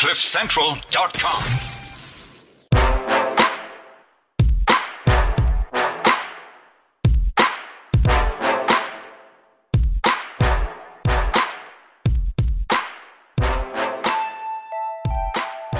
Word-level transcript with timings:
CliffCentral.com. 0.00 1.42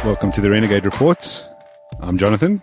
Welcome 0.05 0.33
to 0.33 0.43
the 0.43 0.51
Renegade 0.51 0.85
Reports. 0.85 1.47
I'm 2.01 2.19
Jonathan. 2.19 2.61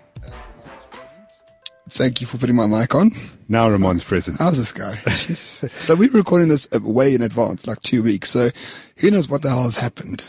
Thank 1.89 2.21
you 2.21 2.27
for 2.27 2.37
putting 2.37 2.55
my 2.55 2.67
mic 2.67 2.93
on. 2.93 3.09
Now 3.49 3.67
Roman's 3.67 4.03
present. 4.03 4.37
How's 4.37 4.59
this 4.59 4.71
guy? 4.71 4.93
So 4.97 5.95
we're 5.95 6.11
recording 6.11 6.49
this 6.49 6.69
way 6.69 7.15
in 7.15 7.23
advance, 7.23 7.65
like 7.65 7.81
two 7.81 8.03
weeks. 8.03 8.29
So 8.29 8.51
who 8.97 9.09
knows 9.09 9.27
what 9.27 9.41
the 9.41 9.49
hell 9.49 9.63
has 9.63 9.77
happened 9.77 10.27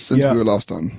since 0.00 0.20
Yeah. 0.22 0.32
we 0.32 0.38
were 0.38 0.44
last 0.44 0.70
on? 0.72 0.92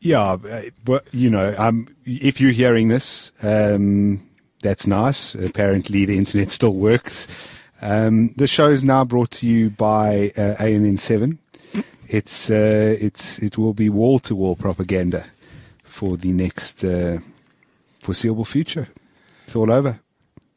Yeah, 0.00 0.22
uh, 0.32 0.62
but 0.84 1.04
you 1.12 1.28
know, 1.30 1.54
um, 1.58 1.86
if 2.06 2.40
you're 2.40 2.52
hearing 2.52 2.88
this, 2.88 3.32
um, 3.42 4.20
that's 4.62 4.86
nice. 4.86 5.34
Apparently, 5.34 6.04
the 6.06 6.16
internet 6.16 6.50
still 6.58 6.74
works. 6.74 7.28
Um, 7.82 8.32
the 8.36 8.46
show 8.46 8.68
is 8.68 8.84
now 8.84 9.04
brought 9.04 9.30
to 9.32 9.46
you 9.46 9.70
by 9.70 10.32
uh, 10.36 10.56
ANN7. 10.56 11.38
It's 12.08 12.50
uh, 12.50 12.96
it's 13.00 13.38
it 13.38 13.56
will 13.56 13.72
be 13.74 13.88
wall 13.88 14.18
to 14.20 14.34
wall 14.34 14.56
propaganda 14.56 15.24
for 15.84 16.16
the 16.16 16.32
next 16.32 16.82
uh, 16.84 17.18
foreseeable 18.00 18.44
future. 18.44 18.88
It's 19.44 19.54
all 19.54 19.70
over. 19.70 20.00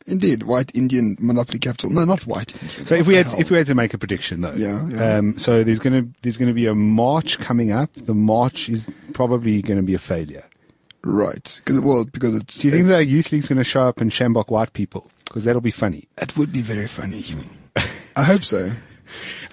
Indeed, 0.05 0.43
white 0.43 0.73
Indian 0.75 1.15
monopoly 1.19 1.59
capital. 1.59 1.89
No, 1.89 2.03
not 2.05 2.25
white 2.25 2.53
Indian. 2.61 2.85
So 2.85 2.95
if 2.95 3.07
we 3.07 3.15
had 3.15 3.27
hell? 3.27 3.39
if 3.39 3.49
we 3.49 3.57
had 3.57 3.67
to 3.67 3.75
make 3.75 3.93
a 3.93 3.97
prediction 3.97 4.41
though, 4.41 4.53
Yeah, 4.53 4.87
yeah. 4.87 5.17
Um, 5.17 5.37
so 5.37 5.63
there's 5.63 5.79
gonna 5.79 6.05
there's 6.21 6.37
gonna 6.37 6.53
be 6.53 6.67
a 6.67 6.75
march 6.75 7.39
coming 7.39 7.71
up. 7.71 7.89
The 7.95 8.13
march 8.13 8.69
is 8.69 8.87
probably 9.13 9.61
going 9.61 9.77
to 9.77 9.83
be 9.83 9.93
a 9.93 9.99
failure. 9.99 10.43
right, 11.03 11.61
well, 11.69 12.05
because 12.05 12.35
it's. 12.35 12.59
Do 12.59 12.67
you 12.67 12.73
think 12.73 12.87
that 12.87 13.07
youth 13.07 13.31
league's 13.31 13.47
going 13.47 13.57
to 13.57 13.63
show 13.63 13.81
up 13.83 14.01
and 14.01 14.11
sjambok 14.11 14.49
white 14.49 14.73
people? 14.73 15.09
Because 15.25 15.43
that'll 15.45 15.61
be 15.61 15.71
funny. 15.71 16.07
That 16.17 16.35
would 16.37 16.51
be 16.51 16.61
very 16.61 16.87
funny. 16.87 17.23
I 18.15 18.23
hope 18.23 18.43
so. 18.43 18.71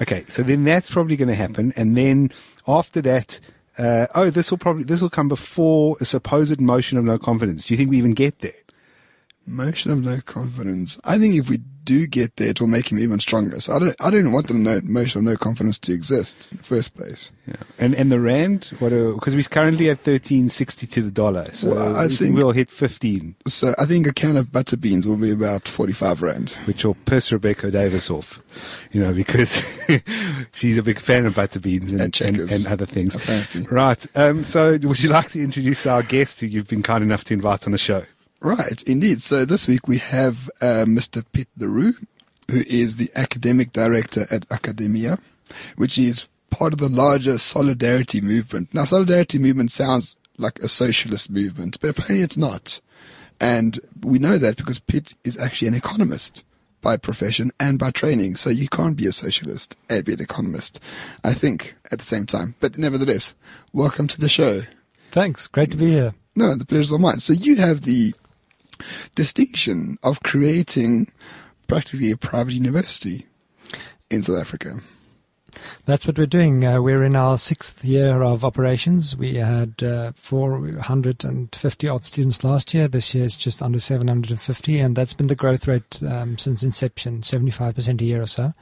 Okay, 0.00 0.24
so 0.26 0.42
then 0.42 0.64
that's 0.64 0.88
probably 0.88 1.16
going 1.16 1.28
to 1.28 1.34
happen, 1.34 1.74
and 1.76 1.94
then 1.94 2.30
after 2.66 3.02
that, 3.02 3.40
uh, 3.76 4.06
oh, 4.14 4.30
this 4.30 4.50
will 4.50 4.56
probably 4.56 4.84
this 4.84 5.02
will 5.02 5.10
come 5.10 5.28
before 5.28 5.96
a 6.00 6.06
supposed 6.06 6.60
motion 6.60 6.96
of 6.96 7.04
no 7.04 7.18
confidence. 7.18 7.66
Do 7.66 7.74
you 7.74 7.78
think 7.78 7.90
we 7.90 7.98
even 7.98 8.12
get 8.14 8.38
there? 8.40 8.54
Motion 9.46 9.90
of 9.90 10.00
no 10.02 10.20
confidence. 10.20 10.98
I 11.04 11.18
think 11.18 11.34
if 11.34 11.48
we 11.50 11.58
do 11.82 12.06
get 12.06 12.36
there, 12.36 12.50
it 12.50 12.60
will 12.60 12.68
make 12.68 12.92
him 12.92 13.00
even 13.00 13.18
stronger. 13.18 13.58
So 13.60 13.72
I 13.72 13.78
don't, 13.80 13.96
I 13.98 14.10
don't 14.10 14.30
want 14.30 14.46
the 14.46 14.54
no, 14.54 14.80
motion 14.84 15.18
of 15.18 15.24
no 15.24 15.36
confidence 15.36 15.76
to 15.80 15.92
exist 15.92 16.46
in 16.52 16.58
the 16.58 16.62
first 16.62 16.94
place. 16.94 17.32
Yeah. 17.48 17.56
And 17.78 17.94
and 17.96 18.12
the 18.12 18.20
rand, 18.20 18.66
what? 18.78 18.90
Because 18.90 19.34
we're 19.34 19.42
currently 19.42 19.90
at 19.90 19.98
thirteen 19.98 20.50
sixty 20.50 20.86
to 20.88 21.02
the 21.02 21.10
dollar, 21.10 21.50
so 21.52 21.70
Well, 21.70 21.96
I 21.96 22.06
think- 22.06 22.36
we'll 22.36 22.52
hit 22.52 22.70
fifteen, 22.70 23.34
So 23.48 23.74
I 23.76 23.86
think 23.86 24.06
a 24.06 24.12
can 24.12 24.36
of 24.36 24.52
butter 24.52 24.76
beans 24.76 25.04
will 25.06 25.16
be 25.16 25.32
about 25.32 25.66
45 25.66 26.22
rand. 26.22 26.50
which 26.66 26.84
will 26.84 26.94
piss 27.06 27.32
Rebecca 27.32 27.72
Davis 27.72 28.08
off, 28.08 28.40
you 28.92 29.02
know, 29.02 29.12
because 29.12 29.62
she's 30.52 30.78
a 30.78 30.82
big 30.82 31.00
fan 31.00 31.26
of 31.26 31.34
butter 31.34 31.58
beans 31.58 31.92
and, 31.92 32.00
And 32.20 32.36
and, 32.38 32.50
and 32.52 32.66
other 32.68 32.86
things. 32.86 33.16
apparently. 33.16 33.62
Right. 33.68 34.06
Um, 34.14 34.44
so, 34.44 34.72
would 34.82 35.00
you 35.02 35.08
like 35.10 35.30
to 35.30 35.40
introduce 35.42 35.86
our 35.86 36.02
guest 36.04 36.40
who 36.40 36.46
you've 36.46 36.68
been 36.68 36.82
kind 36.84 37.02
enough 37.02 37.24
to 37.24 37.34
invite 37.34 37.66
on 37.66 37.72
the 37.72 37.78
show? 37.78 38.04
Right, 38.40 38.82
indeed. 38.84 39.22
So 39.22 39.44
this 39.44 39.68
week 39.68 39.86
we 39.86 39.98
have 39.98 40.50
uh, 40.62 40.84
Mr. 40.86 41.24
Piet 41.32 41.48
le 41.58 41.68
Roux, 41.68 41.94
who 42.50 42.62
is 42.66 42.96
the 42.96 43.10
academic 43.14 43.72
director 43.72 44.26
at 44.30 44.48
Akademia, 44.48 45.20
which 45.76 45.98
is 45.98 46.26
part 46.48 46.72
of 46.72 46.78
the 46.78 46.88
larger 46.88 47.36
solidarity 47.36 48.20
movement. 48.20 48.72
Now, 48.72 48.84
solidarity 48.84 49.38
movement 49.38 49.72
sounds 49.72 50.16
like 50.38 50.58
a 50.60 50.68
socialist 50.68 51.30
movement, 51.30 51.78
but 51.80 51.90
apparently 51.90 52.22
it's 52.22 52.38
not. 52.38 52.80
And 53.40 53.78
we 54.02 54.18
know 54.18 54.38
that 54.38 54.56
because 54.56 54.80
Piet 54.80 55.14
is 55.22 55.38
actually 55.38 55.68
an 55.68 55.74
economist 55.74 56.42
by 56.80 56.96
profession 56.96 57.50
and 57.60 57.78
by 57.78 57.90
training. 57.90 58.36
So 58.36 58.48
you 58.48 58.68
can't 58.68 58.96
be 58.96 59.06
a 59.06 59.12
socialist 59.12 59.76
and 59.90 60.04
be 60.04 60.14
an 60.14 60.20
economist, 60.20 60.80
I 61.22 61.34
think, 61.34 61.76
at 61.92 61.98
the 61.98 62.04
same 62.04 62.24
time. 62.24 62.54
But 62.60 62.78
nevertheless, 62.78 63.34
welcome 63.72 64.06
to 64.08 64.20
the 64.20 64.30
show. 64.30 64.62
Thanks. 65.10 65.46
Great 65.46 65.70
to 65.72 65.76
be 65.76 65.90
here. 65.90 66.14
No, 66.36 66.54
the 66.54 66.64
pleasure's 66.64 66.92
all 66.92 66.98
mine. 66.98 67.20
So 67.20 67.32
you 67.32 67.56
have 67.56 67.82
the 67.82 68.14
distinction 69.14 69.96
of 70.02 70.22
creating 70.22 71.08
practically 71.66 72.10
a 72.10 72.16
private 72.16 72.54
university 72.54 73.26
in 74.10 74.22
South 74.22 74.40
Africa. 74.40 74.80
That's 75.86 76.06
what 76.06 76.18
we're 76.18 76.26
doing. 76.26 76.64
Uh, 76.64 76.80
we're 76.80 77.02
in 77.02 77.16
our 77.16 77.38
sixth 77.38 77.84
year 77.84 78.22
of 78.22 78.44
operations. 78.44 79.16
We 79.16 79.36
had 79.36 79.82
uh, 79.82 80.12
450 80.12 81.88
odd 81.88 82.04
students 82.04 82.44
last 82.44 82.72
year. 82.74 82.88
This 82.88 83.14
year 83.14 83.24
is 83.24 83.36
just 83.36 83.62
under 83.62 83.80
750, 83.80 84.78
and 84.78 84.96
that's 84.96 85.14
been 85.14 85.26
the 85.26 85.34
growth 85.34 85.66
rate 85.66 86.00
um, 86.02 86.38
since 86.38 86.62
inception, 86.62 87.22
75% 87.22 88.00
a 88.00 88.04
year 88.04 88.22
or 88.22 88.26
so. 88.26 88.52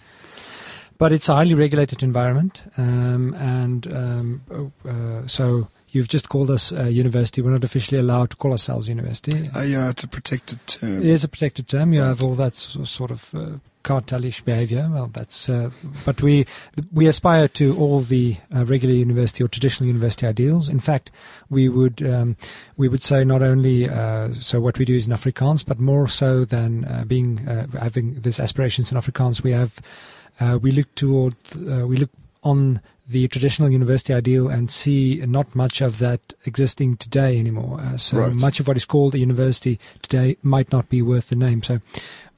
But 0.97 1.13
it's 1.13 1.29
a 1.29 1.35
highly 1.35 1.55
regulated 1.55 2.03
environment, 2.03 2.63
um, 2.77 3.35
and 3.35 3.93
um, 3.93 4.73
uh, 4.85 5.27
so 5.29 5.69
you've 5.91 6.09
just 6.09 6.29
called 6.29 6.51
us 6.51 6.73
a 6.73 6.91
university. 6.91 7.43
We're 7.43 7.51
not 7.51 7.65
officially 7.65 8.01
allowed 8.01 8.31
to 8.31 8.37
call 8.37 8.53
ourselves 8.53 8.89
university. 8.89 9.49
Uh, 9.55 9.63
yeah, 9.63 9.91
it's 9.91 10.05
a 10.05 10.09
protected 10.09 10.65
term. 10.67 10.99
It 10.99 11.07
is 11.07 11.25
a 11.25 11.29
protected 11.29 11.69
term. 11.69 11.93
You 11.93 12.03
have 12.03 12.23
all 12.23 12.35
that 12.35 12.57
sort 12.57 13.11
of 13.11 13.35
uh, 13.35 13.47
cartelish 13.83 14.43
behaviour. 14.43 14.89
Well, 14.93 15.09
that's. 15.13 15.49
Uh, 15.49 15.71
but 16.05 16.21
we 16.23 16.47
we 16.93 17.07
aspire 17.07 17.49
to 17.49 17.77
all 17.77 18.01
the 18.01 18.37
uh, 18.55 18.65
regular 18.65 18.95
university 18.95 19.43
or 19.43 19.49
traditional 19.49 19.87
university 19.87 20.27
ideals. 20.27 20.69
In 20.69 20.81
fact, 20.81 21.11
we 21.49 21.69
would 21.69 22.03
um, 22.03 22.37
we 22.77 22.89
would 22.89 23.03
say 23.03 23.25
not 23.25 23.43
only 23.43 23.89
uh, 23.89 24.35
so 24.35 24.61
what 24.61 24.79
we 24.79 24.85
do 24.85 24.95
is 24.95 25.07
in 25.07 25.15
Afrikaans, 25.15 25.65
but 25.65 25.81
more 25.81 26.09
so 26.09 26.45
than 26.45 26.85
uh, 26.85 27.05
being 27.07 27.49
uh, 27.49 27.67
having 27.79 28.21
these 28.21 28.39
aspirations 28.39 28.93
in 28.93 28.99
Afrikaans. 28.99 29.43
We 29.43 29.53
have 29.53 29.81
uh, 30.41 30.59
we 30.61 30.73
look 30.73 30.95
toward 30.95 31.35
uh, 31.57 31.87
we 31.87 31.97
look 31.97 32.11
on 32.43 32.81
the 33.09 33.27
traditional 33.29 33.71
university 33.71 34.13
ideal 34.13 34.49
and 34.49 34.71
see 34.71 35.23
not 35.27 35.55
much 35.55 35.81
of 35.81 35.99
that 35.99 36.35
existing 36.45 36.97
today 36.99 37.39
anymore. 37.39 37.81
Uh, 37.81 37.97
so 37.97 38.19
Right. 38.19 38.35
much 38.35 38.61
of 38.61 38.69
what 38.69 38.77
is 38.77 38.85
called 38.85 39.15
a 39.15 39.19
university 39.19 39.79
today 40.03 40.37
might 40.43 40.71
not 40.73 40.89
be 40.91 41.01
worth 41.01 41.29
the 41.31 41.37
name. 41.37 41.63
So 41.63 41.81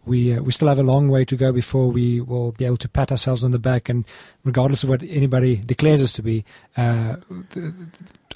we 0.07 0.33
uh, 0.35 0.43
we 0.43 0.53
still 0.53 0.69
have 0.69 0.79
a 0.79 0.83
long 0.85 1.09
way 1.09 1.25
to 1.25 1.37
go 1.37 1.53
before 1.53 1.89
we 1.91 2.21
will 2.21 2.53
be 2.53 2.65
able 2.65 2.77
to 2.79 2.89
pat 2.89 3.11
ourselves 3.11 3.43
on 3.45 3.51
the 3.51 3.59
back 3.59 3.89
and 3.89 4.05
regardless 4.45 4.83
of 4.85 4.89
what 4.89 5.03
anybody 5.03 5.57
declares 5.57 6.01
us 6.03 6.13
to 6.13 6.23
be, 6.23 6.45
uh, 6.77 7.17
th- 7.53 7.73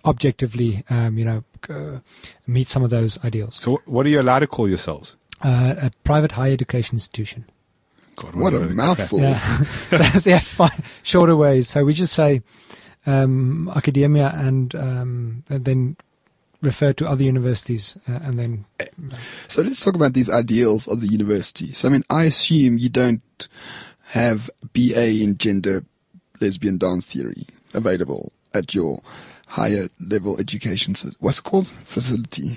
objectively, 0.04 0.84
um, 0.90 1.16
you 1.18 1.24
know, 1.24 1.44
uh, 1.70 1.98
meet 2.46 2.68
some 2.68 2.82
of 2.84 2.90
those 2.90 3.18
ideals. 3.24 3.58
So, 3.62 3.80
what 3.86 4.04
are 4.06 4.10
you 4.10 4.20
allowed 4.20 4.40
to 4.40 4.46
call 4.46 4.68
yourselves? 4.68 5.16
Uh, 5.40 5.74
a 5.78 5.90
private 6.04 6.32
higher 6.32 6.52
education 6.52 6.96
institution. 6.96 7.44
God, 8.16 8.34
What 8.34 8.54
a 8.54 8.60
bit 8.60 8.70
mouthful. 8.72 9.20
Yeah, 9.20 9.64
That's- 9.90 10.26
yeah, 10.26 10.38
fine. 10.38 10.82
shorter 11.02 11.36
ways. 11.36 11.68
So 11.68 11.84
we 11.84 11.94
just 11.94 12.12
say 12.12 12.42
um, 13.06 13.70
Akademia 13.74 14.32
and, 14.38 14.74
um, 14.74 15.44
and 15.48 15.64
then 15.64 15.96
refer 16.62 16.92
to 16.94 17.06
other 17.06 17.22
universities 17.24 17.94
uh, 18.08 18.20
and 18.22 18.38
then 18.38 18.64
So 19.48 19.60
let's 19.62 19.84
talk 19.84 19.94
about 19.94 20.14
these 20.14 20.30
ideals 20.30 20.88
of 20.88 21.00
the 21.02 21.06
university. 21.08 21.72
So 21.72 21.88
I 21.88 21.92
mean, 21.92 22.02
I 22.08 22.24
assume 22.24 22.78
you 22.78 22.88
don't 22.88 23.48
have 24.12 24.50
BA 24.72 25.22
in 25.22 25.36
gender, 25.36 25.84
lesbian 26.40 26.78
dance 26.78 27.12
theory 27.12 27.46
available 27.74 28.32
at 28.54 28.74
your 28.74 29.02
higher 29.46 29.88
level 30.00 30.40
education. 30.40 30.94
So 30.94 31.10
what's 31.20 31.38
it 31.38 31.44
called? 31.44 31.66
Facility 31.84 32.56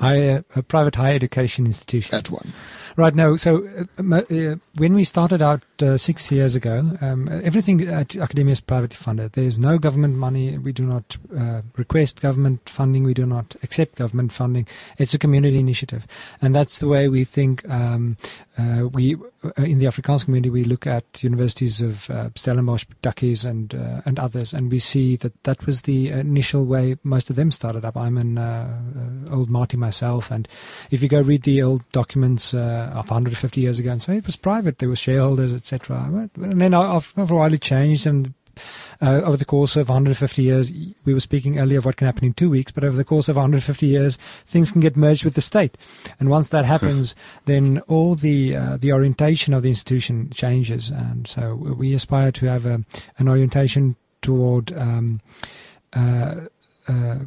higher, 0.00 0.44
a 0.56 0.62
private 0.62 0.96
higher 0.96 1.14
education 1.14 1.64
institution. 1.66 2.14
at 2.16 2.30
one. 2.30 2.52
Right. 2.96 3.14
No. 3.14 3.36
So 3.36 3.68
uh, 3.98 4.22
uh, 4.30 4.56
when 4.76 4.94
we 4.94 5.02
started 5.02 5.42
out 5.42 5.62
uh, 5.82 5.96
six 5.96 6.30
years 6.30 6.54
ago, 6.54 6.96
um, 7.00 7.28
everything 7.42 7.80
at 7.88 8.10
Akademia 8.10 8.52
is 8.52 8.60
privately 8.60 8.94
funded. 8.94 9.32
There's 9.32 9.58
no 9.58 9.78
government 9.78 10.14
money. 10.14 10.56
We 10.58 10.72
do 10.72 10.86
not 10.86 11.16
uh, 11.36 11.62
request 11.76 12.20
government 12.20 12.68
funding. 12.68 13.02
We 13.02 13.14
do 13.14 13.26
not 13.26 13.56
accept 13.64 13.96
government 13.96 14.32
funding. 14.32 14.68
It's 14.96 15.12
a 15.12 15.18
community 15.18 15.58
initiative, 15.58 16.06
and 16.40 16.54
that's 16.54 16.78
the 16.78 16.86
way 16.86 17.08
we 17.08 17.24
think. 17.24 17.68
Um, 17.68 18.16
uh, 18.56 18.86
we 18.92 19.16
uh, 19.16 19.50
in 19.56 19.80
the 19.80 19.86
Afrikaans 19.86 20.24
community 20.24 20.48
we 20.48 20.62
look 20.62 20.86
at 20.86 21.24
universities 21.24 21.80
of 21.80 22.08
Stellenbosch, 22.36 22.86
Tukkies, 23.02 23.44
and 23.44 23.74
and 24.04 24.20
others, 24.20 24.54
and 24.54 24.70
we 24.70 24.78
see 24.78 25.16
that 25.16 25.42
that 25.42 25.66
was 25.66 25.82
the 25.82 26.10
initial 26.10 26.64
way 26.64 26.96
most 27.02 27.28
of 27.28 27.34
them 27.34 27.50
started 27.50 27.84
up. 27.84 27.96
I'm 27.96 28.16
an 28.16 28.38
old 29.32 29.50
Matie 29.50 29.76
myself, 29.76 30.30
and 30.30 30.46
if 30.92 31.02
you 31.02 31.08
go 31.08 31.20
read 31.20 31.42
the 31.42 31.60
old 31.60 31.82
documents 31.90 32.54
uh, 32.54 32.83
of 32.92 33.10
150 33.10 33.60
years 33.60 33.78
ago 33.78 33.92
and 33.92 34.02
so 34.02 34.12
it 34.12 34.26
was 34.26 34.36
private, 34.36 34.78
there 34.78 34.88
were 34.88 34.96
shareholders, 34.96 35.54
etc. 35.54 36.28
And 36.36 36.60
then 36.60 36.74
after 36.74 37.20
a 37.20 37.24
while 37.24 37.52
it 37.52 37.62
changed, 37.62 38.06
and 38.06 38.34
uh, 39.00 39.22
over 39.22 39.36
the 39.36 39.44
course 39.44 39.76
of 39.76 39.88
150 39.88 40.42
years, 40.42 40.72
we 41.04 41.14
were 41.14 41.20
speaking 41.20 41.58
earlier 41.58 41.78
of 41.78 41.84
what 41.84 41.96
can 41.96 42.06
happen 42.06 42.24
in 42.24 42.32
two 42.32 42.50
weeks, 42.50 42.72
but 42.72 42.84
over 42.84 42.96
the 42.96 43.04
course 43.04 43.28
of 43.28 43.36
150 43.36 43.86
years, 43.86 44.18
things 44.46 44.70
can 44.70 44.80
get 44.80 44.96
merged 44.96 45.24
with 45.24 45.34
the 45.34 45.40
state. 45.40 45.76
And 46.20 46.28
once 46.28 46.48
that 46.50 46.64
happens, 46.64 47.14
then 47.46 47.80
all 47.88 48.14
the 48.14 48.56
uh, 48.56 48.76
the 48.76 48.92
orientation 48.92 49.54
of 49.54 49.62
the 49.62 49.68
institution 49.68 50.30
changes. 50.30 50.90
And 50.90 51.26
so 51.26 51.54
we 51.54 51.94
aspire 51.94 52.32
to 52.32 52.46
have 52.46 52.66
a, 52.66 52.84
an 53.18 53.28
orientation 53.28 53.96
toward 54.22 54.72
um, 54.72 55.20
uh, 55.92 56.34
uh, 56.88 57.18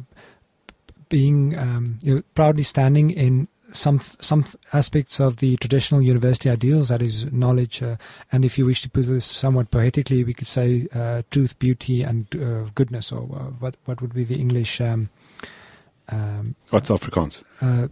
being 1.08 1.58
um, 1.58 1.98
you 2.02 2.16
know, 2.16 2.22
proudly 2.34 2.62
standing 2.62 3.10
in 3.10 3.48
some 3.72 4.00
some 4.00 4.44
aspects 4.72 5.20
of 5.20 5.36
the 5.36 5.56
traditional 5.56 6.00
university 6.02 6.50
ideals, 6.50 6.88
that 6.88 7.02
is 7.02 7.30
knowledge, 7.32 7.82
uh, 7.82 7.96
and 8.32 8.44
if 8.44 8.58
you 8.58 8.66
wish 8.66 8.82
to 8.82 8.90
put 8.90 9.06
this 9.06 9.24
somewhat 9.24 9.70
poetically, 9.70 10.24
we 10.24 10.34
could 10.34 10.46
say 10.46 10.88
uh, 10.94 11.22
truth, 11.30 11.58
beauty, 11.58 12.02
and 12.02 12.26
uh, 12.36 12.70
goodness, 12.74 13.12
or 13.12 13.22
uh, 13.22 13.50
what 13.60 13.76
what 13.84 14.00
would 14.00 14.14
be 14.14 14.24
the 14.24 14.40
English? 14.40 14.80
Um, 14.80 15.10
um, 16.08 16.54
What's 16.70 16.88
Afrikaans? 16.90 17.44
uh, 17.60 17.88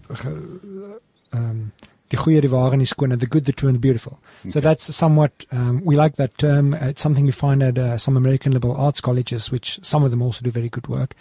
um, 1.32 1.72
the 2.08 2.16
goeie, 2.16 2.40
die 2.40 2.48
ware, 2.48 2.72
en 2.72 2.78
die 2.78 2.84
skone, 2.86 3.18
the 3.18 3.26
good, 3.26 3.44
the 3.44 3.52
true, 3.52 3.68
and 3.68 3.76
the 3.76 3.80
beautiful. 3.80 4.18
So 4.48 4.60
that's 4.60 4.94
somewhat, 4.94 5.44
um, 5.50 5.84
we 5.84 5.96
like 5.96 6.14
that 6.16 6.38
term. 6.38 6.72
It's 6.74 7.02
something 7.02 7.24
we 7.26 7.32
find 7.32 7.62
at 7.62 7.78
uh, 7.78 7.98
some 7.98 8.16
American 8.16 8.52
liberal 8.52 8.76
arts 8.76 9.00
colleges, 9.00 9.50
which 9.50 9.80
some 9.82 10.04
of 10.04 10.12
them 10.12 10.22
also 10.22 10.42
do 10.42 10.50
very 10.50 10.68
good 10.68 10.86
work. 10.86 11.16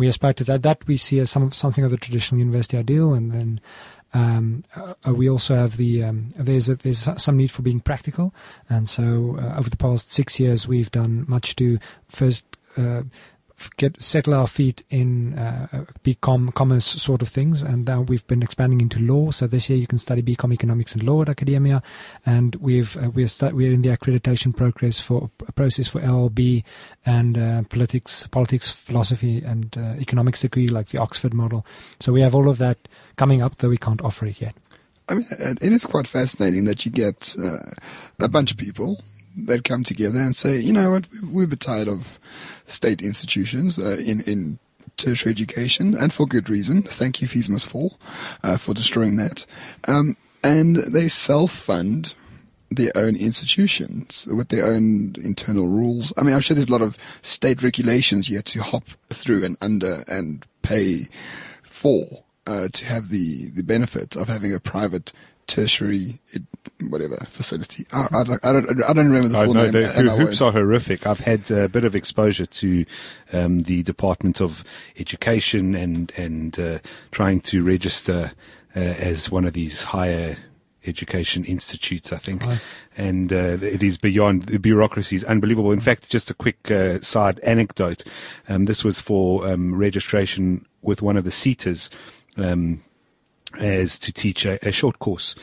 We 0.00 0.08
aspire 0.08 0.32
to 0.32 0.44
that. 0.44 0.62
That 0.62 0.86
we 0.86 0.96
see 0.96 1.20
as 1.20 1.30
some, 1.30 1.52
something 1.52 1.84
of 1.84 1.90
the 1.90 1.98
traditional 1.98 2.38
university 2.38 2.78
ideal, 2.78 3.12
and 3.12 3.30
then 3.30 3.60
um, 4.14 4.64
uh, 4.74 5.12
we 5.12 5.28
also 5.28 5.54
have 5.54 5.76
the 5.76 6.04
um, 6.04 6.30
there's 6.36 6.68
a, 6.68 6.76
there's 6.76 7.06
some 7.22 7.36
need 7.36 7.50
for 7.50 7.60
being 7.60 7.80
practical, 7.80 8.34
and 8.68 8.88
so 8.88 9.36
uh, 9.38 9.58
over 9.58 9.68
the 9.68 9.76
past 9.76 10.10
six 10.10 10.40
years 10.40 10.66
we've 10.66 10.90
done 10.90 11.26
much 11.28 11.54
to 11.56 11.78
first 12.08 12.44
uh, 12.76 13.02
get 13.76 14.00
settle 14.02 14.34
our 14.34 14.46
feet 14.46 14.84
in 14.90 15.38
uh, 15.38 15.84
BCom 16.04 16.54
commerce 16.54 16.84
sort 16.84 17.22
of 17.22 17.28
things, 17.28 17.62
and 17.62 17.86
now 17.86 18.02
we've 18.02 18.26
been 18.26 18.42
expanding 18.42 18.80
into 18.80 19.00
law. 19.00 19.30
So 19.30 19.46
this 19.46 19.68
year 19.68 19.78
you 19.78 19.86
can 19.86 19.98
study 19.98 20.22
BCom 20.22 20.52
economics 20.52 20.94
and 20.94 21.02
law 21.02 21.22
at 21.22 21.28
Akademia, 21.28 21.82
and 22.24 22.54
we've 22.56 22.96
uh, 22.96 23.10
we're 23.10 23.28
stu- 23.28 23.54
we're 23.54 23.72
in 23.72 23.82
the 23.82 23.90
accreditation 23.90 24.56
progress 24.56 25.00
for 25.00 25.30
process 25.54 25.88
for 25.88 26.00
LLB 26.00 26.64
and 27.04 27.38
uh, 27.38 27.62
politics, 27.64 28.26
politics, 28.26 28.70
philosophy, 28.70 29.42
and 29.44 29.76
uh, 29.76 29.94
economics 29.98 30.40
degree 30.40 30.68
like 30.68 30.88
the 30.88 30.98
Oxford 30.98 31.34
model. 31.34 31.66
So 31.98 32.12
we 32.12 32.20
have 32.20 32.34
all 32.34 32.48
of 32.48 32.58
that 32.58 32.88
coming 33.16 33.42
up, 33.42 33.58
though 33.58 33.68
we 33.68 33.78
can't 33.78 34.02
offer 34.02 34.26
it 34.26 34.40
yet. 34.40 34.54
I 35.08 35.14
mean, 35.14 35.26
it 35.30 35.72
is 35.72 35.86
quite 35.86 36.06
fascinating 36.06 36.66
that 36.66 36.84
you 36.84 36.92
get 36.92 37.34
uh, 37.42 37.58
a 38.20 38.28
bunch 38.28 38.52
of 38.52 38.56
people 38.56 39.00
that 39.46 39.64
come 39.64 39.84
together 39.84 40.18
and 40.18 40.34
say, 40.34 40.58
you 40.58 40.72
know 40.72 40.90
what, 40.90 41.08
we're 41.22 41.44
a 41.44 41.48
bit 41.48 41.60
tired 41.60 41.88
of 41.88 42.18
state 42.66 43.02
institutions 43.02 43.78
uh, 43.78 43.96
in 44.04 44.20
in 44.22 44.58
tertiary 44.96 45.32
education, 45.32 45.94
and 45.94 46.12
for 46.12 46.26
good 46.26 46.50
reason. 46.50 46.82
Thank 46.82 47.20
you, 47.20 47.28
Fees 47.28 47.48
Must 47.48 47.66
Fall, 47.66 47.98
uh, 48.42 48.58
for 48.58 48.74
destroying 48.74 49.16
that. 49.16 49.46
Um, 49.88 50.16
and 50.42 50.76
they 50.76 51.08
self-fund 51.08 52.14
their 52.70 52.92
own 52.94 53.16
institutions 53.16 54.26
with 54.26 54.48
their 54.48 54.66
own 54.66 55.14
internal 55.22 55.66
rules. 55.66 56.12
I 56.16 56.22
mean, 56.22 56.34
I'm 56.34 56.40
sure 56.40 56.54
there's 56.54 56.68
a 56.68 56.72
lot 56.72 56.82
of 56.82 56.96
state 57.22 57.62
regulations 57.62 58.28
you 58.28 58.36
have 58.36 58.44
to 58.44 58.62
hop 58.62 58.84
through 59.08 59.44
and 59.44 59.56
under 59.60 60.04
and 60.06 60.46
pay 60.62 61.08
for 61.64 62.24
uh, 62.46 62.68
to 62.68 62.84
have 62.84 63.08
the, 63.08 63.50
the 63.50 63.62
benefit 63.62 64.16
of 64.16 64.28
having 64.28 64.54
a 64.54 64.60
private 64.60 65.12
tertiary 65.50 66.20
whatever 66.88 67.16
facility. 67.28 67.86
I, 67.92 68.06
I, 68.12 68.24
don't, 68.24 68.46
I, 68.46 68.52
don't, 68.52 68.84
I 68.84 68.92
don't 68.92 69.08
remember 69.08 69.28
the 69.28 69.44
full 69.44 69.50
oh, 69.50 69.52
no, 69.52 69.62
name. 69.64 69.72
The 69.72 69.98
and 69.98 70.08
hoops 70.08 70.40
won't. 70.40 70.54
are 70.56 70.58
horrific. 70.60 71.06
I've 71.06 71.20
had 71.20 71.50
a 71.50 71.68
bit 71.68 71.84
of 71.84 71.94
exposure 71.94 72.46
to 72.46 72.84
um, 73.32 73.62
the 73.64 73.82
Department 73.82 74.40
of 74.40 74.64
Education 74.96 75.74
and 75.74 76.12
and 76.16 76.58
uh, 76.58 76.78
trying 77.10 77.40
to 77.42 77.62
register 77.62 78.32
uh, 78.74 78.80
as 78.80 79.30
one 79.30 79.44
of 79.44 79.52
these 79.52 79.82
higher 79.82 80.36
education 80.86 81.44
institutes. 81.44 82.12
I 82.12 82.18
think, 82.18 82.42
Right. 82.42 82.60
and 82.96 83.32
uh, 83.32 83.58
it 83.60 83.82
is 83.82 83.98
beyond 83.98 84.44
the 84.44 84.58
bureaucracy 84.58 85.16
is 85.16 85.24
unbelievable. 85.24 85.72
In 85.72 85.80
fact, 85.80 86.08
just 86.08 86.30
a 86.30 86.34
quick 86.34 86.70
uh, 86.70 87.00
side 87.00 87.40
anecdote. 87.40 88.02
Um, 88.48 88.64
this 88.64 88.84
was 88.84 89.00
for 89.00 89.46
um, 89.46 89.74
registration 89.74 90.66
with 90.82 91.02
one 91.02 91.18
of 91.18 91.24
the 91.24 91.30
SETAs. 91.30 91.90
Um, 92.36 92.82
as 93.58 93.98
to 93.98 94.12
teach 94.12 94.44
a, 94.44 94.58
a 94.66 94.72
short 94.72 94.98
course. 94.98 95.34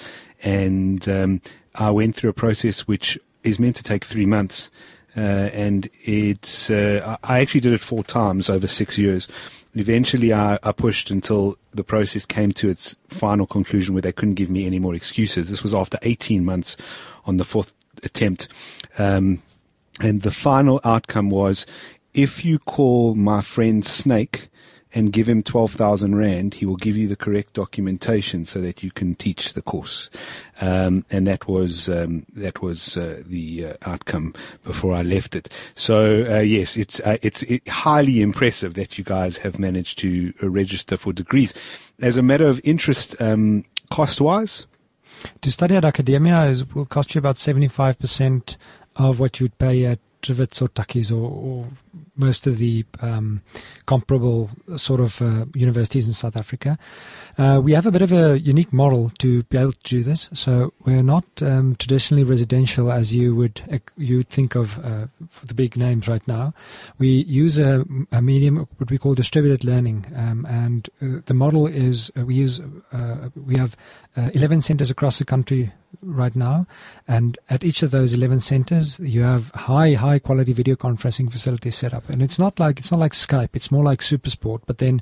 And 0.43 1.07
um, 1.09 1.41
I 1.75 1.91
went 1.91 2.15
through 2.15 2.29
a 2.29 2.33
process 2.33 2.81
which 2.81 3.19
is 3.43 3.59
meant 3.59 3.75
to 3.77 3.83
take 3.83 4.05
three 4.05 4.25
months. 4.25 4.69
Uh, 5.15 5.49
and 5.53 5.89
it, 6.03 6.67
uh, 6.69 7.17
I 7.23 7.37
I 7.37 7.39
actually 7.39 7.61
did 7.61 7.73
it 7.73 7.81
four 7.81 8.03
times 8.03 8.49
over 8.49 8.67
six 8.67 8.97
years. 8.97 9.27
Eventually, 9.73 10.33
I, 10.33 10.59
I 10.63 10.71
pushed 10.71 11.11
until 11.11 11.55
the 11.71 11.83
process 11.83 12.25
came 12.25 12.51
to 12.53 12.69
its 12.69 12.95
final 13.09 13.45
conclusion 13.45 13.93
where 13.93 14.01
they 14.01 14.11
couldn't 14.11 14.35
give 14.35 14.49
me 14.49 14.65
any 14.65 14.79
more 14.79 14.95
excuses. 14.95 15.49
This 15.49 15.63
was 15.63 15.73
after 15.73 15.97
18 16.01 16.43
months 16.43 16.77
on 17.25 17.37
the 17.37 17.43
fourth 17.43 17.73
attempt. 18.03 18.47
Um, 18.97 19.41
and 19.99 20.21
the 20.21 20.31
final 20.31 20.79
outcome 20.83 21.29
was 21.29 21.65
if 22.13 22.43
you 22.43 22.59
call 22.59 23.15
my 23.15 23.41
friend 23.41 23.85
Snake 23.85 24.49
and 24.93 25.11
give 25.11 25.27
him 25.27 25.43
12,000 25.43 26.15
Rand, 26.15 26.53
he 26.55 26.65
will 26.65 26.77
give 26.77 26.95
you 26.95 27.07
the 27.07 27.15
correct 27.15 27.53
documentation 27.53 28.45
so 28.45 28.61
that 28.61 28.83
you 28.83 28.91
can 28.91 29.15
teach 29.15 29.53
the 29.53 29.61
course. 29.61 30.09
Um, 30.61 31.05
and 31.11 31.27
that 31.27 31.47
was, 31.47 31.89
um, 31.89 32.25
that 32.33 32.61
was, 32.61 32.97
uh, 32.97 33.21
the 33.25 33.67
uh, 33.67 33.73
outcome 33.85 34.33
before 34.63 34.93
I 34.93 35.01
left 35.01 35.35
it. 35.35 35.49
So, 35.75 36.25
uh, 36.29 36.39
yes, 36.39 36.77
it's, 36.77 36.99
uh, 37.01 37.17
it's 37.21 37.43
it, 37.43 37.67
highly 37.67 38.21
impressive 38.21 38.73
that 38.75 38.97
you 38.97 39.03
guys 39.03 39.37
have 39.37 39.59
managed 39.59 39.99
to 39.99 40.33
uh, 40.41 40.49
register 40.49 40.97
for 40.97 41.13
degrees. 41.13 41.53
As 42.01 42.17
a 42.17 42.23
matter 42.23 42.47
of 42.47 42.61
interest, 42.63 43.19
um, 43.21 43.65
cost 43.89 44.21
wise, 44.21 44.65
To 45.41 45.51
study 45.51 45.75
at 45.75 45.83
Akademia 45.83 46.49
is, 46.49 46.73
will 46.73 46.85
cost 46.85 47.15
you 47.15 47.19
about 47.19 47.35
75% 47.35 48.55
of 48.95 49.19
what 49.19 49.39
you'd 49.39 49.57
pay 49.57 49.85
at 49.85 49.99
Trivets 50.21 50.61
or 50.61 50.67
Takis 50.69 51.11
or, 51.11 51.29
or 51.29 51.67
most 52.15 52.47
of 52.47 52.57
the 52.57 52.85
um, 53.01 53.41
comparable 53.85 54.49
sort 54.75 54.99
of 54.99 55.21
uh, 55.21 55.45
universities 55.53 56.07
in 56.07 56.13
South 56.13 56.35
Africa. 56.35 56.77
Uh, 57.37 57.61
we 57.63 57.73
have 57.73 57.85
a 57.85 57.91
bit 57.91 58.01
of 58.01 58.11
a 58.11 58.39
unique 58.39 58.73
model 58.73 59.11
to 59.19 59.43
be 59.43 59.57
able 59.57 59.71
to 59.71 59.89
do 59.89 60.03
this. 60.03 60.29
So 60.33 60.73
we're 60.85 61.03
not 61.03 61.25
um, 61.41 61.75
traditionally 61.75 62.23
residential 62.23 62.91
as 62.91 63.15
you 63.15 63.35
would 63.35 63.61
you 63.97 64.17
would 64.17 64.29
think 64.29 64.55
of 64.55 64.83
uh, 64.83 65.07
the 65.43 65.53
big 65.53 65.77
names 65.77 66.07
right 66.07 66.25
now. 66.27 66.53
We 66.97 67.09
use 67.23 67.57
a, 67.57 67.85
a 68.11 68.21
medium 68.21 68.67
what 68.77 68.89
we 68.89 68.97
call 68.97 69.15
distributed 69.15 69.63
learning, 69.63 70.05
um, 70.15 70.45
and 70.45 70.89
uh, 71.01 71.21
the 71.25 71.33
model 71.33 71.67
is 71.67 72.11
uh, 72.17 72.25
we 72.25 72.35
use 72.35 72.59
uh, 72.91 73.29
we 73.35 73.57
have 73.57 73.75
uh, 74.15 74.29
11 74.33 74.61
centers 74.61 74.89
across 74.89 75.19
the 75.19 75.25
country 75.25 75.71
right 76.01 76.35
now, 76.35 76.67
and 77.07 77.37
at 77.49 77.63
each 77.63 77.83
of 77.83 77.91
those 77.91 78.13
11 78.13 78.41
centers, 78.41 78.99
you 78.99 79.21
have 79.21 79.49
high 79.51 79.93
high 79.93 80.19
quality 80.19 80.53
video 80.53 80.75
conferencing 80.75 81.31
facilities 81.31 81.75
set 81.87 81.93
up, 81.97 82.09
and 82.09 82.21
it's 82.21 82.37
not 82.39 82.59
like 82.59 82.79
it's 82.79 82.91
not 82.91 82.99
like 82.99 83.13
Skype. 83.13 83.49
It's 83.53 83.71
more 83.71 83.83
like 83.83 84.01
SuperSport, 84.01 84.61
but 84.65 84.77
then 84.77 85.01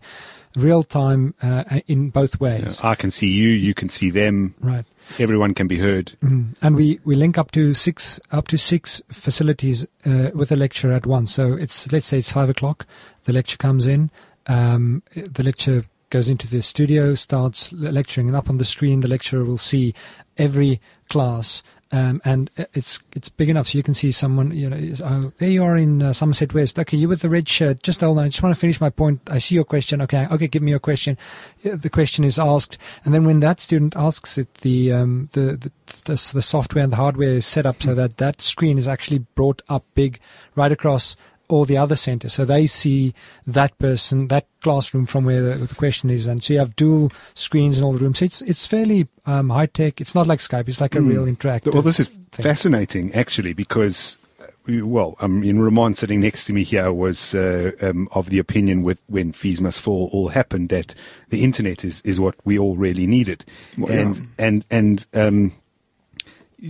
real 0.55 0.83
time 0.83 1.33
uh, 1.42 1.63
in 1.87 2.09
both 2.11 2.39
ways. 2.39 2.80
I 2.83 2.95
can 2.95 3.11
see 3.11 3.27
you, 3.30 3.49
you 3.49 3.73
can 3.73 3.89
see 3.89 4.09
them, 4.11 4.54
Right. 4.61 4.85
everyone 5.19 5.54
can 5.54 5.68
be 5.68 5.77
heard. 5.80 6.13
Mhm. 6.23 6.56
And 6.61 6.75
we, 6.75 6.99
we 7.04 7.15
link 7.15 7.37
up 7.37 7.51
to 7.51 7.73
six 7.73 8.19
up 8.31 8.47
to 8.49 8.57
six 8.57 9.01
facilities 9.09 9.85
uh, 10.06 10.30
with 10.33 10.51
a 10.51 10.56
lecture 10.56 10.92
at 10.94 11.06
once. 11.06 11.33
So 11.33 11.54
it's 11.54 11.92
let's 11.92 12.07
say 12.07 12.19
it's 12.19 12.31
five 12.31 12.49
o'clock. 12.49 12.85
The 13.25 13.33
lecture 13.33 13.57
comes 13.57 13.87
in. 13.87 14.11
Um, 14.47 15.01
the 15.15 15.44
lecture 15.44 15.85
goes 16.11 16.30
into 16.30 16.47
the 16.47 16.61
studio, 16.61 17.15
starts 17.15 17.73
lecturing, 17.73 18.27
and 18.27 18.37
up 18.37 18.49
on 18.49 18.57
the 18.57 18.65
screen, 18.65 18.99
the 19.01 19.07
lecturer 19.07 19.44
will 19.44 19.57
see 19.57 19.94
every 20.37 20.80
class. 21.09 21.63
Um, 21.95 22.21
and 22.25 22.52
it's 22.73 22.99
it's 23.14 23.30
big 23.30 23.47
enough 23.47 23.69
so 23.69 23.78
you 23.78 23.83
can 23.83 23.94
see 23.94 24.11
someone. 24.11 24.52
You 24.52 24.69
know, 24.69 24.75
is, 24.75 24.99
oh, 24.99 25.31
there 25.37 25.49
you 25.49 25.64
are 25.64 25.78
in 25.78 26.02
uh, 26.02 26.11
Somerset 26.11 26.54
West. 26.54 26.78
Okay, 26.78 26.97
you 26.97 27.07
with 27.07 27.21
the 27.21 27.30
red 27.30 27.47
shirt. 27.47 27.83
Just 27.83 28.02
hold 28.02 28.18
on. 28.18 28.25
I 28.25 28.28
just 28.28 28.44
want 28.44 28.54
to 28.54 28.59
finish 28.59 28.81
my 28.81 28.90
point. 28.90 29.21
I 29.31 29.37
see 29.37 29.56
your 29.56 29.64
question. 29.64 30.02
Okay, 30.02 30.28
okay, 30.30 30.47
give 30.47 30.61
me 30.61 30.71
your 30.71 30.80
question. 30.80 31.18
The 31.64 31.90
question 31.90 32.25
is 32.25 32.37
asked, 32.37 32.78
and 33.06 33.14
then 33.14 33.23
when 33.23 33.40
that 33.40 33.61
student 33.61 33.95
asks 33.95 34.37
it, 34.37 34.54
the 34.56 34.92
um, 34.92 35.30
the, 35.31 35.56
the 35.56 35.71
the 36.04 36.31
the 36.33 36.42
software 36.42 36.83
and 36.83 36.92
the 36.92 36.97
hardware 36.97 37.37
is 37.37 37.45
set 37.45 37.66
up 37.66 37.81
so 37.81 37.95
that 37.95 38.18
that 38.18 38.42
screen 38.42 38.78
is 38.78 38.90
actually 38.90 39.19
brought 39.19 39.61
up 39.69 39.85
big 39.94 40.19
right 40.56 40.73
across 40.73 41.16
all 41.47 41.66
the 41.66 41.78
other 41.78 41.95
center. 41.95 42.30
So 42.30 42.45
they 42.45 42.68
see 42.68 43.14
that 43.45 43.78
person, 43.78 44.28
that 44.30 44.47
classroom 44.61 45.06
from 45.06 45.25
where 45.25 45.42
the, 45.42 45.66
the 45.66 45.75
question 45.75 46.09
is. 46.09 46.28
And 46.28 46.44
so 46.44 46.54
you 46.54 46.59
have 46.59 46.75
dual 46.75 47.11
screens 47.33 47.78
in 47.78 47.83
all 47.83 47.94
the 47.94 47.99
rooms. 47.99 48.19
So 48.19 48.25
it's, 48.25 48.42
it's 48.42 48.66
fairly 48.66 49.07
um, 49.25 49.49
high 49.49 49.68
tech. 49.68 50.02
It's 50.02 50.16
not 50.16 50.28
like 50.28 50.40
Skype. 50.40 50.68
It's 50.68 50.81
like 50.81 50.95
a 50.95 51.02
real 51.02 51.25
interactive. 51.25 51.73
Well, 51.73 51.83
this 51.83 51.99
is 51.99 52.07
thing. 52.07 52.44
fascinating, 52.44 53.14
actually, 53.14 53.54
because, 53.54 54.18
uh, 54.42 54.47
well, 54.85 55.16
I 55.19 55.28
mean, 55.28 55.59
Roman 55.59 55.94
sitting 55.94 56.19
next 56.19 56.45
to 56.45 56.54
me 56.54 56.64
here 56.64 56.92
was 56.92 57.35
uh, 57.35 57.71
um, 57.81 58.07
of 58.11 58.30
the 58.30 58.40
opinion 58.40 58.83
with 58.83 58.99
when 59.07 59.31
Fees 59.31 59.61
Must 59.61 59.80
Fall 59.80 60.09
all 60.11 60.30
happened 60.30 60.69
that 60.69 60.95
the 61.30 61.44
internet 61.44 61.85
is, 61.85 62.02
is 62.02 62.19
what 62.19 62.35
we 62.44 62.57
all 62.57 62.75
really 62.75 63.06
needed. 63.06 63.45
Well, 63.78 63.92
and, 63.92 64.16
yeah. 64.16 64.23
and, 64.40 64.66
and, 64.71 65.06
um, 65.14 65.54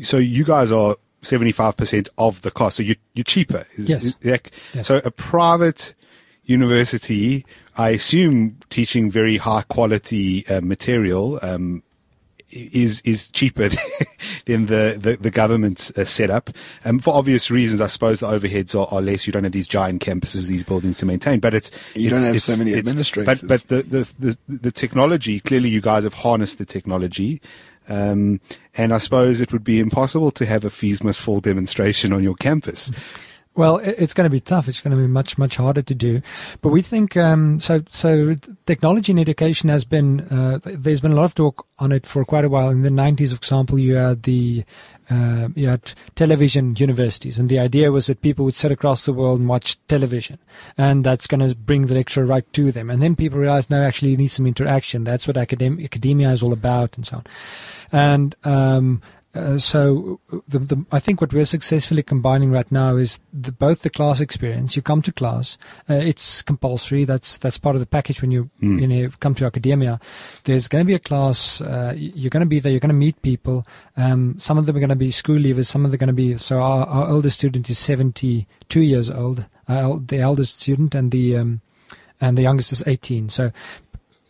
so 0.03 0.17
you 0.17 0.43
guys 0.43 0.71
are 0.73 0.97
75% 1.25 2.09
of 2.17 2.41
the 2.41 2.51
cost. 2.51 2.77
So 2.77 2.83
you, 2.83 2.95
you're 3.13 3.23
cheaper. 3.23 3.65
Is- 3.77 3.89
Yes. 3.89 4.03
is 4.05 4.15
that- 4.15 4.51
Yes. 4.73 4.87
So 4.87 5.01
a 5.03 5.11
private 5.11 5.93
university, 6.43 7.45
I 7.77 7.89
assume 7.89 8.57
teaching 8.69 9.11
very 9.11 9.37
high 9.37 9.63
quality 9.63 10.47
uh, 10.47 10.61
material, 10.61 11.39
um, 11.41 11.83
is 12.51 13.01
is 13.01 13.29
cheaper 13.31 13.69
than 14.45 14.67
the 14.67 14.97
the, 14.99 15.17
the 15.19 15.31
government 15.31 15.91
uh, 15.97 16.05
setup. 16.05 16.49
Um, 16.85 16.99
for 16.99 17.13
obvious 17.15 17.49
reasons, 17.51 17.81
I 17.81 17.87
suppose 17.87 18.19
the 18.19 18.27
overheads 18.27 18.75
are, 18.79 18.87
are, 18.93 19.01
less. 19.01 19.25
You 19.27 19.33
don't 19.33 19.43
have 19.43 19.51
these 19.51 19.67
giant 19.67 20.01
campuses, 20.01 20.45
these 20.45 20.63
buildings 20.63 20.97
to 20.99 21.05
maintain. 21.05 21.39
But 21.39 21.53
it's 21.53 21.71
you 21.95 22.09
it's, 22.09 22.11
don't 22.11 22.23
have 22.23 22.41
so 22.41 22.55
many 22.55 22.73
administrators. 22.75 23.41
But 23.41 23.67
but 23.67 23.67
the, 23.67 23.83
the 23.83 24.07
the 24.19 24.37
the 24.47 24.71
technology 24.71 25.39
clearly, 25.39 25.69
you 25.69 25.81
guys 25.81 26.03
have 26.03 26.13
harnessed 26.13 26.57
the 26.57 26.65
technology. 26.65 27.41
Um, 27.87 28.41
and 28.75 28.93
I 28.93 28.97
suppose 28.97 29.41
it 29.41 29.53
would 29.53 29.63
be 29.63 29.79
impossible 29.79 30.31
to 30.31 30.45
have 30.45 30.65
a 30.65 30.69
fees 30.69 31.03
must 31.03 31.21
fall 31.21 31.39
demonstration 31.39 32.13
on 32.13 32.23
your 32.23 32.35
campus. 32.35 32.91
Well, 33.55 33.77
it's 33.77 34.13
going 34.13 34.25
to 34.25 34.29
be 34.29 34.41
tough. 34.41 34.67
It's 34.67 34.81
going 34.81 34.91
to 34.91 35.01
be 35.01 35.07
much, 35.07 35.37
much 35.37 35.55
harder 35.55 35.81
to 35.81 35.95
do. 35.95 36.21
But 36.61 36.69
we 36.69 36.81
think 36.81 37.15
um, 37.15 37.61
so. 37.61 37.83
So 37.89 38.35
technology 38.65 39.13
in 39.13 39.19
education 39.19 39.69
has 39.69 39.85
been. 39.85 40.21
Uh, 40.21 40.59
there's 40.65 40.99
been 40.99 41.13
a 41.13 41.15
lot 41.15 41.23
of 41.23 41.35
talk 41.35 41.65
on 41.79 41.93
it 41.93 42.05
for 42.05 42.25
quite 42.25 42.43
a 42.43 42.49
while. 42.49 42.69
In 42.69 42.81
the 42.81 42.89
90s, 42.89 43.29
for 43.29 43.37
example, 43.37 43.79
you 43.79 43.95
had 43.95 44.23
the 44.23 44.65
uh, 45.09 45.49
you 45.55 45.67
had 45.67 45.93
television 46.15 46.75
universities, 46.77 47.39
and 47.39 47.49
the 47.49 47.59
idea 47.59 47.91
was 47.91 48.07
that 48.07 48.21
people 48.21 48.45
would 48.45 48.55
sit 48.55 48.71
across 48.71 49.05
the 49.05 49.13
world 49.13 49.39
and 49.39 49.49
watch 49.49 49.77
television, 49.87 50.39
and 50.77 51.03
that's 51.03 51.27
going 51.27 51.47
to 51.47 51.55
bring 51.55 51.87
the 51.87 51.95
lecture 51.95 52.25
right 52.25 52.51
to 52.53 52.71
them. 52.71 52.89
And 52.89 53.01
then 53.01 53.15
people 53.15 53.39
realized, 53.39 53.69
no, 53.69 53.81
actually, 53.81 54.11
you 54.11 54.17
need 54.17 54.29
some 54.29 54.47
interaction. 54.47 55.03
That's 55.03 55.27
what 55.27 55.35
academ- 55.35 55.83
academia 55.83 56.31
is 56.31 56.43
all 56.43 56.53
about, 56.53 56.95
and 56.95 57.05
so 57.05 57.17
on. 57.17 57.23
And 57.91 58.35
um, 58.43 59.01
uh, 59.35 59.57
so 59.57 60.19
the, 60.47 60.59
the, 60.59 60.85
I 60.91 60.99
think 60.99 61.19
what 61.19 61.33
we're 61.33 61.45
successfully 61.45 62.03
combining 62.03 62.51
right 62.51 62.71
now 62.71 62.95
is 62.95 63.19
the, 63.33 63.51
both 63.51 63.81
the 63.81 63.89
class 63.89 64.21
experience. 64.21 64.75
You 64.75 64.81
come 64.81 65.01
to 65.01 65.11
class, 65.11 65.57
uh, 65.89 65.95
it's 65.95 66.41
compulsory. 66.41 67.03
That's 67.03 67.37
that's 67.37 67.57
part 67.57 67.75
of 67.75 67.81
the 67.81 67.85
package 67.85 68.21
when 68.21 68.31
you 68.31 68.49
mm. 68.61 68.79
you 68.79 68.87
know 68.87 69.11
come 69.19 69.35
to 69.35 69.45
Akademia. 69.45 69.99
There's 70.45 70.67
going 70.67 70.83
to 70.83 70.87
be 70.87 70.93
a 70.93 70.99
class. 70.99 71.59
Uh, 71.61 71.93
you're 71.95 72.29
going 72.29 72.41
to 72.41 72.47
be 72.47 72.59
there. 72.59 72.71
You're 72.71 72.79
going 72.79 72.89
to 72.89 72.95
meet 72.95 73.21
people. 73.21 73.67
Um, 73.97 74.39
some 74.39 74.57
of 74.57 74.65
them 74.65 74.75
are 74.77 74.79
going 74.79 74.89
to 74.89 74.95
be 74.95 75.11
school 75.11 75.37
leavers. 75.37 75.67
Some 75.67 75.83
of 75.83 75.91
them 75.91 75.97
are 75.97 76.05
going 76.05 76.07
to 76.07 76.13
be. 76.13 76.37
So 76.37 76.61
our, 76.61 76.85
our 76.85 77.07
oldest 77.09 77.37
student 77.37 77.69
is 77.69 77.77
72 77.77 78.81
years 78.81 79.09
old. 79.09 79.45
Uh, 79.67 79.97
the 80.05 80.19
eldest 80.19 80.61
student 80.61 80.95
and 80.95 81.11
the 81.11 81.37
um, 81.37 81.61
and 82.21 82.37
the 82.37 82.43
youngest 82.43 82.71
is 82.71 82.83
18. 82.85 83.29
So 83.29 83.51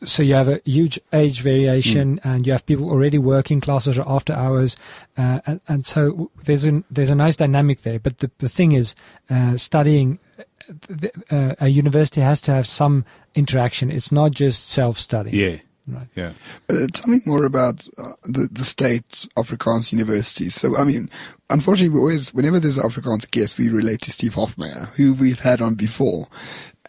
so 0.04 0.24
you 0.24 0.34
have 0.34 0.50
a 0.50 0.62
huge 0.66 1.00
age 1.14 1.42
variation, 1.42 2.20
mm. 2.20 2.26
and 2.26 2.46
you 2.46 2.52
have 2.52 2.66
people 2.66 2.90
already 2.90 3.18
working 3.18 3.62
classes 3.62 3.98
or 3.98 4.08
after 4.08 4.34
hours, 4.34 4.78
uh, 5.18 5.40
and, 5.46 5.62
and, 5.68 5.86
so 5.86 6.32
there's 6.44 6.68
a 6.68 6.84
there's 6.92 7.10
a 7.10 7.16
nice 7.16 7.36
dynamic 7.36 7.82
there. 7.82 8.00
But 8.00 8.20
the 8.20 8.32
the 8.40 8.50
thing 8.50 8.74
is, 8.74 8.96
uh, 9.30 9.58
studying. 9.58 10.20
Uh, 11.30 11.54
a 11.60 11.68
university 11.68 12.22
has 12.22 12.42
to 12.42 12.52
have 12.52 12.66
some 12.66 13.06
interaction. 13.36 13.92
It's 13.92 14.12
not 14.12 14.32
just 14.32 14.68
self-study. 14.68 15.30
Yeah. 15.30 15.58
Right. 15.88 16.08
Yeah. 16.16 16.34
Uh, 16.68 16.88
tell 16.92 17.10
me 17.10 17.20
more 17.26 17.46
about 17.46 17.88
uh, 18.00 18.14
the 18.24 18.50
the 18.52 18.64
state 18.64 19.28
Afrikaans 19.38 19.92
universities. 19.92 20.56
So, 20.56 20.76
I 20.76 20.84
mean, 20.84 21.10
unfortunately, 21.52 21.94
we 21.94 22.00
always, 22.00 22.34
whenever 22.34 22.60
there's 22.60 22.78
an 22.78 22.90
Afrikaans 22.90 23.30
guest, 23.30 23.60
we 23.60 23.70
relate 23.70 24.02
to 24.02 24.12
Steve 24.12 24.34
Hofmeyr, 24.34 24.96
who 24.96 25.14
we've 25.14 25.40
had 25.40 25.62
on 25.62 25.76
before. 25.76 26.28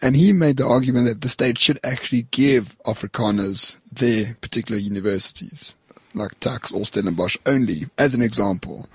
And 0.01 0.15
he 0.15 0.31
made 0.31 0.57
the 0.57 0.67
argument 0.67 1.07
that 1.07 1.21
the 1.21 1.29
state 1.29 1.57
should 1.57 1.79
actually 1.83 2.27
give 2.31 2.77
Afrikaners 2.85 3.77
their 3.91 4.35
particular 4.41 4.79
universities, 4.79 5.73
like 6.13 6.39
Tuks 6.39 6.71
or 6.71 6.85
Stellenbosch 6.85 7.37
only, 7.45 7.85
as 7.97 8.13
an 8.13 8.21
example. 8.21 8.87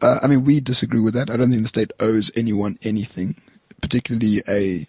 Uh, 0.00 0.20
I 0.22 0.28
mean, 0.28 0.44
we 0.44 0.60
disagree 0.60 1.00
with 1.00 1.14
that. 1.14 1.30
I 1.30 1.36
don't 1.36 1.50
think 1.50 1.62
the 1.62 1.68
state 1.68 1.90
owes 1.98 2.30
anyone 2.36 2.78
anything, 2.82 3.34
particularly 3.80 4.42
a 4.48 4.86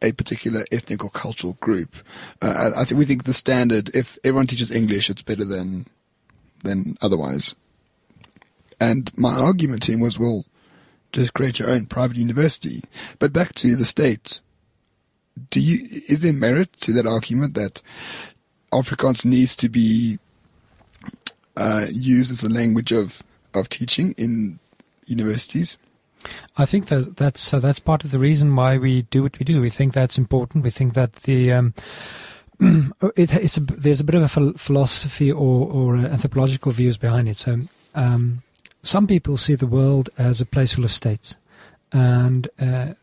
a 0.00 0.12
particular 0.12 0.64
ethnic 0.70 1.02
or 1.02 1.10
cultural 1.10 1.54
group. 1.54 1.96
Uh, 2.40 2.70
I, 2.76 2.82
I 2.82 2.84
think 2.84 3.00
we 3.00 3.04
think 3.04 3.24
the 3.24 3.32
standard, 3.32 3.94
if 3.96 4.16
everyone 4.22 4.46
teaches 4.46 4.70
English, 4.70 5.10
it's 5.10 5.22
better 5.22 5.44
than 5.44 5.86
than 6.62 6.96
otherwise. 7.02 7.54
And 8.80 9.10
my 9.16 9.34
argument 9.34 9.82
to 9.84 9.92
him 9.92 10.00
was, 10.00 10.18
well, 10.18 10.44
just 11.12 11.34
create 11.34 11.58
your 11.58 11.70
own 11.70 11.86
private 11.86 12.16
university. 12.16 12.82
But 13.18 13.32
back 13.32 13.54
to 13.56 13.74
the 13.74 13.84
state 13.84 14.40
do 15.50 15.60
you 15.60 15.86
is 16.08 16.20
there 16.20 16.32
merit 16.32 16.72
to 16.80 16.92
that 16.92 17.06
argument 17.06 17.54
that 17.54 17.82
Afrikaans 18.72 19.24
needs 19.24 19.56
to 19.56 19.68
be 19.68 20.18
uh, 21.56 21.86
used 21.90 22.30
as 22.30 22.42
a 22.42 22.48
language 22.48 22.92
of 22.92 23.22
of 23.54 23.68
teaching 23.68 24.14
in 24.18 24.58
universities? 25.06 25.78
I 26.56 26.66
think 26.66 26.86
that's 26.86 27.08
that's 27.08 27.40
so 27.40 27.60
that's 27.60 27.78
part 27.78 28.04
of 28.04 28.10
the 28.10 28.18
reason 28.18 28.54
why 28.54 28.78
we 28.78 29.02
do 29.02 29.22
what 29.22 29.38
we 29.38 29.44
do. 29.44 29.60
We 29.60 29.70
think 29.70 29.92
that's 29.92 30.18
important. 30.18 30.64
We 30.64 30.70
think 30.70 30.94
that 30.94 31.14
the 31.14 31.52
um, 31.52 31.74
it, 32.60 33.32
it's 33.34 33.56
a, 33.56 33.60
there's 33.60 34.00
a 34.00 34.04
bit 34.04 34.16
of 34.16 34.22
a 34.22 34.52
philosophy 34.58 35.30
or, 35.30 35.70
or 35.70 35.96
anthropological 35.96 36.72
views 36.72 36.96
behind 36.96 37.28
it. 37.28 37.36
So 37.36 37.60
um, 37.94 38.42
some 38.82 39.06
people 39.06 39.36
see 39.36 39.54
the 39.54 39.66
world 39.66 40.10
as 40.18 40.40
a 40.40 40.46
place 40.46 40.72
full 40.72 40.84
of 40.84 40.92
states, 40.92 41.36
and 41.92 42.48
uh, 42.60 42.94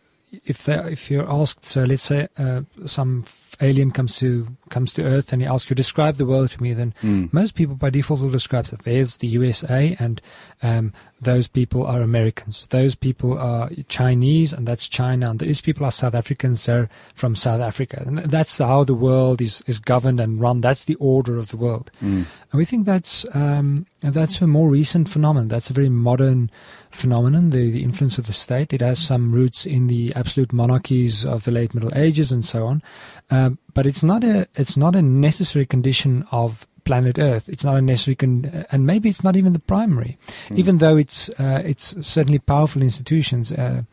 if 0.43 0.65
they, 0.65 0.75
if 0.91 1.09
you're 1.09 1.29
asked, 1.29 1.63
so 1.63 1.83
let's 1.83 2.03
say 2.03 2.27
uh, 2.37 2.61
some 2.85 3.25
alien 3.61 3.91
comes 3.91 4.17
to 4.17 4.47
comes 4.69 4.93
to 4.93 5.03
Earth 5.03 5.31
and 5.31 5.41
he 5.41 5.47
asks 5.47 5.69
you 5.69 5.75
describe 5.75 6.15
the 6.15 6.25
world 6.25 6.51
to 6.51 6.61
me, 6.61 6.73
then 6.73 6.93
mm. 7.01 7.31
most 7.33 7.55
people 7.55 7.75
by 7.75 7.89
default 7.89 8.19
will 8.19 8.29
describe 8.29 8.65
that 8.65 8.83
there's 8.83 9.17
the 9.17 9.27
USA 9.27 9.95
and 9.99 10.21
um, 10.63 10.93
those 11.21 11.47
people 11.47 11.85
are 11.85 12.01
Americans. 12.01 12.67
Those 12.67 12.95
people 12.95 13.37
are 13.37 13.69
Chinese 13.87 14.53
and 14.53 14.67
that's 14.67 14.87
China. 14.87 15.29
And 15.29 15.39
these 15.39 15.61
people 15.61 15.85
are 15.85 15.91
South 15.91 16.13
Africans. 16.13 16.65
They're 16.65 16.89
from 17.13 17.35
South 17.35 17.61
Africa. 17.61 18.03
And 18.05 18.19
that's 18.19 18.57
how 18.57 18.83
the 18.83 18.93
world 18.93 19.41
is, 19.41 19.63
is 19.65 19.79
governed 19.79 20.19
and 20.19 20.39
run. 20.39 20.61
That's 20.61 20.85
the 20.85 20.95
order 20.95 21.37
of 21.37 21.49
the 21.49 21.57
world. 21.57 21.91
Mm. 22.01 22.25
And 22.51 22.53
we 22.53 22.65
think 22.65 22.85
that's 22.85 23.25
um, 23.33 23.85
that's 24.01 24.41
a 24.41 24.47
more 24.47 24.69
recent 24.69 25.09
phenomenon. 25.09 25.47
That's 25.47 25.69
a 25.69 25.73
very 25.73 25.89
modern 25.89 26.51
phenomenon. 26.91 27.49
The, 27.49 27.71
the 27.71 27.83
influence 27.83 28.17
of 28.17 28.27
the 28.27 28.33
state. 28.33 28.73
It 28.73 28.81
has 28.81 28.99
some 28.99 29.31
roots 29.31 29.65
in 29.65 29.87
the 29.87 30.13
absolute 30.15 30.53
monarchies 30.53 31.25
of 31.25 31.43
the 31.43 31.51
late 31.51 31.73
Middle 31.73 31.95
Ages 31.95 32.31
and 32.31 32.43
so 32.43 32.67
on. 32.67 32.83
Um, 33.29 33.57
but 33.75 33.85
it's 33.85 34.01
not 34.01 34.23
a 34.23 34.47
it's 34.55 34.75
not 34.75 34.95
a 34.95 35.01
necessary 35.03 35.67
condition 35.67 36.25
of 36.31 36.65
planet 36.85 37.19
Earth. 37.19 37.49
It's 37.49 37.63
not 37.63 37.75
a 37.75 37.81
necessary, 37.81 38.15
con- 38.15 38.65
and 38.71 38.85
maybe 38.85 39.09
it's 39.09 39.23
not 39.23 39.35
even 39.35 39.53
the 39.53 39.59
primary, 39.59 40.17
mm. 40.47 40.57
even 40.57 40.77
though 40.77 40.95
it's 40.95 41.29
uh, 41.29 41.61
it's 41.65 41.95
certainly 42.07 42.39
powerful 42.39 42.81
institutions. 42.81 43.51
Uh, 43.51 43.83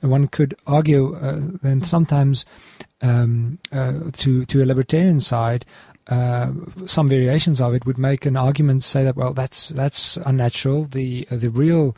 one 0.00 0.28
could 0.28 0.54
argue 0.66 1.16
uh, 1.16 1.40
then 1.62 1.82
sometimes 1.82 2.46
um, 3.00 3.58
uh, 3.72 3.94
to 4.12 4.44
to 4.44 4.62
a 4.62 4.66
libertarian 4.66 5.20
side. 5.20 5.66
Uh, 6.08 6.50
some 6.84 7.08
variations 7.08 7.60
of 7.60 7.74
it 7.74 7.86
would 7.86 7.98
make 7.98 8.26
an 8.26 8.36
argument 8.36 8.82
say 8.82 9.04
that 9.04 9.14
well 9.14 9.32
that's 9.32 9.68
that's 9.68 10.16
unnatural. 10.18 10.84
The 10.84 11.28
uh, 11.30 11.36
the 11.36 11.48
real 11.48 11.96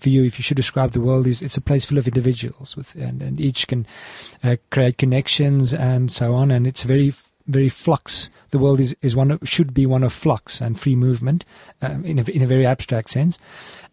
view, 0.00 0.24
if 0.24 0.38
you 0.38 0.42
should 0.42 0.56
describe 0.56 0.90
the 0.90 1.00
world, 1.00 1.26
is 1.26 1.42
it's 1.42 1.56
a 1.56 1.60
place 1.60 1.84
full 1.84 1.98
of 1.98 2.08
individuals 2.08 2.76
with, 2.76 2.94
and, 2.94 3.22
and 3.22 3.40
each 3.40 3.66
can 3.66 3.86
uh, 4.42 4.56
create 4.70 4.98
connections 4.98 5.74
and 5.74 6.10
so 6.10 6.34
on. 6.34 6.50
And 6.50 6.66
it's 6.66 6.82
very, 6.82 7.12
very 7.46 7.68
flux. 7.68 8.30
The 8.50 8.58
world 8.58 8.80
is, 8.80 8.96
is 9.02 9.16
one 9.16 9.30
of, 9.30 9.40
should 9.44 9.74
be 9.74 9.86
one 9.86 10.02
of 10.02 10.12
flux 10.12 10.60
and 10.60 10.78
free 10.78 10.96
movement 10.96 11.44
um, 11.82 12.04
in, 12.04 12.18
a, 12.18 12.22
in 12.22 12.42
a 12.42 12.46
very 12.46 12.66
abstract 12.66 13.10
sense. 13.10 13.38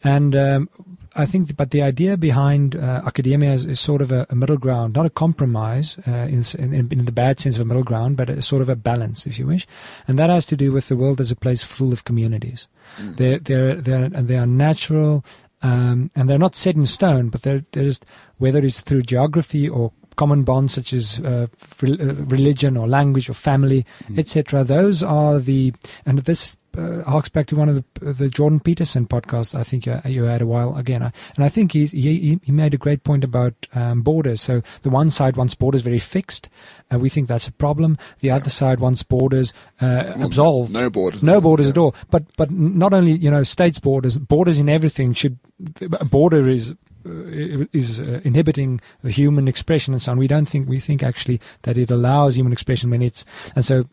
And 0.03 0.35
um, 0.35 0.69
I 1.15 1.25
think, 1.25 1.55
but 1.55 1.71
the 1.71 1.81
idea 1.81 2.17
behind 2.17 2.75
uh, 2.75 3.01
Akademia 3.05 3.53
is, 3.53 3.65
is, 3.65 3.79
sort 3.79 4.01
of 4.01 4.11
a, 4.11 4.25
a, 4.29 4.35
middle 4.35 4.57
ground, 4.57 4.95
not 4.95 5.05
a 5.05 5.09
compromise 5.09 5.97
uh, 6.07 6.11
in, 6.11 6.43
in, 6.57 6.73
in, 6.91 7.05
the 7.05 7.11
bad 7.11 7.39
sense 7.39 7.55
of 7.55 7.61
a 7.61 7.65
middle 7.65 7.83
ground, 7.83 8.17
but 8.17 8.29
a 8.29 8.41
sort 8.41 8.61
of 8.61 8.69
a 8.69 8.75
balance, 8.75 9.27
if 9.27 9.37
you 9.37 9.45
wish. 9.45 9.67
And 10.07 10.17
that 10.17 10.29
has 10.29 10.45
to 10.47 10.57
do 10.57 10.71
with 10.71 10.87
the 10.87 10.95
world 10.95 11.21
as 11.21 11.31
a 11.31 11.35
place 11.35 11.63
full 11.63 11.93
of 11.93 12.03
communities. 12.03 12.67
Mm. 12.97 13.17
They're, 13.17 13.39
they're, 13.39 13.75
they're, 13.75 14.09
they 14.09 14.37
are 14.37 14.47
natural 14.47 15.23
um, 15.63 16.11
and 16.15 16.29
they're 16.29 16.37
not 16.37 16.55
set 16.55 16.75
in 16.75 16.85
stone, 16.85 17.29
but 17.29 17.41
they're, 17.41 17.63
they're 17.71 17.85
just 17.85 18.05
whether 18.37 18.59
it's 18.59 18.81
through 18.81 19.03
geography 19.03 19.69
or 19.69 19.93
common 20.15 20.43
bonds 20.43 20.73
such 20.73 20.93
as 20.93 21.19
uh, 21.19 21.47
uh, 21.83 21.87
religion 22.25 22.77
or 22.77 22.87
language 22.87 23.29
or 23.29 23.33
family, 23.33 23.85
mm. 24.07 24.19
etc. 24.19 24.63
Those 24.63 25.03
are 25.03 25.39
the 25.39 25.73
and 26.05 26.19
this 26.19 26.57
uh, 26.77 27.03
harks 27.03 27.29
back 27.29 27.47
to 27.47 27.55
one 27.55 27.69
of 27.69 27.75
the 27.75 28.13
the 28.13 28.29
Jordan 28.29 28.59
Peterson 28.59 29.05
podcasts. 29.05 29.53
I 29.53 29.63
think 29.63 29.85
you, 29.85 29.99
you 30.05 30.23
had 30.23 30.41
a 30.41 30.45
while 30.45 30.75
again, 30.75 31.01
and 31.01 31.45
I 31.45 31.49
think 31.49 31.73
he 31.73 31.85
he, 31.85 32.39
made 32.51 32.73
a 32.73 32.77
great 32.77 33.03
point 33.03 33.23
about 33.23 33.53
um, 33.75 34.01
borders. 34.01 34.41
So 34.41 34.61
the 34.81 34.89
one 34.89 35.09
side 35.09 35.37
wants 35.37 35.55
borders 35.55 35.81
very 35.81 35.99
fixed, 35.99 36.49
and 36.89 37.01
we 37.01 37.09
think 37.09 37.27
that's 37.27 37.47
a 37.47 37.51
problem. 37.51 37.97
The 38.19 38.31
other 38.31 38.49
side 38.49 38.79
wants 38.79 39.03
borders 39.03 39.53
uh, 39.81 40.13
well, 40.15 40.27
absolved, 40.27 40.71
no 40.71 40.89
borders, 40.89 41.23
no 41.23 41.39
borders 41.41 41.67
yeah. 41.67 41.71
at 41.71 41.77
all. 41.77 41.95
But 42.09 42.23
but 42.37 42.51
not 42.51 42.93
only 42.93 43.13
you 43.13 43.29
know 43.29 43.43
states 43.43 43.79
borders, 43.79 44.17
borders 44.17 44.59
in 44.59 44.69
everything 44.69 45.13
should. 45.13 45.37
A 45.81 46.03
border 46.03 46.49
is 46.49 46.71
uh, 46.71 46.75
is 47.05 47.99
uh, 47.99 48.21
inhibiting 48.23 48.81
human 49.03 49.47
expression 49.47 49.93
and 49.93 50.01
so 50.01 50.11
on. 50.11 50.17
We 50.17 50.27
don't 50.27 50.45
think 50.45 50.67
we 50.67 50.79
think 50.79 51.03
actually 51.03 51.41
that 51.63 51.77
it 51.77 51.91
allows 51.91 52.37
human 52.37 52.53
expression 52.53 52.89
when 52.89 53.01
it's 53.01 53.25
and 53.55 53.65
so 53.65 53.85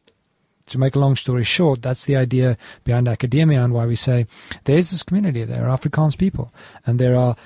to 0.70 0.78
make 0.78 0.94
a 0.94 0.98
long 0.98 1.16
story 1.16 1.44
short, 1.44 1.82
that's 1.82 2.04
the 2.04 2.16
idea 2.16 2.56
behind 2.84 3.06
Akademia 3.06 3.62
and 3.62 3.74
why 3.74 3.86
we 3.86 3.96
say 3.96 4.26
there's 4.64 4.90
this 4.90 5.02
community, 5.02 5.44
there 5.44 5.68
are 5.68 5.76
Afrikaans 5.76 6.16
people, 6.16 6.52
and 6.86 6.98
there 6.98 7.16
are, 7.16 7.36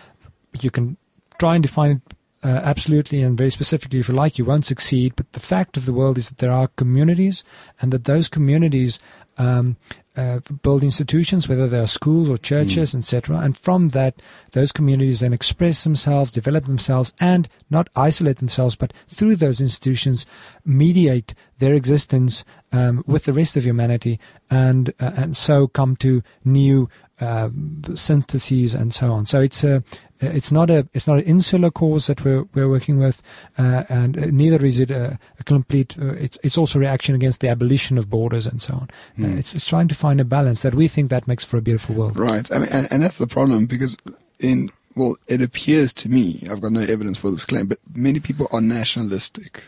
you 0.60 0.70
can 0.70 0.96
try 1.38 1.54
and 1.54 1.62
define 1.62 1.90
it 1.92 2.14
uh, 2.44 2.60
absolutely 2.62 3.22
and 3.22 3.38
very 3.38 3.50
specifically 3.50 3.98
if 3.98 4.08
you 4.08 4.14
like, 4.14 4.38
you 4.38 4.44
won't 4.44 4.66
succeed. 4.66 5.14
But 5.16 5.32
the 5.32 5.40
fact 5.40 5.76
of 5.76 5.86
the 5.86 5.94
world 5.94 6.18
is 6.18 6.28
that 6.28 6.38
there 6.38 6.52
are 6.52 6.68
communities 6.76 7.42
and 7.80 7.90
that 7.92 8.04
those 8.04 8.28
communities 8.28 9.00
um, 9.38 9.76
uh, 10.16 10.40
build 10.62 10.84
institutions, 10.84 11.48
whether 11.48 11.66
they 11.66 11.78
are 11.78 11.86
schools 11.86 12.30
or 12.30 12.38
churches, 12.38 12.94
etc. 12.94 13.38
And 13.38 13.56
from 13.56 13.88
that, 13.90 14.22
those 14.52 14.70
communities 14.70 15.20
then 15.20 15.32
express 15.32 15.84
themselves, 15.84 16.30
develop 16.30 16.66
themselves, 16.66 17.12
and 17.20 17.48
not 17.68 17.88
isolate 17.96 18.38
themselves, 18.38 18.76
but 18.76 18.92
through 19.08 19.36
those 19.36 19.60
institutions, 19.60 20.24
mediate 20.64 21.34
their 21.58 21.74
existence 21.74 22.44
um, 22.72 23.02
with 23.06 23.24
the 23.24 23.32
rest 23.32 23.56
of 23.56 23.64
humanity, 23.64 24.20
and 24.50 24.90
uh, 25.00 25.12
and 25.16 25.36
so 25.36 25.66
come 25.66 25.96
to 25.96 26.22
new 26.44 26.88
uh, 27.20 27.48
syntheses 27.94 28.74
and 28.74 28.92
so 28.92 29.12
on. 29.12 29.26
So 29.26 29.40
it's 29.40 29.64
a 29.64 29.82
it's 30.20 30.52
not 30.52 30.70
a 30.70 30.86
it's 30.92 31.06
not 31.06 31.18
an 31.18 31.24
insular 31.24 31.70
cause 31.70 32.06
that 32.06 32.24
we're 32.24 32.44
we're 32.54 32.68
working 32.68 32.98
with, 32.98 33.22
uh, 33.58 33.84
and 33.88 34.16
neither 34.32 34.64
is 34.64 34.80
it 34.80 34.90
a, 34.90 35.18
a 35.38 35.44
complete. 35.44 35.96
Uh, 36.00 36.12
it's 36.14 36.38
it's 36.42 36.58
also 36.58 36.78
reaction 36.78 37.14
against 37.14 37.40
the 37.40 37.48
abolition 37.48 37.98
of 37.98 38.08
borders 38.08 38.46
and 38.46 38.62
so 38.62 38.74
on. 38.74 38.90
Mm. 39.18 39.38
it's 39.38 39.54
it's 39.54 39.66
trying 39.66 39.88
to 39.88 39.94
find 39.94 40.20
a 40.20 40.24
balance 40.24 40.62
that 40.62 40.74
we 40.74 40.88
think 40.88 41.10
that 41.10 41.26
makes 41.26 41.44
for 41.44 41.56
a 41.56 41.62
beautiful 41.62 41.94
world. 41.94 42.16
Right. 42.16 42.50
I 42.52 42.58
mean, 42.58 42.68
and, 42.70 42.88
and 42.90 43.02
that's 43.02 43.18
the 43.18 43.26
problem 43.26 43.66
because 43.66 43.96
in 44.40 44.70
well, 44.96 45.16
it 45.26 45.42
appears 45.42 45.92
to 45.94 46.08
me 46.08 46.46
I've 46.50 46.60
got 46.60 46.72
no 46.72 46.80
evidence 46.80 47.18
for 47.18 47.30
this 47.30 47.44
claim, 47.44 47.66
but 47.66 47.78
many 47.94 48.20
people 48.20 48.48
are 48.52 48.60
nationalistic 48.60 49.64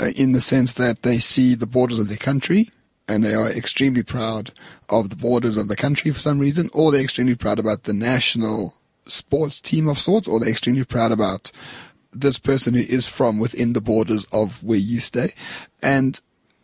uh, 0.00 0.10
in 0.16 0.32
the 0.32 0.40
sense 0.40 0.74
that 0.74 1.02
they 1.02 1.18
see 1.18 1.54
the 1.54 1.66
borders 1.66 1.98
of 1.98 2.08
their 2.08 2.16
country 2.16 2.70
and 3.08 3.24
they 3.24 3.34
are 3.34 3.50
extremely 3.50 4.02
proud 4.02 4.52
of 4.90 5.08
the 5.08 5.16
borders 5.16 5.56
of 5.56 5.68
the 5.68 5.76
country 5.76 6.12
for 6.12 6.20
some 6.20 6.38
reason, 6.38 6.68
or 6.74 6.92
they're 6.92 7.02
extremely 7.02 7.34
proud 7.34 7.58
about 7.58 7.84
the 7.84 7.94
national 7.94 8.74
sports 9.08 9.60
team 9.60 9.88
of 9.88 9.98
sorts, 9.98 10.28
or 10.28 10.38
they're 10.38 10.50
extremely 10.50 10.84
proud 10.84 11.12
about 11.12 11.50
this 12.12 12.38
person 12.38 12.74
who 12.74 12.80
is 12.80 13.06
from 13.06 13.38
within 13.38 13.72
the 13.72 13.80
borders 13.80 14.26
of 14.32 14.62
where 14.62 14.78
you 14.78 15.00
stay. 15.00 15.30
And, 15.82 16.20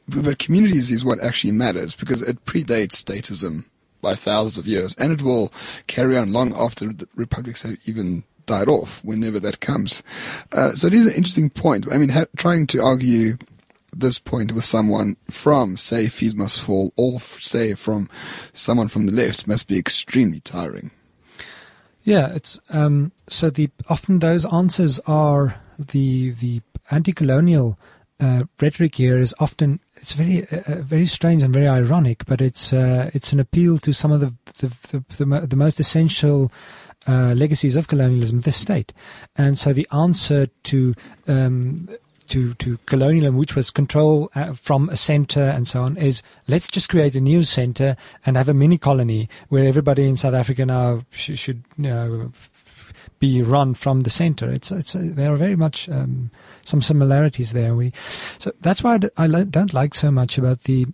but 0.08 0.38
communities 0.38 0.90
is 0.90 1.04
what 1.04 1.22
actually 1.22 1.52
matters 1.52 1.94
because 1.94 2.22
it 2.22 2.44
predates 2.44 3.02
statism 3.02 3.66
by 4.00 4.14
thousands 4.14 4.58
of 4.58 4.66
years 4.66 4.94
and 4.96 5.12
it 5.12 5.22
will 5.22 5.52
carry 5.86 6.16
on 6.16 6.32
long 6.32 6.54
after 6.54 6.92
the 6.92 7.08
republics 7.14 7.62
have 7.62 7.78
even 7.86 8.24
died 8.46 8.68
off 8.68 9.02
whenever 9.04 9.40
that 9.40 9.60
comes. 9.60 10.02
Uh, 10.52 10.72
so 10.72 10.86
it 10.86 10.94
is 10.94 11.06
an 11.06 11.14
interesting 11.14 11.50
point. 11.50 11.90
I 11.90 11.98
mean, 11.98 12.10
ha- 12.10 12.26
trying 12.36 12.66
to 12.68 12.82
argue 12.82 13.38
this 13.92 14.18
point 14.18 14.52
with 14.52 14.64
someone 14.64 15.16
from, 15.30 15.76
say, 15.76 16.08
Fees 16.08 16.34
Must 16.34 16.60
Fall 16.60 16.92
or 16.96 17.20
say 17.20 17.74
from 17.74 18.08
someone 18.52 18.88
from 18.88 19.06
the 19.06 19.12
left 19.12 19.46
must 19.46 19.68
be 19.68 19.78
extremely 19.78 20.40
tiring. 20.40 20.90
Yeah, 22.04 22.32
it's 22.34 22.60
um, 22.68 23.12
so 23.28 23.48
the 23.48 23.70
often 23.88 24.18
those 24.18 24.44
answers 24.44 25.00
are 25.06 25.60
the 25.78 26.32
the 26.32 26.60
anti-colonial 26.90 27.78
uh, 28.20 28.44
rhetoric 28.60 28.96
here 28.96 29.18
is 29.18 29.34
often 29.40 29.80
it's 29.94 30.12
very 30.12 30.46
uh, 30.48 30.60
uh, 30.66 30.74
very 30.82 31.06
strange 31.06 31.42
and 31.42 31.52
very 31.52 31.66
ironic, 31.66 32.26
but 32.26 32.42
it's 32.42 32.74
uh, 32.74 33.10
it's 33.14 33.32
an 33.32 33.40
appeal 33.40 33.78
to 33.78 33.94
some 33.94 34.12
of 34.12 34.20
the 34.20 34.34
the 34.58 34.68
the, 34.92 35.24
the, 35.24 35.46
the 35.46 35.56
most 35.56 35.80
essential. 35.80 36.52
Uh, 37.06 37.34
legacies 37.34 37.76
of 37.76 37.86
colonialism, 37.86 38.40
the 38.40 38.50
state, 38.50 38.90
and 39.36 39.58
so 39.58 39.74
the 39.74 39.86
answer 39.92 40.46
to 40.62 40.94
um, 41.28 41.86
to 42.28 42.54
to 42.54 42.78
colonialism, 42.86 43.36
which 43.36 43.54
was 43.54 43.70
control 43.70 44.30
uh, 44.34 44.52
from 44.52 44.88
a 44.88 44.96
center 44.96 45.42
and 45.42 45.66
so 45.66 45.82
on, 45.82 45.96
is 45.96 46.22
let's 46.48 46.68
just 46.68 46.88
create 46.88 47.14
a 47.14 47.20
new 47.20 47.42
center 47.42 47.96
and 48.24 48.36
have 48.36 48.48
a 48.48 48.54
mini 48.54 48.78
colony 48.78 49.28
where 49.48 49.64
everybody 49.66 50.08
in 50.08 50.16
South 50.16 50.34
Africa 50.34 50.64
now 50.66 51.02
sh- 51.10 51.38
should 51.38 51.64
you 51.76 51.84
know, 51.84 52.32
be 53.18 53.42
run 53.42 53.74
from 53.74 54.00
the 54.00 54.10
center. 54.10 54.50
It's 54.50 54.70
it's 54.70 54.94
there 54.94 55.32
are 55.32 55.36
very 55.36 55.56
much 55.56 55.88
um, 55.88 56.30
some 56.62 56.82
similarities 56.82 57.52
there. 57.52 57.74
We 57.74 57.92
so 58.38 58.52
that's 58.60 58.82
why 58.82 58.94
I 58.94 58.98
d- 58.98 59.10
I 59.16 59.26
lo- 59.26 59.44
don't 59.44 59.74
like 59.74 59.94
so 59.94 60.10
much 60.10 60.38
about 60.38 60.64
the. 60.64 60.86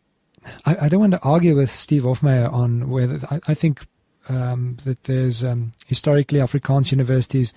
I, 0.64 0.86
I 0.86 0.88
don't 0.88 1.00
want 1.00 1.12
to 1.12 1.22
argue 1.22 1.54
with 1.54 1.70
Steve 1.70 2.02
Hofmeyr 2.02 2.50
on 2.52 2.88
whether 2.88 3.20
I, 3.30 3.40
I 3.48 3.54
think 3.54 3.86
um, 4.28 4.76
that 4.84 5.04
there's 5.04 5.44
um, 5.44 5.72
historically 5.86 6.38
Afrikaans 6.38 6.92
universities 6.92 7.52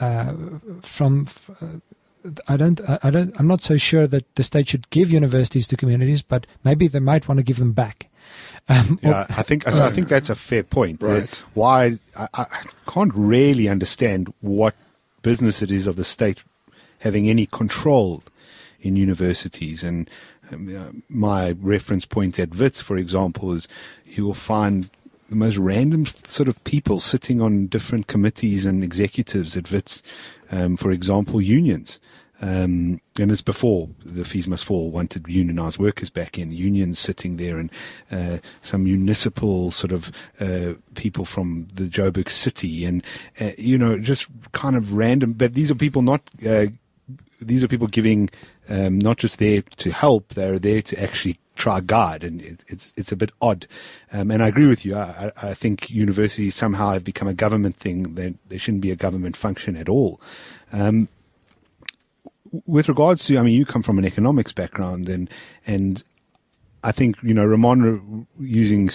uh, 0.00 0.32
from. 0.82 1.26
Uh, 1.60 1.78
I 2.48 2.56
don't, 2.56 2.80
I 3.04 3.10
don't, 3.10 3.38
I'm 3.38 3.46
not 3.46 3.62
so 3.62 3.76
sure 3.76 4.06
that 4.06 4.32
the 4.36 4.42
state 4.42 4.68
should 4.68 4.88
give 4.90 5.10
universities 5.10 5.66
to 5.68 5.76
communities, 5.76 6.22
but 6.22 6.46
maybe 6.64 6.86
they 6.88 7.00
might 7.00 7.28
want 7.28 7.38
to 7.38 7.44
give 7.44 7.58
them 7.58 7.72
back. 7.72 8.08
Um, 8.68 8.98
Yeah, 9.02 9.26
I 9.28 9.42
think 9.42 9.64
so 9.64 9.84
I 9.84 9.90
think 9.90 10.08
that's 10.08 10.30
a 10.30 10.34
fair 10.34 10.62
point. 10.62 11.02
Right. 11.02 11.42
Why 11.54 11.98
I, 12.16 12.28
I 12.34 12.46
can't 12.86 13.12
really 13.14 13.68
understand 13.68 14.32
what 14.40 14.74
business 15.22 15.62
it 15.62 15.70
is 15.70 15.86
of 15.86 15.96
the 15.96 16.04
state 16.04 16.42
having 17.00 17.28
any 17.28 17.46
control 17.46 18.22
in 18.80 18.96
universities. 18.96 19.82
And 19.82 20.08
um, 20.50 21.02
my 21.08 21.52
reference 21.60 22.06
point 22.06 22.38
at 22.38 22.54
Wits, 22.54 22.80
for 22.80 22.96
example, 22.96 23.52
is 23.52 23.66
you 24.06 24.24
will 24.24 24.34
find 24.34 24.88
the 25.28 25.36
most 25.36 25.56
random 25.56 26.06
sort 26.06 26.48
of 26.48 26.62
people 26.64 27.00
sitting 27.00 27.40
on 27.40 27.66
different 27.66 28.06
committees 28.06 28.66
and 28.66 28.84
executives 28.84 29.56
at 29.56 29.70
Wits. 29.70 30.02
Um, 30.50 30.76
for 30.76 30.90
example, 30.90 31.40
unions. 31.40 31.98
Um, 32.42 33.00
and 33.20 33.30
this 33.30 33.40
before 33.40 33.88
the 34.04 34.24
fees 34.24 34.48
must 34.48 34.64
fall 34.64 34.90
wanted 34.90 35.28
unionized 35.28 35.78
workers 35.78 36.10
back 36.10 36.38
in 36.38 36.50
unions 36.50 36.98
sitting 36.98 37.36
there 37.36 37.58
and 37.58 37.70
uh, 38.10 38.38
some 38.62 38.82
municipal 38.82 39.70
sort 39.70 39.92
of 39.92 40.10
uh, 40.40 40.74
people 40.96 41.24
from 41.24 41.68
the 41.72 41.84
Joburg 41.84 42.28
city 42.28 42.84
and 42.84 43.04
uh, 43.40 43.52
you 43.56 43.78
know 43.78 43.96
just 43.96 44.26
kind 44.50 44.74
of 44.74 44.92
random 44.92 45.34
but 45.34 45.54
these 45.54 45.70
are 45.70 45.76
people 45.76 46.02
not 46.02 46.20
uh, 46.44 46.66
these 47.40 47.62
are 47.62 47.68
people 47.68 47.86
giving 47.86 48.28
um, 48.68 48.98
not 48.98 49.18
just 49.18 49.38
there 49.38 49.62
to 49.76 49.92
help 49.92 50.34
they're 50.34 50.58
there 50.58 50.82
to 50.82 51.00
actually 51.00 51.38
try 51.54 51.80
guide 51.80 52.24
and 52.24 52.42
it, 52.42 52.64
it's 52.66 52.92
it's 52.96 53.12
a 53.12 53.16
bit 53.16 53.30
odd. 53.40 53.66
Um, 54.12 54.30
and 54.30 54.42
I 54.42 54.48
agree 54.48 54.66
with 54.66 54.84
you. 54.84 54.96
I, 54.96 55.30
I 55.36 55.50
I 55.50 55.54
think 55.54 55.90
universities 55.90 56.54
somehow 56.54 56.90
have 56.92 57.04
become 57.04 57.28
a 57.28 57.34
government 57.34 57.76
thing 57.76 58.14
they, 58.14 58.34
they 58.48 58.58
shouldn't 58.58 58.82
be 58.82 58.90
a 58.90 58.96
government 58.96 59.36
function 59.36 59.76
at 59.76 59.88
all. 59.88 60.20
Um, 60.72 61.08
with 62.66 62.88
regards 62.88 63.24
to, 63.26 63.38
I 63.38 63.42
mean, 63.42 63.54
you 63.54 63.64
come 63.64 63.82
from 63.82 63.98
an 63.98 64.04
economics 64.04 64.52
background, 64.52 65.08
and 65.08 65.28
and 65.66 66.02
I 66.84 66.92
think 66.92 67.16
you 67.22 67.34
know 67.34 67.44
Roman 67.44 68.26
uh, 68.38 68.42
using 68.42 68.90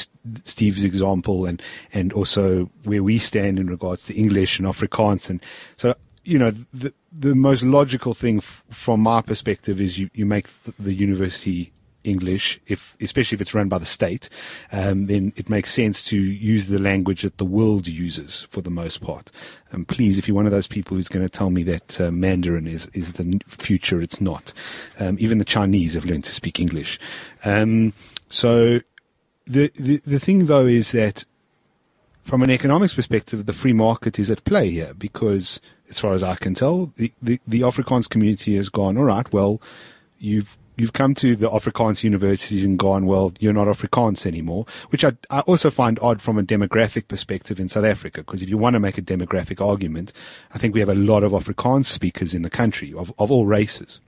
Steve's 0.45 0.83
example, 0.83 1.45
and 1.45 1.61
and 1.93 2.13
also 2.13 2.69
where 2.83 3.03
we 3.03 3.17
stand 3.17 3.59
in 3.59 3.67
regards 3.67 4.05
to 4.05 4.15
English 4.15 4.59
and 4.59 4.67
Afrikaans, 4.67 5.29
and 5.29 5.41
so 5.75 5.95
you 6.23 6.37
know 6.37 6.51
the 6.73 6.93
the 7.11 7.35
most 7.35 7.63
logical 7.63 8.13
thing 8.13 8.37
f- 8.37 8.63
from 8.69 8.99
my 8.99 9.21
perspective 9.21 9.79
is 9.81 9.97
you 9.97 10.09
you 10.13 10.25
make 10.25 10.47
th- 10.63 10.75
the 10.77 10.93
university 10.93 11.71
English, 12.07 12.59
if 12.67 12.95
especially 13.01 13.35
if 13.35 13.41
it's 13.41 13.53
run 13.53 13.69
by 13.69 13.77
the 13.77 13.85
state, 13.85 14.29
um, 14.71 15.07
then 15.07 15.33
it 15.35 15.49
makes 15.49 15.73
sense 15.73 16.03
to 16.05 16.17
use 16.17 16.67
the 16.67 16.79
language 16.79 17.21
that 17.21 17.37
the 17.37 17.45
world 17.45 17.87
uses 17.87 18.47
for 18.49 18.61
the 18.61 18.69
most 18.69 19.01
part. 19.01 19.31
And 19.71 19.87
please, 19.87 20.17
if 20.17 20.27
you're 20.27 20.35
one 20.35 20.45
of 20.45 20.51
those 20.51 20.67
people 20.67 20.95
who's 20.95 21.07
going 21.09 21.25
to 21.25 21.29
tell 21.29 21.49
me 21.49 21.63
that 21.63 21.99
uh, 21.99 22.11
Mandarin 22.11 22.67
is 22.67 22.87
is 22.93 23.13
the 23.13 23.39
future, 23.47 24.01
it's 24.01 24.21
not. 24.21 24.53
Um, 24.99 25.17
even 25.19 25.37
the 25.37 25.45
Chinese 25.45 25.93
have 25.93 26.05
learned 26.05 26.23
to 26.23 26.31
speak 26.31 26.59
English. 26.59 26.99
Um, 27.45 27.93
so 28.29 28.79
the, 29.45 29.71
the 29.75 30.01
the 30.05 30.19
thing 30.19 30.45
though 30.45 30.65
is 30.65 30.91
that 30.91 31.25
from 32.27 32.43
an 32.43 32.49
economics 32.49 32.93
perspective, 32.93 33.45
the 33.45 33.53
free 33.53 33.71
market 33.71 34.19
is 34.19 34.29
at 34.29 34.43
play 34.43 34.69
here 34.69 34.93
because, 34.93 35.61
as 35.89 35.97
far 35.97 36.13
as 36.13 36.23
I 36.23 36.35
can 36.35 36.53
tell, 36.53 36.87
the, 36.97 37.13
the, 37.21 37.39
the 37.47 37.61
Afrikaans 37.61 38.09
community 38.09 38.57
has 38.57 38.67
gone, 38.67 38.97
all 38.97 39.05
right, 39.05 39.31
well, 39.31 39.61
you've 40.19 40.57
you've 40.77 40.93
come 40.93 41.13
to 41.15 41.35
the 41.35 41.49
Afrikaans 41.49 42.03
universities 42.03 42.63
and 42.63 42.79
gone, 42.79 43.05
well, 43.05 43.33
you're 43.39 43.51
not 43.51 43.67
Afrikaans 43.67 44.25
anymore, 44.25 44.65
which 44.89 45.03
I, 45.03 45.13
I 45.29 45.41
also 45.41 45.69
find 45.69 45.99
odd 46.01 46.21
from 46.21 46.37
a 46.37 46.43
demographic 46.43 47.07
perspective 47.07 47.59
in 47.59 47.67
South 47.67 47.83
Africa, 47.83 48.21
because 48.21 48.41
if 48.41 48.49
you 48.49 48.57
want 48.57 48.75
to 48.75 48.79
make 48.79 48.97
a 48.97 49.01
demographic 49.01 49.65
argument, 49.65 50.13
I 50.53 50.59
think 50.59 50.73
we 50.73 50.79
have 50.79 50.89
a 50.89 50.95
lot 50.95 51.23
of 51.23 51.31
Afrikaans 51.33 51.85
speakers 51.85 52.33
in 52.33 52.43
the 52.43 52.49
country 52.49 52.93
of, 52.93 53.11
of 53.17 53.31
all 53.31 53.45
races. 53.45 53.99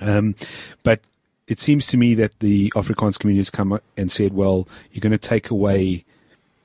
Um, 0.00 0.34
but 0.82 1.00
it 1.46 1.60
seems 1.60 1.86
to 1.88 1.96
me 1.96 2.14
that 2.14 2.38
the 2.40 2.72
Afrikaans 2.74 3.18
community 3.18 3.40
has 3.40 3.50
come 3.50 3.80
and 3.96 4.10
said, 4.10 4.32
well, 4.34 4.68
you're 4.92 5.00
going 5.00 5.12
to 5.12 5.18
take 5.18 5.50
away 5.50 6.04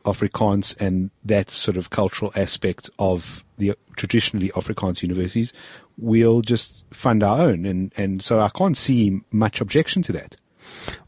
Afrikaans 0.05 0.79
and 0.79 1.09
that 1.23 1.49
sort 1.49 1.77
of 1.77 1.89
cultural 1.89 2.31
aspect 2.35 2.89
of 2.99 3.43
the 3.57 3.73
traditionally 3.95 4.49
Afrikaans 4.49 5.01
universities, 5.01 5.53
we'll 5.97 6.41
just 6.41 6.83
fund 6.91 7.23
our 7.23 7.41
own. 7.41 7.65
And, 7.65 7.93
and 7.97 8.23
so 8.23 8.39
I 8.39 8.49
can't 8.49 8.77
see 8.77 9.21
much 9.31 9.61
objection 9.61 10.01
to 10.03 10.11
that, 10.13 10.37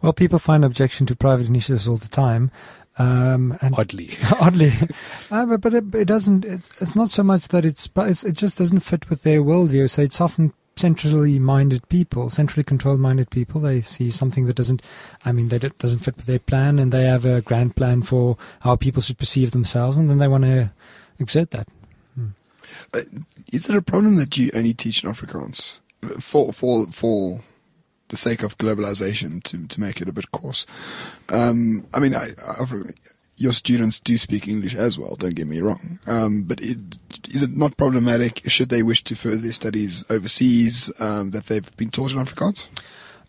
well, 0.01 0.13
people 0.13 0.39
find 0.39 0.63
objection 0.63 1.05
to 1.07 1.15
private 1.15 1.47
initiatives 1.47 1.87
all 1.87 1.97
the 1.97 2.07
time. 2.07 2.51
Um, 2.99 3.57
and 3.61 3.77
oddly. 3.77 4.17
oddly, 4.41 4.73
uh, 5.31 5.45
but, 5.45 5.61
but 5.61 5.73
it, 5.73 5.95
it 5.95 6.05
doesn't. 6.05 6.45
It's, 6.45 6.81
it's 6.81 6.95
not 6.95 7.09
so 7.09 7.23
much 7.23 7.49
that 7.49 7.63
it's, 7.63 7.87
but 7.87 8.09
it's, 8.09 8.23
it 8.23 8.33
just 8.33 8.57
doesn't 8.57 8.79
fit 8.79 9.09
with 9.09 9.23
their 9.23 9.41
worldview. 9.41 9.89
So 9.89 10.01
it's 10.01 10.19
often 10.19 10.53
centrally 10.75 11.37
minded 11.37 11.87
people, 11.89 12.29
centrally 12.29 12.63
controlled 12.63 12.99
minded 12.99 13.29
people. 13.29 13.61
They 13.61 13.81
see 13.81 14.09
something 14.09 14.45
that 14.45 14.55
doesn't, 14.55 14.81
I 15.25 15.31
mean, 15.31 15.49
that 15.49 15.63
it 15.63 15.77
doesn't 15.77 15.99
fit 15.99 16.17
with 16.17 16.25
their 16.25 16.39
plan, 16.39 16.79
and 16.79 16.91
they 16.91 17.03
have 17.03 17.25
a 17.25 17.41
grand 17.41 17.75
plan 17.75 18.01
for 18.01 18.37
how 18.61 18.75
people 18.75 19.01
should 19.01 19.19
perceive 19.19 19.51
themselves, 19.51 19.95
and 19.95 20.09
then 20.09 20.17
they 20.17 20.27
want 20.27 20.45
to 20.45 20.71
exert 21.19 21.51
that. 21.51 21.67
Uh, 22.93 23.01
is 23.51 23.69
it 23.69 23.75
a 23.75 23.81
problem 23.81 24.15
that 24.15 24.37
you 24.37 24.51
only 24.53 24.73
teach 24.73 25.03
in 25.03 25.09
Afrikaans 25.09 25.79
for 26.19 26.53
for 26.53 26.87
for 26.87 27.41
the 28.09 28.17
sake 28.17 28.43
of 28.43 28.57
globalization 28.57 29.43
to 29.43 29.67
to 29.67 29.81
make 29.81 30.01
it 30.01 30.07
a 30.07 30.13
bit 30.13 30.31
coarse. 30.31 30.65
Um, 31.29 31.85
I 31.93 31.99
mean, 31.99 32.15
I, 32.15 32.29
I've, 32.59 32.93
your 33.35 33.53
students 33.53 33.99
do 33.99 34.17
speak 34.17 34.47
English 34.47 34.75
as 34.75 34.97
well. 34.97 35.15
Don't 35.15 35.35
get 35.35 35.47
me 35.47 35.61
wrong. 35.61 35.99
Um, 36.07 36.43
but 36.43 36.59
it, 36.59 36.79
is 37.29 37.43
it 37.43 37.55
not 37.55 37.77
problematic 37.77 38.41
should 38.49 38.69
they 38.69 38.81
wish 38.81 39.03
to 39.05 39.15
further 39.15 39.37
their 39.37 39.51
studies 39.51 40.03
overseas 40.09 40.91
um, 40.99 41.31
that 41.31 41.45
they've 41.45 41.77
been 41.77 41.91
taught 41.91 42.11
in 42.11 42.17
Afrikaans? 42.17 42.67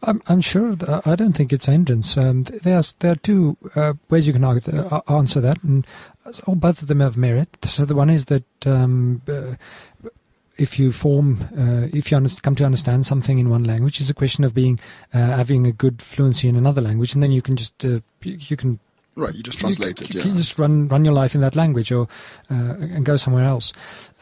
I'm, 0.03 0.23
I'm 0.29 0.41
sure. 0.41 0.77
th- 0.77 1.07
I 1.07 1.17
don't 1.17 1.33
think 1.33 1.53
it's 1.53 1.67
a 1.67 1.73
hindrance. 1.73 2.17
Um, 2.17 2.45
there's 2.45 2.95
there 3.01 3.13
are 3.13 3.17
two 3.17 3.57
uh, 3.75 3.95
ways 4.09 4.27
you 4.27 4.33
can 4.33 4.45
argue, 4.45 4.81
uh, 4.81 5.01
answer 5.09 5.41
that, 5.41 5.63
and 5.65 5.87
so 6.33 6.55
both 6.55 6.83
of 6.83 6.89
them 6.89 7.01
have 7.01 7.17
merit. 7.17 7.49
So 7.65 7.85
the 7.85 7.95
one 7.95 8.11
is 8.11 8.27
that 8.27 8.45
um, 8.67 9.23
uh, 9.29 9.55
if 10.57 10.79
you 10.79 10.93
form, 10.93 11.43
uh, 11.57 11.89
if 11.97 12.11
you 12.11 12.21
come 12.43 12.55
to 12.57 12.65
understand 12.65 13.07
something 13.07 13.39
in 13.39 13.49
one 13.49 13.65
language, 13.65 14.01
it's 14.01 14.11
a 14.11 14.15
question 14.15 14.45
of 14.45 14.55
being 14.55 14.79
uh, 15.15 15.19
having 15.19 15.67
a 15.67 15.73
good 15.73 16.03
fluency 16.03 16.49
in 16.49 16.57
another 16.57 16.81
language, 16.81 17.15
and 17.15 17.23
then 17.23 17.31
you 17.33 17.43
can 17.43 17.57
just 17.57 17.85
uh, 17.85 18.01
you, 18.23 18.37
you 18.39 18.57
can 18.57 18.81
Right, 19.15 19.35
you 19.35 19.43
just 19.43 19.59
translate 19.59 19.99
c- 19.99 20.05
it. 20.05 20.15
you 20.15 20.21
Yeah. 20.21 20.23
can 20.27 20.37
just 20.37 20.59
run 20.59 20.89
run 20.89 21.05
your 21.05 21.15
life 21.15 21.35
in 21.35 21.41
that 21.41 21.57
language, 21.57 21.91
or 21.91 22.09
uh, 22.51 22.75
and 22.79 23.05
go 23.05 23.17
somewhere 23.17 23.45
else 23.45 23.73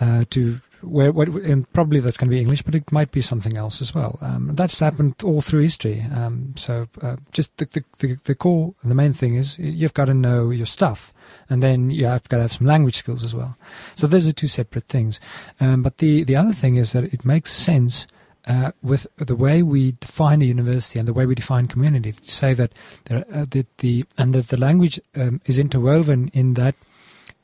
uh, 0.00 0.24
to 0.30 0.60
where, 0.86 1.12
where 1.12 1.28
and 1.44 1.70
probably 1.72 2.00
that's 2.00 2.16
going 2.16 2.30
to 2.30 2.34
be 2.34 2.40
English, 2.40 2.62
but 2.62 2.74
it 2.74 2.90
might 2.92 3.10
be 3.10 3.20
something 3.20 3.56
else 3.56 3.80
as 3.80 3.94
well. 3.94 4.18
Um, 4.20 4.54
that's 4.54 4.80
happened 4.80 5.14
all 5.24 5.40
through 5.40 5.62
history. 5.62 6.04
Um, 6.14 6.54
so 6.56 6.88
uh, 7.02 7.16
just 7.32 7.56
the, 7.58 7.66
the, 7.66 7.84
the 7.98 8.14
the 8.24 8.34
core 8.34 8.74
the 8.82 8.94
main 8.94 9.12
thing 9.12 9.34
is 9.34 9.58
you've 9.58 9.94
got 9.94 10.06
to 10.06 10.14
know 10.14 10.50
your 10.50 10.66
stuff, 10.66 11.12
and 11.50 11.62
then 11.62 11.90
you 11.90 12.06
have 12.06 12.28
got 12.28 12.38
to 12.38 12.42
have 12.42 12.52
some 12.52 12.66
language 12.66 12.96
skills 12.96 13.24
as 13.24 13.34
well. 13.34 13.56
So 13.94 14.06
those 14.06 14.26
are 14.26 14.32
two 14.32 14.48
separate 14.48 14.88
things. 14.88 15.20
Um, 15.60 15.82
but 15.82 15.98
the 15.98 16.24
the 16.24 16.36
other 16.36 16.52
thing 16.52 16.76
is 16.76 16.92
that 16.92 17.04
it 17.04 17.24
makes 17.24 17.52
sense 17.52 18.06
uh, 18.46 18.72
with 18.82 19.06
the 19.16 19.36
way 19.36 19.62
we 19.62 19.92
define 19.92 20.40
a 20.42 20.44
university 20.44 20.98
and 20.98 21.08
the 21.08 21.12
way 21.12 21.26
we 21.26 21.34
define 21.34 21.66
community 21.66 22.12
to 22.12 22.30
say 22.30 22.54
that 22.54 22.72
there, 23.06 23.24
uh, 23.32 23.44
that 23.50 23.66
the 23.78 24.04
and 24.16 24.34
that 24.34 24.48
the 24.48 24.56
language 24.56 25.00
um, 25.16 25.40
is 25.46 25.58
interwoven 25.58 26.30
in 26.32 26.54
that 26.54 26.74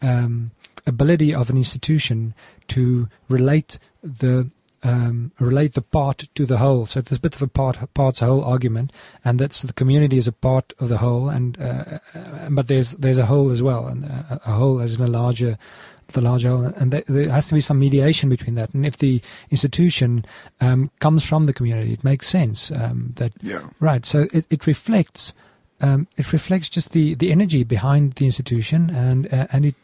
um, 0.00 0.52
ability 0.86 1.34
of 1.34 1.50
an 1.50 1.56
institution 1.56 2.34
to 2.68 3.08
relate 3.28 3.78
the 4.02 4.50
um, 4.84 5.30
relate 5.38 5.74
the 5.74 5.82
part 5.82 6.24
to 6.34 6.44
the 6.44 6.58
whole. 6.58 6.86
So 6.86 7.00
there's 7.00 7.18
a 7.18 7.20
bit 7.20 7.36
of 7.36 7.42
a 7.42 7.46
part 7.46 7.78
parts 7.94 8.20
whole 8.20 8.44
argument, 8.44 8.92
and 9.24 9.38
that's 9.38 9.62
the 9.62 9.72
community 9.72 10.18
is 10.18 10.26
a 10.26 10.32
part 10.32 10.72
of 10.80 10.88
the 10.88 10.98
whole, 10.98 11.28
and 11.28 11.60
uh, 11.60 11.98
uh, 12.14 12.50
but 12.50 12.68
there's 12.68 12.92
there's 12.92 13.18
a 13.18 13.26
whole 13.26 13.50
as 13.50 13.62
well, 13.62 13.86
and 13.86 14.04
a, 14.04 14.40
a 14.44 14.52
whole 14.52 14.80
as 14.80 14.96
in 14.96 15.02
a 15.02 15.06
larger 15.06 15.56
the 16.08 16.20
larger 16.20 16.50
whole, 16.50 16.64
and 16.64 16.92
there, 16.92 17.04
there 17.06 17.30
has 17.30 17.46
to 17.48 17.54
be 17.54 17.60
some 17.60 17.78
mediation 17.78 18.28
between 18.28 18.54
that. 18.56 18.74
And 18.74 18.84
if 18.84 18.98
the 18.98 19.22
institution 19.50 20.24
um, 20.60 20.90
comes 20.98 21.24
from 21.24 21.46
the 21.46 21.52
community, 21.52 21.92
it 21.92 22.04
makes 22.04 22.26
sense 22.28 22.70
um, 22.70 23.12
that 23.16 23.32
Yeah. 23.40 23.62
Right. 23.80 24.04
So 24.04 24.26
it, 24.32 24.46
it 24.50 24.66
reflects 24.66 25.34
um, 25.80 26.06
it 26.16 26.32
reflects 26.32 26.68
just 26.68 26.92
the, 26.92 27.14
the 27.14 27.32
energy 27.32 27.64
behind 27.64 28.12
the 28.12 28.24
institution, 28.24 28.88
and 28.90 29.32
uh, 29.32 29.48
and 29.52 29.66
it 29.66 29.74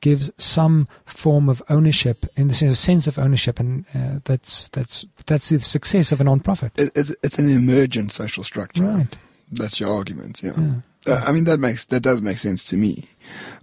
gives 0.00 0.30
some 0.38 0.88
form 1.04 1.48
of 1.48 1.62
ownership 1.68 2.26
in 2.36 2.48
the 2.48 2.54
sense, 2.54 2.78
sense 2.78 3.06
of 3.06 3.18
ownership, 3.18 3.58
and 3.58 3.84
uh, 3.94 4.20
that's 4.24 4.68
that's 4.68 5.04
that's 5.26 5.48
the 5.48 5.60
success 5.60 6.12
of 6.12 6.20
a 6.20 6.24
non-profit. 6.24 6.72
It's, 6.76 7.14
it's 7.22 7.38
an 7.38 7.50
emergent 7.50 8.12
social 8.12 8.44
structure. 8.44 8.82
Right. 8.82 9.16
That's 9.50 9.78
your 9.80 9.94
argument, 9.94 10.42
yeah. 10.42 10.52
Yeah. 10.56 10.72
Uh, 11.06 11.24
I 11.26 11.32
mean, 11.32 11.44
that 11.44 11.58
makes 11.58 11.86
that 11.86 12.00
does 12.00 12.20
make 12.20 12.38
sense 12.38 12.64
to 12.64 12.76
me. 12.76 13.04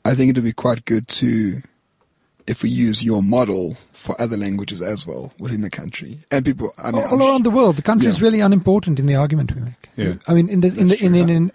I 0.06 0.16
think 0.16 0.30
it 0.30 0.36
would 0.36 0.46
be 0.46 0.54
quite 0.54 0.86
good 0.86 1.08
to, 1.10 1.62
if 2.48 2.64
we 2.64 2.70
use 2.70 3.04
your 3.04 3.22
model 3.22 3.78
for 3.92 4.20
other 4.20 4.38
languages 4.38 4.82
as 4.82 5.06
well 5.06 5.34
within 5.40 5.62
the 5.62 5.70
country, 5.70 6.20
and 6.32 6.46
people. 6.46 6.74
I 6.78 6.92
mean, 6.92 7.04
all 7.04 7.14
I'm 7.14 7.22
around 7.22 7.44
the 7.44 7.52
world, 7.52 7.76
the 7.76 7.82
country 7.82 8.08
is 8.08 8.22
really 8.22 8.40
unimportant 8.40 9.00
in 9.00 9.06
the 9.06 9.16
argument 9.16 9.54
we 9.54 9.62
make. 9.62 9.90
Yeah. 9.96 10.14
I 10.28 10.34
mean, 10.34 10.50
in 10.50 10.62
the 10.62 10.68
in 10.70 10.88
the 10.88 11.04
in, 11.04 11.16
in, 11.16 11.52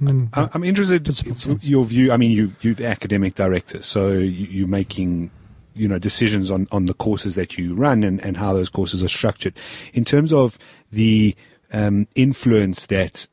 in, 0.00 0.28
I- 0.34 0.48
I'm 0.52 0.64
interested 0.64 1.08
in 1.46 1.58
your 1.62 1.84
view. 1.84 2.12
I 2.12 2.16
mean, 2.16 2.30
you 2.30 2.52
you're 2.60 2.74
the 2.74 2.86
academic 2.86 3.34
director, 3.34 3.82
so 3.82 4.12
you, 4.12 4.46
you're 4.46 4.68
making 4.68 5.30
you 5.74 5.88
know 5.88 5.98
decisions 5.98 6.50
on 6.50 6.66
on 6.72 6.86
the 6.86 6.94
courses 6.94 7.34
that 7.34 7.58
you 7.58 7.74
run 7.74 8.02
and 8.02 8.20
and 8.24 8.36
how 8.36 8.52
those 8.52 8.68
courses 8.68 9.02
are 9.04 9.08
structured. 9.08 9.54
In 9.92 10.04
terms 10.04 10.32
of 10.32 10.58
the 10.92 11.34
um, 11.72 12.06
influence 12.14 12.86
that 12.86 13.26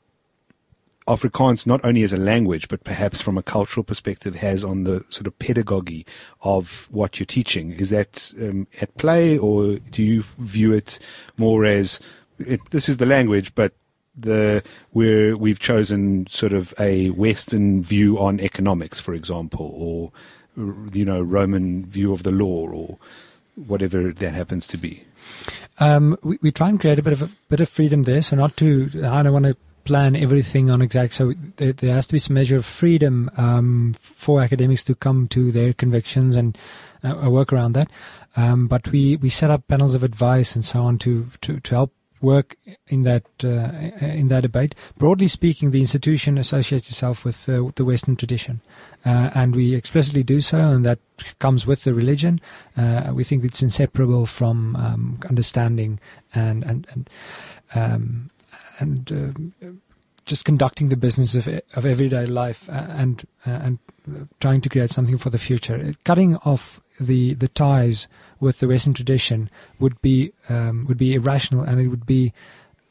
Afrikaans, 1.07 1.67
not 1.67 1.83
only 1.83 2.03
as 2.03 2.13
a 2.13 2.17
language, 2.17 2.67
but 2.69 2.83
perhaps 2.83 3.21
from 3.21 3.37
a 3.37 3.43
cultural 3.43 3.83
perspective, 3.83 4.35
has 4.35 4.63
on 4.63 4.85
the 4.85 5.03
sort 5.09 5.27
of 5.27 5.37
pedagogy 5.37 6.05
of 6.41 6.87
what 6.91 7.19
you're 7.19 7.25
teaching. 7.25 7.71
Is 7.73 7.89
that 7.89 8.33
um, 8.41 8.67
at 8.79 8.95
play, 8.97 9.37
or 9.37 9.75
do 9.75 10.01
you 10.01 10.23
view 10.39 10.71
it 10.71 10.99
more 11.37 11.65
as 11.65 11.99
it, 12.39 12.61
this 12.71 12.87
is 12.87 12.97
the 12.97 13.05
language, 13.05 13.53
but 13.53 13.73
the 14.15 14.63
where 14.91 15.35
we've 15.35 15.59
chosen 15.59 16.27
sort 16.27 16.53
of 16.53 16.73
a 16.79 17.09
Western 17.11 17.81
view 17.83 18.19
on 18.19 18.39
economics, 18.39 18.99
for 18.99 19.13
example, 19.13 19.71
or 19.75 20.11
you 20.91 21.05
know 21.05 21.21
Roman 21.21 21.85
view 21.85 22.13
of 22.13 22.23
the 22.23 22.31
law, 22.31 22.67
or 22.67 22.97
whatever 23.55 24.11
that 24.11 24.33
happens 24.33 24.67
to 24.67 24.77
be. 24.77 25.03
Um, 25.79 26.17
we, 26.23 26.37
we 26.41 26.51
try 26.51 26.69
and 26.69 26.79
create 26.79 26.99
a 26.99 27.03
bit 27.03 27.13
of 27.13 27.21
a 27.21 27.29
bit 27.49 27.59
of 27.59 27.69
freedom 27.69 28.03
there, 28.03 28.21
so 28.21 28.35
not 28.35 28.57
to. 28.57 28.89
I 29.03 29.23
don't 29.23 29.33
want 29.33 29.45
to 29.45 29.57
plan 29.83 30.15
everything 30.15 30.69
on 30.69 30.81
exact. 30.81 31.13
So 31.13 31.33
there, 31.57 31.73
there 31.73 31.93
has 31.93 32.07
to 32.07 32.13
be 32.13 32.19
some 32.19 32.35
measure 32.35 32.57
of 32.57 32.65
freedom 32.65 33.29
um, 33.37 33.93
for 33.99 34.41
academics 34.41 34.83
to 34.85 34.95
come 34.95 35.27
to 35.29 35.51
their 35.51 35.73
convictions 35.73 36.37
and 36.37 36.57
uh, 37.03 37.29
work 37.29 37.51
around 37.51 37.73
that. 37.73 37.89
Um, 38.35 38.67
but 38.67 38.87
we, 38.87 39.17
we 39.17 39.29
set 39.29 39.51
up 39.51 39.67
panels 39.67 39.93
of 39.93 40.03
advice 40.03 40.55
and 40.55 40.63
so 40.63 40.83
on 40.83 40.97
to 40.99 41.29
to, 41.41 41.59
to 41.59 41.75
help 41.75 41.93
work 42.23 42.55
in 42.87 43.03
that 43.03 43.25
uh, 43.43 43.69
in 44.01 44.29
that 44.29 44.41
debate. 44.41 44.73
Broadly 44.97 45.27
speaking, 45.27 45.71
the 45.71 45.81
institution 45.81 46.37
associates 46.37 46.89
itself 46.89 47.25
with 47.25 47.47
uh, 47.47 47.69
the 47.75 47.85
Western 47.85 48.15
tradition, 48.15 48.61
uh, 49.05 49.29
and 49.35 49.55
we 49.55 49.75
explicitly 49.75 50.23
do 50.23 50.41
so, 50.41 50.57
and 50.57 50.85
that 50.85 50.99
comes 51.39 51.67
with 51.67 51.83
the 51.83 51.93
religion. 51.93 52.41
We 53.13 53.23
think 53.23 53.43
it's 53.43 53.61
inseparable 53.61 54.25
from 54.25 54.75
um, 54.75 55.19
understanding 55.29 55.99
and 56.33 56.63
and 56.63 56.87
and 56.91 57.09
um, 57.75 58.29
and 58.79 59.53
just 60.25 60.45
conducting 60.45 60.89
the 60.89 60.97
business 60.97 61.35
of 61.35 61.47
of 61.75 61.85
everyday 61.85 62.25
life 62.25 62.69
and 62.69 63.27
and 63.45 63.79
trying 64.39 64.61
to 64.61 64.69
create 64.69 64.91
something 64.91 65.17
for 65.17 65.29
the 65.29 65.37
future. 65.37 65.93
Cutting 66.03 66.37
off 66.37 66.79
the 66.99 67.33
the 67.33 67.47
ties 67.49 68.07
with 68.43 68.59
the 68.59 68.67
Western 68.67 68.93
tradition 68.93 69.49
would 69.79 69.99
be 70.01 70.33
um, 70.49 70.85
would 70.87 70.97
be 70.97 71.13
irrational, 71.15 71.63
and 71.63 71.79
it 71.79 71.87
would 71.87 72.05
be 72.05 72.33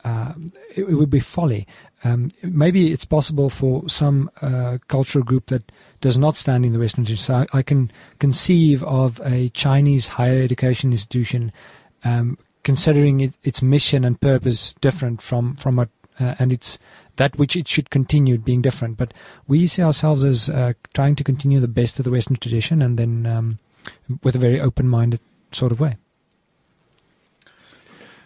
uh, 0.05 0.33
it, 0.75 0.83
it 0.83 0.95
would 0.95 1.11
be 1.11 1.21
folly. 1.21 1.67
Um, 2.05 2.31
maybe 2.43 2.93
it's 2.93 3.05
possible 3.05 3.49
for 3.49 3.89
some 3.89 4.29
uh, 4.41 4.79
cultural 4.89 5.25
group 5.25 5.47
that 5.47 5.71
does 6.01 6.19
not 6.19 6.37
stand 6.37 6.65
in 6.65 6.73
the 6.73 6.81
Western 6.81 7.05
tradition. 7.05 7.25
So 7.25 7.35
I, 7.35 7.59
I 7.59 7.63
can 7.63 7.93
conceive 8.19 8.83
of 8.83 9.21
a 9.25 9.51
Chinese 9.51 10.09
higher 10.09 10.43
education 10.43 10.91
institution 10.91 11.53
um, 12.05 12.39
considering 12.65 13.21
it, 13.21 13.35
its 13.43 13.63
mission 13.63 14.05
and 14.05 14.21
purpose 14.21 14.75
different 14.81 15.23
from 15.23 15.57
from 15.57 15.77
what 15.77 15.89
uh, 16.21 16.35
and 16.39 16.53
it's 16.53 16.79
that 17.17 17.37
which 17.37 17.57
it 17.57 17.69
should 17.69 17.91
continue 17.91 18.39
being 18.39 18.63
different. 18.63 18.97
But 18.97 19.13
we 19.47 19.67
see 19.67 19.83
ourselves 19.83 20.25
as 20.25 20.49
uh, 20.49 20.73
trying 20.95 21.17
to 21.17 21.25
continue 21.25 21.61
the 21.61 21.69
best 21.69 21.99
of 21.99 22.05
the 22.05 22.11
Western 22.11 22.37
tradition, 22.37 22.83
and 22.83 22.99
then 22.99 23.27
um, 23.27 23.59
with 24.23 24.35
a 24.35 24.39
very 24.39 24.61
open-minded 24.61 25.21
sort 25.55 25.73
of 25.73 25.81
way. 25.81 25.97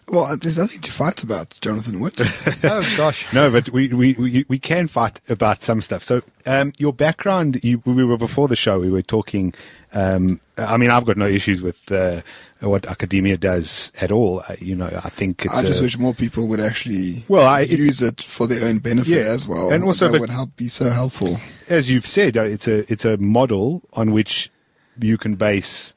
Well, 0.08 0.36
there's 0.36 0.56
nothing 0.58 0.80
to 0.82 0.92
fight 0.92 1.24
about, 1.24 1.58
Jonathan 1.60 1.98
Witt. 1.98 2.20
oh 2.64 2.94
gosh. 2.96 3.26
No, 3.32 3.50
but 3.50 3.70
we, 3.70 3.88
we, 3.88 4.12
we, 4.12 4.44
we 4.46 4.58
can 4.60 4.86
fight 4.86 5.20
about 5.28 5.64
some 5.64 5.80
stuff. 5.80 6.04
So, 6.04 6.22
um, 6.46 6.72
your 6.78 6.92
background, 6.92 7.58
you, 7.64 7.82
we 7.84 8.04
were 8.04 8.16
before 8.16 8.46
the 8.46 8.54
show, 8.54 8.78
we 8.78 8.88
were 8.88 9.02
talking, 9.02 9.52
um, 9.94 10.38
I 10.58 10.76
mean, 10.76 10.90
I've 10.90 11.06
got 11.06 11.16
no 11.16 11.26
issues 11.26 11.60
with, 11.60 11.90
uh, 11.90 12.22
what 12.60 12.82
Akademia 12.82 13.36
does 13.40 13.90
at 14.00 14.12
all. 14.12 14.44
I, 14.48 14.56
you 14.60 14.76
know, 14.76 14.86
I 15.02 15.08
think 15.10 15.44
it's, 15.44 15.52
I 15.54 15.62
just 15.62 15.80
a- 15.80 15.82
wish 15.82 15.98
more 15.98 16.14
people 16.14 16.46
would 16.46 16.60
actually 16.60 17.24
Well, 17.28 17.44
I- 17.44 17.62
it- 17.62 17.70
use 17.70 18.00
it 18.00 18.20
for 18.22 18.46
their 18.46 18.64
own 18.68 18.78
benefit 18.78 19.08
Yeah, 19.24 19.32
as 19.32 19.48
well. 19.48 19.72
and 19.72 19.82
also, 19.82 20.06
that 20.06 20.12
but- 20.12 20.20
would 20.20 20.30
help 20.30 20.54
be 20.54 20.68
so 20.68 20.88
helpful. 20.88 21.40
as 21.68 21.90
you've 21.90 22.06
said, 22.06 22.36
uh, 22.36 22.42
it's 22.42 22.68
a, 22.68 22.90
it's 22.92 23.04
a 23.04 23.16
model 23.16 23.82
on 23.94 24.12
which 24.12 24.52
you 25.00 25.18
can 25.18 25.34
base, 25.34 25.94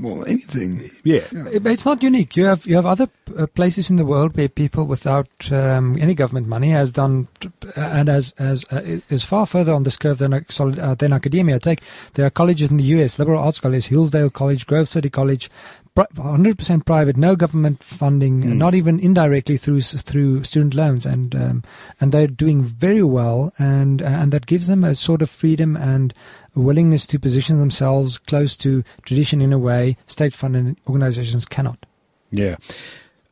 Well, 0.00 0.24
anything. 0.26 0.90
yeah. 1.04 1.22
It- 1.52 1.64
It's 1.66 1.84
not 1.84 2.02
unique. 2.02 2.36
You 2.36 2.46
have 2.46 2.66
you 2.66 2.74
have 2.74 2.84
other 2.86 3.08
uh, 3.38 3.46
places 3.46 3.90
in 3.90 3.96
the 3.96 4.04
world 4.04 4.36
where 4.36 4.48
people 4.48 4.84
without 4.86 5.28
um, 5.52 5.96
any 6.00 6.14
government 6.14 6.48
money 6.48 6.70
has 6.70 6.90
done 6.92 7.28
uh, 7.76 7.80
and 7.80 8.08
as 8.08 8.32
as 8.38 8.64
uh, 8.72 8.98
is 9.08 9.22
far 9.24 9.46
further 9.46 9.72
on 9.72 9.84
this 9.84 9.96
curve 9.96 10.18
than 10.18 10.44
solid, 10.48 10.78
uh, 10.80 10.94
than 10.96 11.12
Akademia. 11.12 11.60
Take 11.62 11.80
there 12.14 12.26
are 12.26 12.30
colleges 12.30 12.70
in 12.70 12.76
the 12.78 12.84
U.S. 12.96 13.18
liberal 13.20 13.40
arts 13.40 13.60
colleges, 13.60 13.86
Hillsdale 13.86 14.30
College, 14.30 14.66
Grove 14.66 14.88
City 14.88 15.10
College, 15.10 15.48
hundred 15.96 16.58
percent 16.58 16.84
private, 16.84 17.16
no 17.16 17.36
government 17.36 17.82
funding, 17.82 18.42
Mm. 18.42 18.56
not 18.56 18.74
even 18.74 18.98
indirectly 18.98 19.56
through 19.56 19.80
through 19.80 20.42
student 20.44 20.74
loans, 20.74 21.06
and 21.06 21.34
um, 21.34 21.62
and 22.00 22.10
they're 22.10 22.26
doing 22.26 22.62
very 22.64 23.02
well, 23.02 23.52
and 23.58 24.02
uh, 24.02 24.06
and 24.06 24.32
that 24.32 24.46
gives 24.46 24.66
them 24.66 24.82
a 24.84 24.94
sort 24.94 25.22
of 25.22 25.30
freedom 25.30 25.76
and 25.76 26.12
a 26.56 26.60
willingness 26.60 27.06
to 27.06 27.18
position 27.18 27.58
themselves 27.58 28.18
close 28.18 28.56
to 28.56 28.82
tradition 29.04 29.40
in 29.40 29.52
a 29.52 29.58
way 29.58 29.96
state-funded 30.06 30.76
organizations 30.88 31.44
cannot. 31.46 31.86
Yeah. 32.30 32.56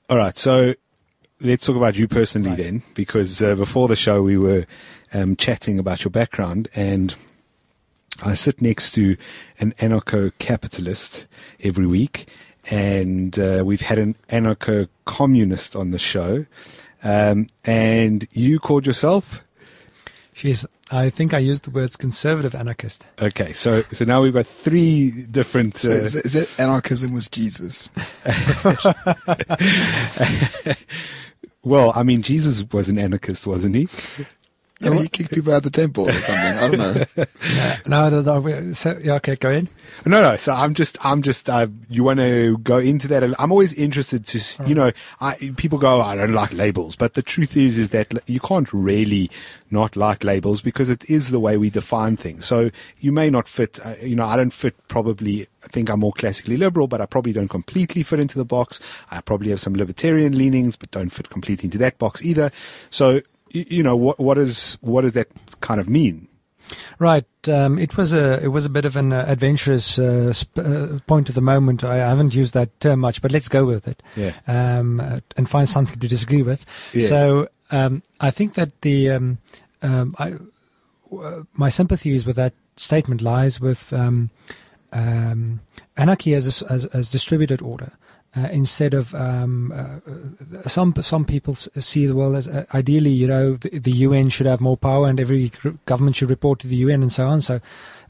All 0.08 0.16
right. 0.16 0.36
So 0.38 0.74
let's 1.40 1.66
talk 1.66 1.76
about 1.76 1.96
you 1.96 2.06
personally 2.06 2.50
Right. 2.50 2.58
then, 2.58 2.82
because 2.94 3.42
uh, 3.42 3.54
before 3.56 3.88
the 3.88 3.96
show 3.96 4.22
we 4.22 4.36
were 4.36 4.66
um, 5.12 5.34
chatting 5.36 5.78
about 5.80 6.04
your 6.04 6.10
background, 6.10 6.68
and 6.76 7.14
I 8.22 8.34
sit 8.34 8.60
next 8.62 8.92
to 8.92 9.16
an 9.58 9.72
anarcho-capitalist 9.80 11.26
every 11.60 11.86
week, 11.86 12.28
and 12.70 13.38
uh, 13.38 13.62
we've 13.64 13.80
had 13.80 13.98
an 13.98 14.14
anarcho-communist 14.28 15.74
on 15.76 15.90
the 15.90 15.98
show, 15.98 16.46
um, 17.02 17.46
and 17.64 18.26
you 18.32 18.58
called 18.60 18.86
yourself. 18.86 19.44
Jeez, 20.34 20.64
I 20.90 21.10
think 21.10 21.34
I 21.34 21.38
used 21.38 21.64
the 21.64 21.70
words 21.70 21.96
conservative 21.96 22.54
anarchist. 22.54 23.06
Okay, 23.20 23.52
so 23.52 23.82
so 23.92 24.04
now 24.04 24.22
we've 24.22 24.32
got 24.32 24.46
three 24.46 25.10
different. 25.30 25.76
So 25.76 25.90
Uh, 25.90 25.94
is, 25.94 26.14
it- 26.14 26.24
is 26.24 26.34
it 26.34 26.48
anarchism 26.58 27.12
was 27.12 27.28
Jesus? 27.28 27.88
well, 31.64 31.92
I 31.94 32.02
mean, 32.02 32.22
Jesus 32.22 32.64
was 32.72 32.88
an 32.88 32.98
anarchist, 32.98 33.46
wasn't 33.46 33.76
he? 33.76 33.88
You 34.82 34.90
know, 34.90 35.00
he 35.00 35.08
kicked 35.08 35.30
people 35.30 35.52
out 35.52 35.62
the 35.62 35.70
temple 35.70 36.08
or 36.08 36.12
something. 36.12 36.36
I 36.36 36.68
don't 36.68 36.78
know. 36.78 37.04
No, 37.86 38.08
no, 38.08 38.22
no, 38.22 38.40
no, 38.40 38.72
so, 38.72 38.98
yeah, 39.02 39.14
okay, 39.14 39.36
go 39.36 39.50
in. 39.50 39.68
No, 40.06 40.22
no. 40.22 40.36
So 40.36 40.52
I'm 40.54 40.74
just, 40.74 40.96
I'm 41.04 41.22
just. 41.22 41.48
Uh, 41.50 41.66
you 41.88 42.04
want 42.04 42.20
to 42.20 42.58
go 42.58 42.78
into 42.78 43.08
that? 43.08 43.22
I'm 43.38 43.50
always 43.52 43.74
interested 43.74 44.24
to, 44.26 44.38
s 44.38 44.58
you 44.66 44.74
know, 44.74 44.92
I, 45.20 45.34
people 45.56 45.78
go, 45.78 46.00
I 46.00 46.16
don't 46.16 46.32
like 46.32 46.52
labels, 46.52 46.96
but 46.96 47.14
the 47.14 47.22
truth 47.22 47.56
is, 47.56 47.78
is 47.78 47.90
that 47.90 48.12
you 48.26 48.40
can't 48.40 48.72
really 48.72 49.30
not 49.70 49.96
like 49.96 50.22
labels 50.22 50.60
because 50.60 50.88
it 50.88 51.08
is 51.10 51.30
the 51.30 51.40
way 51.40 51.56
we 51.56 51.70
define 51.70 52.16
things. 52.16 52.44
So 52.46 52.70
you 53.00 53.12
may 53.12 53.30
not 53.30 53.48
fit. 53.48 53.84
Uh, 53.84 53.94
you 54.00 54.14
know, 54.14 54.24
I 54.24 54.36
don't 54.36 54.52
fit. 54.52 54.76
Probably, 54.88 55.46
I 55.64 55.68
think 55.68 55.88
I'm 55.90 56.00
more 56.00 56.12
classically 56.12 56.56
liberal, 56.56 56.86
but 56.86 57.00
I 57.00 57.06
probably 57.06 57.32
don't 57.32 57.48
completely 57.48 58.02
fit 58.02 58.20
into 58.20 58.38
the 58.38 58.44
box. 58.44 58.80
I 59.10 59.20
probably 59.20 59.50
have 59.50 59.60
some 59.60 59.74
libertarian 59.74 60.36
leanings, 60.36 60.76
but 60.76 60.90
don't 60.90 61.10
fit 61.10 61.30
completely 61.30 61.66
into 61.66 61.78
that 61.78 61.98
box 61.98 62.22
either. 62.22 62.52
So. 62.90 63.22
You 63.52 63.82
know 63.82 63.96
what? 63.96 64.18
What 64.18 64.38
is 64.38 64.78
what 64.80 65.02
does 65.02 65.12
that 65.12 65.28
kind 65.60 65.80
of 65.80 65.88
mean? 65.88 66.28
Right. 66.98 67.26
Um, 67.48 67.78
it 67.78 67.96
was 67.96 68.14
a 68.14 68.42
it 68.42 68.48
was 68.48 68.64
a 68.64 68.70
bit 68.70 68.84
of 68.84 68.96
an 68.96 69.12
uh, 69.12 69.24
adventurous 69.28 69.98
uh, 69.98 70.32
sp- 70.32 70.58
uh, 70.58 70.98
point 71.06 71.28
at 71.28 71.34
the 71.34 71.40
moment. 71.42 71.84
I 71.84 71.96
haven't 71.96 72.34
used 72.34 72.54
that 72.54 72.78
term 72.80 73.00
much, 73.00 73.20
but 73.20 73.30
let's 73.32 73.48
go 73.48 73.64
with 73.64 73.86
it 73.88 74.02
Yeah. 74.16 74.32
um, 74.46 75.00
uh, 75.00 75.20
and 75.36 75.48
find 75.48 75.68
something 75.68 75.98
to 75.98 76.08
disagree 76.08 76.42
with. 76.42 76.64
Yeah. 76.94 77.08
So 77.08 77.48
um, 77.70 78.02
I 78.20 78.30
think 78.30 78.54
that 78.54 78.80
the 78.82 79.10
um, 79.10 79.38
um, 79.82 80.14
I, 80.18 80.34
w- 81.10 81.46
my 81.54 81.68
sympathies 81.68 82.24
with 82.24 82.36
that 82.36 82.54
statement 82.76 83.20
lies 83.22 83.60
with 83.60 83.92
um, 83.92 84.30
um, 84.92 85.60
anarchy 85.96 86.32
as, 86.34 86.62
a 86.62 86.72
as 86.72 86.84
as 86.86 87.10
distributed 87.10 87.60
order. 87.60 87.92
Uh, 88.34 88.48
instead 88.50 88.94
of 88.94 89.14
um, 89.14 89.70
uh, 89.72 90.66
some 90.66 90.94
some 91.02 91.22
people 91.22 91.54
see 91.54 92.06
the 92.06 92.14
world 92.14 92.34
as 92.34 92.48
uh, 92.48 92.64
ideally, 92.72 93.10
you 93.10 93.26
know, 93.26 93.56
the, 93.56 93.78
the 93.78 93.90
UN 93.90 94.30
should 94.30 94.46
have 94.46 94.58
more 94.58 94.78
power 94.78 95.06
and 95.06 95.20
every 95.20 95.52
government 95.84 96.16
should 96.16 96.30
report 96.30 96.58
to 96.58 96.66
the 96.66 96.76
UN 96.76 97.02
and 97.02 97.12
so 97.12 97.26
on. 97.26 97.42
So, 97.42 97.60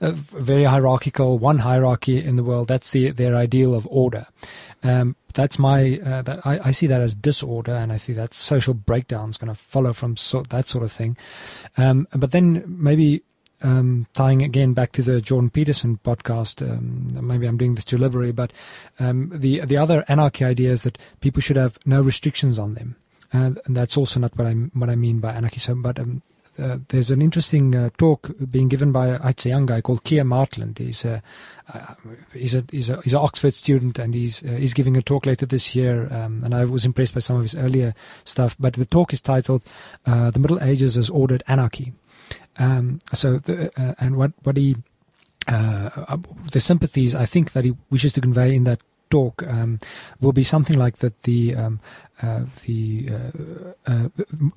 very 0.00 0.62
hierarchical, 0.62 1.38
one 1.38 1.58
hierarchy 1.58 2.22
in 2.22 2.37
the 2.37 2.44
world. 2.44 2.68
That's 2.68 2.92
the 2.92 3.11
their 3.11 3.35
ideal 3.35 3.74
of 3.74 3.85
order. 3.90 4.26
Um, 4.85 5.16
that's 5.35 5.58
my 5.58 5.98
uh, 5.98 6.22
that 6.22 6.46
I, 6.46 6.68
I 6.68 6.70
see 6.70 6.87
that 6.87 7.00
as 7.00 7.16
disorder, 7.16 7.74
and 7.74 7.92
I 7.92 7.98
think 7.98 8.16
that 8.16 8.32
social 8.32 8.74
breakdown 8.74 9.30
is 9.30 9.38
going 9.38 9.52
to 9.52 9.58
follow 9.58 9.92
from 9.92 10.16
sort 10.16 10.50
that 10.50 10.68
sort 10.68 10.85
of 10.85 10.92
thing. 10.92 11.16
Um, 11.76 12.06
but 12.12 12.30
then 12.30 12.64
maybe 12.66 13.22
um, 13.62 14.07
tying 14.12 14.42
again 14.42 14.72
back 14.72 14.92
to 14.92 15.03
the 15.03 15.20
Jordan 15.20 15.51
Peterson 15.51 15.98
podcast. 16.05 16.62
Um, 16.62 17.27
maybe 17.27 17.46
I'm 17.46 17.57
doing 17.57 17.75
this 17.75 17.85
too 17.85 17.98
liberally, 17.98 18.33
but 18.33 18.53
um, 18.98 19.31
the 19.35 19.61
the 19.61 19.77
other 19.77 20.05
anarchy 20.09 20.44
idea 20.44 20.72
is 20.72 20.83
that 20.83 20.98
people 21.20 21.40
should 21.40 21.57
have 21.57 21.79
no 21.85 22.03
restrictions 22.03 22.59
on 22.59 22.75
them, 22.75 22.96
and, 23.33 23.61
and 23.64 23.77
that's 23.77 23.96
also 23.96 24.20
not 24.20 24.37
what 24.37 24.46
I 24.46 24.53
what 24.53 24.90
I 24.90 24.96
mean 24.96 25.20
by 25.20 25.33
anarchy. 25.33 25.61
So, 25.61 25.75
but 25.75 25.98
um, 25.98 26.22
uh, 26.59 26.79
there's 26.88 27.11
an 27.11 27.22
interesting 27.22 27.75
uh, 27.75 27.88
talk 27.96 28.31
being 28.51 28.68
given 28.68 28.92
by 28.92 29.18
it's 29.29 29.46
a 29.46 29.48
young 29.48 29.66
guy 29.66 29.81
called 29.81 30.05
Keir 30.05 30.25
Martland. 30.25 30.79
He's 30.79 31.05
a 31.05 31.22
uh, 31.72 31.94
he's 32.33 32.55
a 32.55 32.64
he's 32.70 32.90
a 32.90 33.01
he's 33.01 33.14
an 33.14 33.20
Oxford 33.20 33.55
student, 33.55 33.98
and 33.98 34.12
he's 34.12 34.42
uh, 34.42 34.57
he's 34.59 34.75
giving 34.75 34.96
a 34.96 35.03
talk 35.03 35.25
later 35.25 35.46
this 35.46 35.75
year. 35.75 36.12
Um, 36.12 36.42
and 36.44 36.55
I 36.55 36.64
was 36.64 36.85
impressed 36.85 37.14
by 37.14 37.20
some 37.20 37.37
of 37.37 37.42
his 37.42 37.55
earlier 37.55 37.94
stuff. 38.25 38.57
But 38.61 38.75
the 38.75 38.85
talk 38.85 39.12
is 39.12 39.22
titled 39.22 39.62
uh, 40.05 40.31
"The 40.31 40.38
Middle 40.38 40.62
Ages 40.62 40.98
as 40.98 41.09
Ordered 41.09 41.42
Anarchy." 41.48 41.94
Um, 42.59 43.01
so, 43.12 43.38
the, 43.38 43.73
uh, 43.81 43.95
and 43.99 44.16
what 44.16 44.33
what 44.42 44.57
he 44.57 44.77
uh, 45.49 45.90
uh, 46.09 46.16
the 46.53 46.61
sympathies 46.61 47.14
I 47.14 47.27
think 47.27 47.53
that 47.53 47.64
he 47.64 47.75
wishes 47.90 48.12
to 48.14 48.21
convey 48.21 48.55
in 48.55 48.64
that 48.64 48.81
talk 49.12 49.42
um, 49.47 49.79
will 50.23 50.33
be 50.33 50.42
something 50.42 50.79
like 50.79 50.97
that 50.99 51.23
the 51.25 51.55
um, 51.55 51.81
uh, 52.23 52.45
the, 52.64 53.11
uh, 53.11 53.90
uh, 53.90 54.09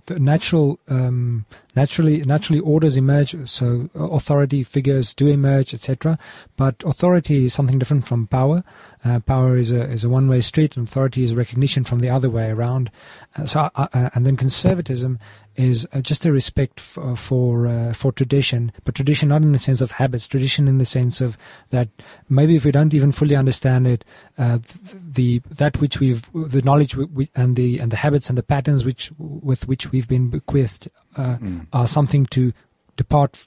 the 0.06 0.20
natural 0.20 0.80
um, 0.88 1.46
naturally 1.76 2.22
naturally 2.22 2.62
orders 2.62 2.96
emerge 2.96 3.36
so 3.50 3.90
authority 3.96 4.64
figures 4.64 5.14
do 5.14 5.28
emerge 5.28 5.74
etc 5.74 6.18
but 6.56 6.76
authority 6.86 7.46
is 7.48 7.54
something 7.54 7.80
different 7.80 8.08
from 8.08 8.28
power. 8.28 8.64
Uh, 9.04 9.20
power 9.20 9.58
is 9.58 9.72
a 9.74 9.82
is 9.92 10.04
a 10.06 10.10
one 10.10 10.30
way 10.30 10.40
street 10.42 10.78
and 10.78 10.88
authority 10.88 11.24
is 11.24 11.36
recognition 11.36 11.84
from 11.84 12.00
the 12.00 12.10
other 12.10 12.30
way 12.30 12.50
around. 12.50 12.90
Uh, 13.38 13.46
so 13.46 13.70
and 13.94 14.26
then 14.26 14.38
conservatism 14.38 15.20
is 15.56 15.88
uh, 15.94 16.02
just 16.02 16.26
a 16.26 16.32
respect 16.32 16.80
for 16.80 17.16
for, 17.16 17.68
uh, 17.68 17.94
for 17.94 18.12
tradition, 18.12 18.72
but 18.84 18.96
tradition 18.96 19.30
not 19.30 19.42
in 19.42 19.52
the 19.52 19.60
sense 19.60 19.82
of 19.82 19.92
habits, 19.92 20.28
tradition 20.28 20.68
in 20.68 20.78
the 20.78 20.86
sense 20.86 21.22
of 21.22 21.38
that 21.70 21.90
maybe 22.30 22.56
if 22.56 22.66
we 22.66 22.72
don't 22.72 22.94
even 22.94 23.12
fully 23.12 23.36
understand 23.36 23.88
it, 23.88 24.04
uh, 24.38 24.60
the 24.94 25.40
that 25.50 25.80
which 25.80 26.00
we've 26.00 26.28
the 26.34 26.62
knowledge 26.62 26.96
we, 26.96 27.06
we, 27.06 27.30
and 27.36 27.56
the 27.56 27.80
and 27.80 27.92
the 27.92 27.98
habits 27.98 28.30
and 28.30 28.38
the 28.38 28.44
patterns 28.44 28.84
which 28.86 29.12
with 29.18 29.68
which 29.68 29.92
we've 29.92 30.08
been 30.08 30.30
bequeathed 30.30 30.90
uh, 31.18 31.38
Mm. 31.42 31.68
are 31.74 31.88
something 31.88 32.26
to 32.28 32.54
depart. 32.98 33.46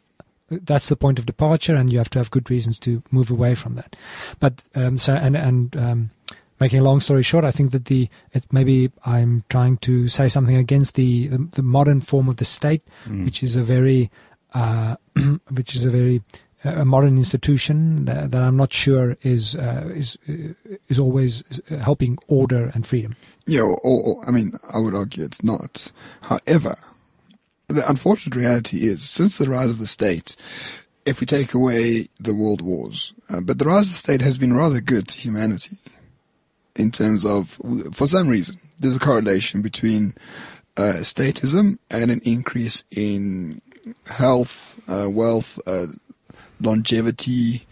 That's 0.50 0.88
the 0.88 0.96
point 0.96 1.18
of 1.18 1.26
departure, 1.26 1.76
and 1.76 1.92
you 1.92 1.98
have 1.98 2.08
to 2.10 2.18
have 2.18 2.30
good 2.30 2.48
reasons 2.50 2.78
to 2.80 3.02
move 3.10 3.30
away 3.30 3.54
from 3.54 3.74
that. 3.74 3.96
But 4.40 4.66
um, 4.74 4.96
so 4.98 5.14
and 5.14 5.36
and 5.36 5.76
um, 5.76 6.10
making 6.60 6.80
a 6.80 6.82
long 6.82 7.00
story 7.00 7.22
short, 7.22 7.44
I 7.44 7.50
think 7.50 7.70
that 7.72 7.86
the 7.86 8.08
it, 8.32 8.44
maybe 8.52 8.90
I'm 9.04 9.44
trying 9.48 9.78
to 9.78 10.08
say 10.08 10.28
something 10.28 10.56
against 10.56 10.94
the 10.94 11.28
the, 11.28 11.38
the 11.38 11.62
modern 11.62 12.00
form 12.00 12.28
of 12.28 12.36
the 12.36 12.44
state, 12.44 12.82
Mm. 13.06 13.24
which 13.24 13.42
is 13.42 13.56
a 13.56 13.62
very 13.62 14.10
uh, 14.54 14.96
which 15.50 15.74
is 15.74 15.84
a 15.84 15.90
very 15.90 16.22
uh, 16.64 16.70
a 16.70 16.84
modern 16.84 17.16
institution 17.16 18.04
that, 18.06 18.32
that 18.32 18.42
I'm 18.42 18.56
not 18.56 18.72
sure 18.72 19.16
is 19.22 19.54
uh, 19.54 19.90
is 19.94 20.18
uh, 20.28 20.54
is 20.88 20.98
always 20.98 21.42
helping 21.80 22.18
order 22.26 22.70
and 22.74 22.86
freedom. 22.86 23.14
Yeah, 23.46 23.62
or, 23.62 23.76
or 23.82 24.24
I 24.26 24.30
mean, 24.30 24.52
I 24.74 24.78
would 24.78 24.94
argue 24.94 25.24
it's 25.24 25.44
not. 25.44 25.92
However, 26.22 26.76
the 27.68 27.88
unfortunate 27.88 28.34
reality 28.36 28.78
is, 28.86 29.08
since 29.08 29.36
the 29.36 29.48
rise 29.48 29.70
of 29.70 29.78
the 29.78 29.86
state, 29.86 30.34
if 31.06 31.20
we 31.20 31.26
take 31.26 31.54
away 31.54 32.08
the 32.18 32.34
world 32.34 32.60
wars, 32.60 33.12
uh, 33.30 33.40
but 33.40 33.58
the 33.58 33.64
rise 33.64 33.86
of 33.86 33.92
the 33.92 33.98
state 33.98 34.20
has 34.22 34.36
been 34.38 34.54
rather 34.54 34.80
good 34.80 35.08
to 35.08 35.18
humanity 35.18 35.76
in 36.78 36.90
terms 36.90 37.24
of, 37.24 37.58
for 37.92 38.06
some 38.06 38.28
reason, 38.28 38.58
there's 38.78 38.96
a 38.96 39.00
correlation 39.00 39.60
between 39.62 40.14
uh, 40.76 41.00
statism 41.00 41.78
and 41.90 42.10
an 42.10 42.20
increase 42.24 42.84
in 42.90 43.60
health, 44.06 44.80
uh, 44.88 45.10
wealth, 45.10 45.58
uh, 45.66 45.86
longevity, 46.60 47.66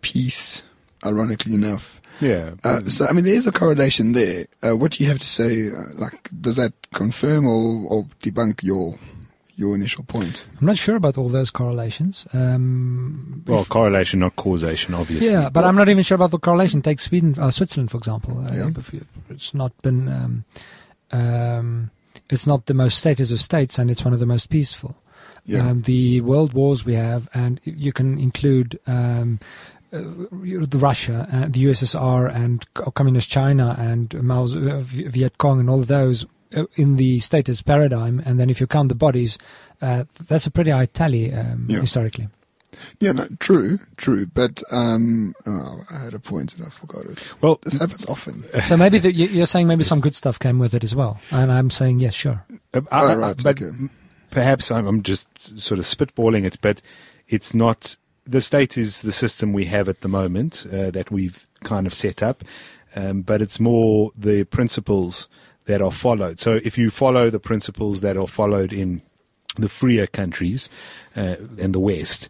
peace, 0.00 0.64
ironically 1.04 1.54
enough. 1.54 2.00
Yeah. 2.20 2.54
Uh, 2.64 2.84
so, 2.86 3.06
I 3.06 3.12
mean, 3.12 3.24
there 3.24 3.34
is 3.34 3.46
a 3.46 3.52
correlation 3.52 4.12
there. 4.12 4.46
Uh, 4.62 4.76
what 4.76 4.92
do 4.92 5.04
you 5.04 5.08
have 5.08 5.20
to 5.20 5.26
say? 5.26 5.70
Uh, 5.70 5.94
like, 5.94 6.28
does 6.40 6.56
that 6.56 6.72
confirm 6.92 7.46
or, 7.46 7.86
or 7.88 8.04
debunk 8.20 8.62
your 8.64 8.98
your 9.58 9.74
initial 9.74 10.04
point? 10.04 10.46
I'm 10.60 10.66
not 10.66 10.78
sure 10.78 10.96
about 10.96 11.18
all 11.18 11.28
those 11.28 11.50
correlations. 11.50 12.26
Um, 12.32 13.42
well, 13.46 13.60
if- 13.62 13.68
correlation, 13.68 14.20
not 14.20 14.36
causation, 14.36 14.94
obviously. 14.94 15.30
yeah, 15.30 15.48
but 15.50 15.64
I'm 15.64 15.74
not 15.76 15.88
even 15.88 16.02
sure 16.04 16.14
about 16.16 16.30
the 16.30 16.38
correlation. 16.38 16.80
Take 16.82 17.00
Sweden, 17.00 17.34
uh, 17.38 17.50
Switzerland, 17.50 17.90
for 17.90 17.98
example. 17.98 18.38
Uh, 18.38 18.52
Yeah. 18.54 18.70
It's 19.30 19.52
not 19.54 19.72
been, 19.82 20.08
um, 20.08 20.44
um, 21.12 21.90
it's 22.30 22.46
not 22.46 22.66
the 22.66 22.74
most 22.74 22.98
status 22.98 23.30
of 23.32 23.40
states, 23.40 23.78
and 23.78 23.90
it's 23.90 24.04
one 24.04 24.14
of 24.14 24.20
the 24.20 24.26
most 24.26 24.48
peaceful. 24.48 24.96
Yeah. 25.44 25.66
Um, 25.70 25.82
the 25.82 26.20
world 26.20 26.52
wars 26.52 26.84
we 26.84 26.94
have, 26.94 27.28
and 27.32 27.60
you 27.64 27.92
can 27.92 28.18
include 28.18 28.78
um, 28.86 29.40
uh, 29.92 29.98
the 30.02 30.78
Russia, 30.78 31.26
uh, 31.32 31.46
the 31.48 31.64
USSR, 31.64 32.26
and 32.34 32.66
communist 32.94 33.30
China, 33.30 33.74
and 33.78 34.12
Mao's 34.22 34.54
uh, 34.54 34.80
V- 34.84 35.04
Viet 35.08 35.38
Cong, 35.38 35.58
and 35.60 35.70
all 35.70 35.80
of 35.80 35.86
those 35.86 36.24
uh, 36.24 36.28
in 36.76 36.96
the 36.96 37.20
status 37.20 37.62
paradigm. 37.62 38.20
And 38.24 38.38
then 38.40 38.50
if 38.50 38.60
you 38.60 38.66
count 38.66 38.88
the 38.88 38.94
bodies, 38.94 39.38
uh, 39.82 40.04
that's 40.28 40.46
a 40.46 40.50
pretty 40.50 40.70
high 40.70 40.86
tally 40.86 41.32
um, 41.32 41.66
Yeah. 41.68 41.80
historically. 41.80 42.28
yeah, 43.00 43.12
no, 43.12 43.26
true, 43.40 43.78
true. 43.96 44.26
But 44.26 44.62
um, 44.70 45.34
oh, 45.46 45.82
I 45.92 45.98
had 46.04 46.14
a 46.14 46.18
point 46.20 46.54
and 46.56 46.66
I 46.66 46.70
forgot 46.70 47.04
it. 47.06 47.34
Well, 47.40 47.58
This 47.64 47.80
happens 47.80 48.06
often. 48.06 48.44
So 48.64 48.76
maybe 48.76 48.98
the, 48.98 49.12
you- 49.12 49.28
you're 49.28 49.46
saying 49.46 49.66
maybe 49.66 49.84
some 49.84 50.00
good 50.00 50.14
stuff 50.14 50.38
came 50.38 50.58
with 50.58 50.74
it 50.74 50.84
as 50.84 50.94
well, 50.94 51.18
and 51.30 51.50
I'm 51.50 51.70
saying 51.70 52.00
yes, 52.00 52.14
sure. 52.14 52.44
Uh, 52.74 52.80
I- 52.90 53.12
Oh, 53.12 53.16
right, 53.16 53.42
but 53.42 53.60
okay. 53.62 53.70
perhaps 54.30 54.70
I'm, 54.70 54.86
I'm 54.86 55.02
just 55.02 55.58
sort 55.60 55.78
of 55.78 55.86
spitballing 55.86 56.44
it, 56.44 56.58
but 56.60 56.80
it's 57.28 57.52
not. 57.54 57.96
The 58.24 58.40
state 58.42 58.76
is 58.76 59.00
the 59.02 59.12
system 59.12 59.52
we 59.54 59.64
have 59.66 59.88
at 59.88 60.02
the 60.02 60.08
moment 60.08 60.66
uh, 60.70 60.90
that 60.90 61.10
we've 61.10 61.46
kind 61.64 61.86
of 61.86 61.94
set 61.94 62.22
up, 62.22 62.44
um, 62.94 63.22
but 63.22 63.40
it's 63.40 63.58
more 63.58 64.12
the 64.16 64.44
principles 64.44 65.28
that 65.68 65.80
are 65.80 65.92
followed. 65.92 66.40
So 66.40 66.58
if 66.64 66.76
you 66.76 66.90
follow 66.90 67.30
the 67.30 67.38
principles 67.38 68.00
that 68.00 68.16
are 68.16 68.26
followed 68.26 68.72
in 68.72 69.00
the 69.56 69.68
freer 69.68 70.06
countries 70.06 70.68
uh, 71.16 71.36
and 71.60 71.74
the 71.74 71.80
West, 71.80 72.28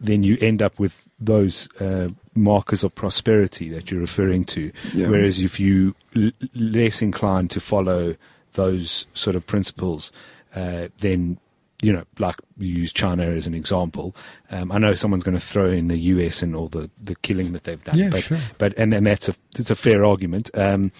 then 0.00 0.22
you 0.22 0.36
end 0.40 0.62
up 0.62 0.78
with 0.78 1.02
those 1.18 1.68
uh, 1.80 2.08
markers 2.34 2.84
of 2.84 2.94
prosperity 2.94 3.68
that 3.70 3.90
you're 3.90 4.00
referring 4.00 4.44
to. 4.44 4.70
Yeah. 4.92 5.08
Whereas 5.08 5.40
if 5.40 5.58
you 5.58 5.94
l- 6.14 6.30
less 6.54 7.02
inclined 7.02 7.50
to 7.52 7.60
follow 7.60 8.14
those 8.52 9.06
sort 9.14 9.36
of 9.36 9.46
principles, 9.46 10.12
uh, 10.54 10.88
then 11.00 11.38
you 11.82 11.92
know, 11.92 12.04
like 12.18 12.36
you 12.56 12.68
use 12.74 12.90
China 12.92 13.24
as 13.24 13.46
an 13.46 13.52
example. 13.54 14.16
Um, 14.50 14.72
I 14.72 14.78
know 14.78 14.94
someone's 14.94 15.24
going 15.24 15.36
to 15.38 15.46
throw 15.46 15.66
in 15.70 15.88
the 15.88 15.98
US 15.98 16.42
and 16.42 16.56
all 16.56 16.68
the, 16.68 16.90
the 17.02 17.14
killing 17.16 17.52
that 17.52 17.64
they've 17.64 17.82
done, 17.84 17.98
Yeah, 17.98 18.08
but 18.08 18.22
sure. 18.22 18.38
but 18.56 18.72
and, 18.78 18.94
and 18.94 19.06
that's 19.06 19.28
a 19.28 19.34
it's 19.58 19.70
a 19.70 19.74
fair 19.74 20.02
argument. 20.04 20.50
Um, 20.54 20.90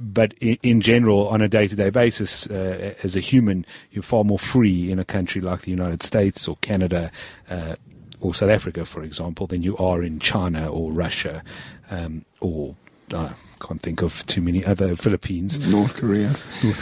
but 0.00 0.34
in, 0.40 0.58
in 0.62 0.80
general, 0.80 1.28
on 1.28 1.40
a 1.40 1.48
day-to-day 1.48 1.90
basis, 1.90 2.48
uh, 2.50 2.94
as 3.02 3.16
a 3.16 3.20
human, 3.20 3.64
you're 3.90 4.02
far 4.02 4.24
more 4.24 4.38
free 4.38 4.90
in 4.90 4.98
a 4.98 5.04
country 5.04 5.40
like 5.40 5.62
the 5.62 5.70
United 5.70 6.02
States 6.02 6.48
or 6.48 6.56
Canada 6.60 7.10
uh, 7.48 7.76
or 8.20 8.34
South 8.34 8.50
Africa, 8.50 8.84
for 8.84 9.02
example, 9.02 9.46
than 9.46 9.62
you 9.62 9.76
are 9.76 10.02
in 10.02 10.18
China 10.18 10.68
or 10.70 10.92
Russia 10.92 11.42
um, 11.90 12.24
or 12.40 12.74
I 13.12 13.34
can't 13.60 13.82
think 13.82 14.02
of 14.02 14.24
too 14.26 14.40
many 14.40 14.64
other 14.64 14.96
Philippines. 14.96 15.58
North 15.58 15.94
Korea. 15.94 16.34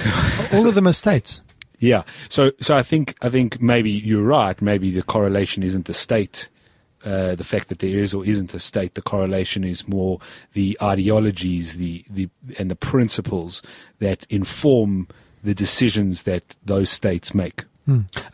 All 0.52 0.66
of 0.66 0.74
them 0.74 0.86
are 0.86 0.92
states. 0.92 1.42
Yeah. 1.78 2.04
So 2.28 2.52
so 2.60 2.76
I 2.76 2.82
think 2.82 3.16
I 3.22 3.28
think 3.28 3.60
maybe 3.60 3.90
you're 3.90 4.22
right. 4.22 4.60
Maybe 4.62 4.90
the 4.90 5.02
correlation 5.02 5.62
isn't 5.62 5.86
the 5.86 5.94
state, 5.94 6.48
uh, 7.04 7.34
the 7.34 7.44
fact 7.44 7.68
that 7.68 7.80
there 7.80 7.98
is 7.98 8.14
or 8.14 8.24
isn't 8.24 8.54
a 8.54 8.58
state. 8.58 8.94
The 8.94 9.02
correlation 9.02 9.64
is 9.64 9.88
more 9.88 10.20
the 10.52 10.78
ideologies, 10.80 11.76
the 11.76 12.04
the 12.08 12.28
and 12.58 12.70
the 12.70 12.76
principles 12.76 13.62
that 13.98 14.26
inform 14.30 15.08
the 15.42 15.54
decisions 15.54 16.22
that 16.22 16.56
those 16.64 16.90
states 16.90 17.34
make. 17.34 17.64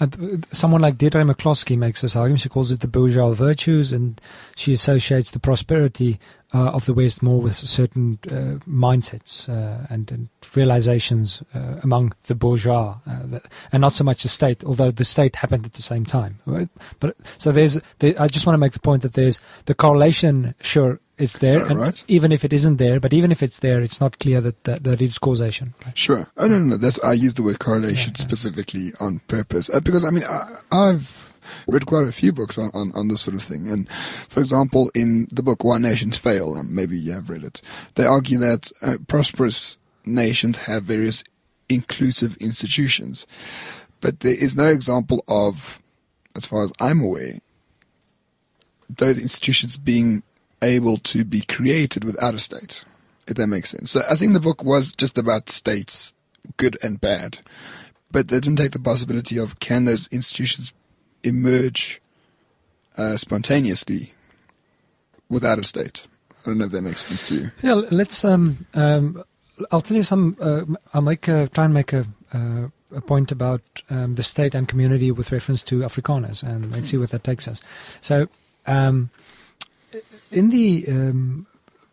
Uh, 0.00 0.06
someone 0.52 0.80
like 0.80 0.98
Deirdre 0.98 1.22
McCloskey 1.24 1.76
makes 1.76 2.02
this 2.02 2.16
argument. 2.16 2.40
She 2.40 2.48
calls 2.48 2.70
it 2.70 2.80
the 2.80 2.88
bourgeois 2.88 3.32
virtues, 3.32 3.92
and 3.92 4.20
she 4.56 4.72
associates 4.72 5.30
the 5.30 5.38
prosperity 5.38 6.18
uh, 6.54 6.70
of 6.70 6.86
the 6.86 6.94
West 6.94 7.22
more 7.22 7.40
with 7.40 7.54
certain 7.54 8.18
uh, 8.26 8.58
mindsets 8.68 9.48
uh, 9.48 9.86
and, 9.90 10.10
and 10.10 10.28
realizations 10.54 11.42
uh, 11.54 11.76
among 11.82 12.12
the 12.24 12.34
bourgeois, 12.34 12.98
uh, 13.06 13.38
and 13.72 13.80
not 13.80 13.92
so 13.94 14.04
much 14.04 14.22
the 14.22 14.28
state. 14.28 14.64
Although 14.64 14.90
the 14.90 15.04
state 15.04 15.36
happened 15.36 15.64
at 15.64 15.74
the 15.74 15.82
same 15.82 16.04
time. 16.04 16.38
Right? 16.46 16.68
But 17.00 17.16
so 17.38 17.52
there's. 17.52 17.80
There, 17.98 18.14
I 18.20 18.28
just 18.28 18.46
want 18.46 18.54
to 18.54 18.58
make 18.58 18.72
the 18.72 18.80
point 18.80 19.02
that 19.02 19.14
there's 19.14 19.40
the 19.64 19.74
correlation. 19.74 20.54
Sure, 20.60 21.00
it's 21.18 21.38
there, 21.38 21.66
and 21.66 21.78
right. 21.78 22.02
even 22.08 22.32
if 22.32 22.44
it 22.44 22.52
isn't 22.52 22.76
there, 22.76 23.00
but 23.00 23.12
even 23.12 23.32
if 23.32 23.42
it's 23.42 23.58
there, 23.58 23.80
it's 23.80 24.00
not 24.00 24.18
clear 24.18 24.40
that 24.40 24.64
that, 24.64 24.84
that 24.84 25.02
it's 25.02 25.18
causation. 25.18 25.74
Right? 25.84 25.96
Sure. 25.98 26.26
Oh 26.36 26.46
no, 26.46 26.58
no, 26.58 26.64
no. 26.64 26.76
That's 26.76 27.02
I 27.04 27.12
use 27.12 27.34
the 27.34 27.42
word 27.42 27.58
correlation 27.58 28.12
Yeah, 28.14 28.18
yeah. 28.18 28.26
specifically 28.26 28.92
on 29.00 29.20
purpose 29.28 29.68
uh, 29.70 29.80
because 29.80 30.04
I 30.04 30.10
mean 30.10 30.24
I, 30.24 30.58
I've 30.70 31.28
read 31.66 31.86
quite 31.86 32.06
a 32.06 32.12
few 32.12 32.32
books 32.32 32.58
on, 32.58 32.70
on 32.74 32.92
on 32.94 33.08
this 33.08 33.20
sort 33.20 33.34
of 33.34 33.42
thing, 33.42 33.68
and 33.68 33.90
for 34.28 34.40
example, 34.40 34.90
in 34.94 35.28
the 35.30 35.42
book 35.42 35.64
"Why 35.64 35.78
Nations 35.78 36.18
Fail," 36.18 36.56
um, 36.56 36.74
maybe 36.74 36.98
you 36.98 37.12
have 37.12 37.30
read 37.30 37.44
it. 37.44 37.60
They 37.94 38.06
argue 38.06 38.38
that 38.38 38.70
uh, 38.82 38.98
prosperous 39.06 39.76
nations 40.04 40.66
have 40.66 40.84
various 40.84 41.24
inclusive 41.68 42.36
institutions, 42.38 43.26
but 44.00 44.20
there 44.20 44.34
is 44.34 44.56
no 44.56 44.68
example 44.68 45.22
of, 45.28 45.82
as 46.36 46.46
far 46.46 46.64
as 46.64 46.72
I'm 46.80 47.00
aware, 47.00 47.38
those 48.88 49.20
institutions 49.20 49.76
being 49.76 50.22
able 50.62 50.98
to 50.98 51.24
be 51.24 51.42
created 51.42 52.04
without 52.04 52.34
a 52.34 52.38
state, 52.38 52.84
if 53.26 53.36
that 53.36 53.46
makes 53.46 53.70
sense. 53.70 53.90
So 53.90 54.00
I 54.10 54.16
think 54.16 54.32
the 54.32 54.40
book 54.40 54.64
was 54.64 54.94
just 54.94 55.18
about 55.18 55.50
states, 55.50 56.14
good 56.56 56.76
and 56.82 57.00
bad, 57.00 57.38
but 58.10 58.28
they 58.28 58.40
didn't 58.40 58.58
take 58.58 58.72
the 58.72 58.80
possibility 58.80 59.38
of 59.38 59.60
can 59.60 59.84
those 59.84 60.08
institutions 60.08 60.72
emerge 61.22 62.00
uh, 62.96 63.16
spontaneously 63.16 64.12
without 65.28 65.58
a 65.58 65.64
state. 65.64 66.06
I 66.30 66.50
don't 66.50 66.58
know 66.58 66.66
if 66.66 66.72
that 66.72 66.82
makes 66.82 67.06
sense 67.06 67.28
to 67.28 67.34
you. 67.34 67.50
Yeah, 67.62 67.74
let's. 67.90 68.24
Um, 68.24 68.66
um, 68.74 69.22
I'll 69.70 69.80
tell 69.80 69.96
you 69.96 70.02
some. 70.02 70.36
Uh, 70.40 70.62
I'll 70.94 71.02
make 71.02 71.28
a, 71.28 71.48
try 71.48 71.64
and 71.64 71.74
make 71.74 71.92
a, 71.92 72.06
uh, 72.32 72.68
a 72.94 73.00
point 73.00 73.32
about 73.32 73.60
um, 73.90 74.14
the 74.14 74.22
state 74.22 74.54
and 74.54 74.68
community 74.68 75.10
with 75.10 75.32
reference 75.32 75.62
to 75.64 75.80
Afrikaners, 75.80 76.42
and 76.42 76.72
let's 76.72 76.90
see 76.90 76.96
what 76.96 77.10
that 77.10 77.24
takes 77.24 77.48
us. 77.48 77.60
So, 78.00 78.28
um, 78.66 79.10
in 80.30 80.50
the 80.50 80.84
um, 80.88 81.46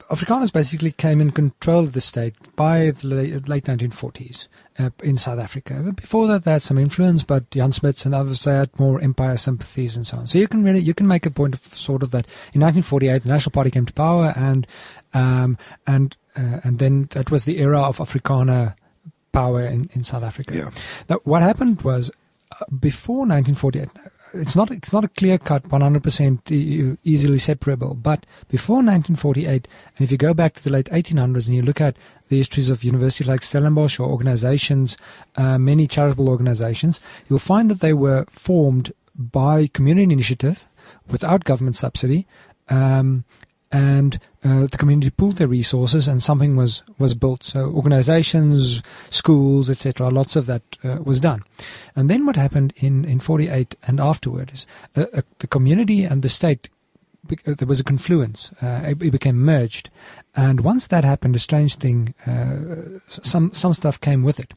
Afrikaners 0.09 0.53
basically 0.53 0.91
came 0.91 1.19
in 1.19 1.31
control 1.31 1.79
of 1.79 1.93
the 1.93 2.01
state 2.01 2.35
by 2.55 2.91
the 2.91 3.07
late, 3.07 3.49
late 3.49 3.63
1940s 3.65 4.47
uh, 4.77 4.91
in 5.01 5.17
South 5.17 5.39
Africa. 5.39 5.81
But 5.83 5.95
before 5.95 6.27
that, 6.27 6.43
they 6.43 6.51
had 6.51 6.61
some 6.61 6.77
influence, 6.77 7.23
but 7.23 7.49
Jan 7.49 7.71
Smuts 7.71 8.05
and 8.05 8.13
others 8.13 8.43
they 8.43 8.53
had 8.53 8.77
more 8.79 9.01
empire 9.01 9.37
sympathies 9.37 9.95
and 9.95 10.05
so 10.05 10.17
on. 10.17 10.27
So 10.27 10.37
you 10.37 10.47
can 10.47 10.63
really 10.63 10.79
you 10.79 10.93
can 10.93 11.07
make 11.07 11.25
a 11.25 11.31
point 11.31 11.55
of 11.55 11.61
sort 11.77 12.03
of 12.03 12.11
that. 12.11 12.27
In 12.53 12.61
1948, 12.61 13.23
the 13.23 13.29
National 13.29 13.51
Party 13.51 13.71
came 13.71 13.85
to 13.87 13.93
power, 13.93 14.31
and 14.35 14.67
um, 15.13 15.57
and 15.87 16.15
uh, 16.37 16.59
and 16.63 16.77
then 16.77 17.07
that 17.11 17.31
was 17.31 17.45
the 17.45 17.57
era 17.59 17.81
of 17.81 17.97
Afrikaner 17.97 18.75
power 19.31 19.65
in, 19.65 19.89
in 19.93 20.03
South 20.03 20.23
Africa. 20.23 20.55
Yeah. 20.55 20.69
Now, 21.09 21.19
what 21.23 21.41
happened 21.41 21.81
was 21.81 22.11
uh, 22.51 22.65
before 22.79 23.25
1948. 23.25 23.89
It's 24.35 24.55
not 24.55 24.71
it's 24.71 24.93
not 24.93 25.03
a 25.03 25.09
clear 25.09 25.37
cut 25.37 25.63
100% 25.63 26.51
e- 26.51 26.97
easily 27.03 27.37
separable, 27.37 27.93
but 27.93 28.25
before 28.49 28.77
1948, 28.77 29.67
and 29.97 30.03
if 30.03 30.11
you 30.11 30.17
go 30.17 30.33
back 30.33 30.53
to 30.53 30.63
the 30.63 30.69
late 30.69 30.87
1800s 30.87 31.47
and 31.47 31.55
you 31.55 31.61
look 31.61 31.81
at 31.81 31.95
the 32.27 32.37
histories 32.37 32.69
of 32.69 32.83
universities 32.83 33.27
like 33.27 33.41
Stellenbosch 33.41 33.99
or 33.99 34.09
organizations, 34.09 34.97
uh, 35.35 35.57
many 35.57 35.87
charitable 35.87 36.29
organizations, 36.29 37.01
you'll 37.27 37.39
find 37.39 37.69
that 37.71 37.79
they 37.79 37.93
were 37.93 38.25
formed 38.29 38.93
by 39.15 39.67
community 39.67 40.11
initiative 40.13 40.65
without 41.07 41.43
government 41.43 41.77
subsidy. 41.77 42.27
Um, 42.69 43.25
and 43.75 44.19
uh, 44.45 44.67
the 44.67 44.77
community 44.77 45.09
pooled 45.09 45.35
their 45.35 45.49
resources 45.49 46.07
and 46.07 46.23
something 46.23 46.55
was, 46.55 46.81
was 46.97 47.13
built. 47.13 47.43
So 47.43 47.65
organizations, 47.65 48.81
schools, 49.09 49.69
etc., 49.69 50.09
lots 50.09 50.37
of 50.37 50.45
that 50.45 50.61
uh, 50.81 50.99
was 51.03 51.19
done. 51.19 51.43
And 51.93 52.09
then 52.09 52.25
what 52.25 52.37
happened 52.37 52.73
in, 52.77 53.03
in 53.03 53.19
48 53.19 53.75
and 53.85 53.99
afterward 53.99 54.51
is 54.53 54.65
uh, 54.95 55.07
uh, 55.13 55.21
the 55.39 55.47
community 55.47 56.05
and 56.05 56.21
the 56.21 56.29
state, 56.29 56.69
uh, 57.29 57.53
there 57.57 57.67
was 57.67 57.81
a 57.81 57.83
confluence. 57.83 58.49
Uh, 58.61 58.81
it, 58.85 59.01
it 59.01 59.11
became 59.11 59.43
merged. 59.43 59.89
And 60.37 60.61
once 60.61 60.87
that 60.87 61.03
happened, 61.03 61.35
a 61.35 61.39
strange 61.39 61.75
thing, 61.75 62.13
some, 63.07 63.53
some 63.53 63.73
stuff 63.73 63.99
came 63.99 64.23
with 64.23 64.39
it. 64.39 64.53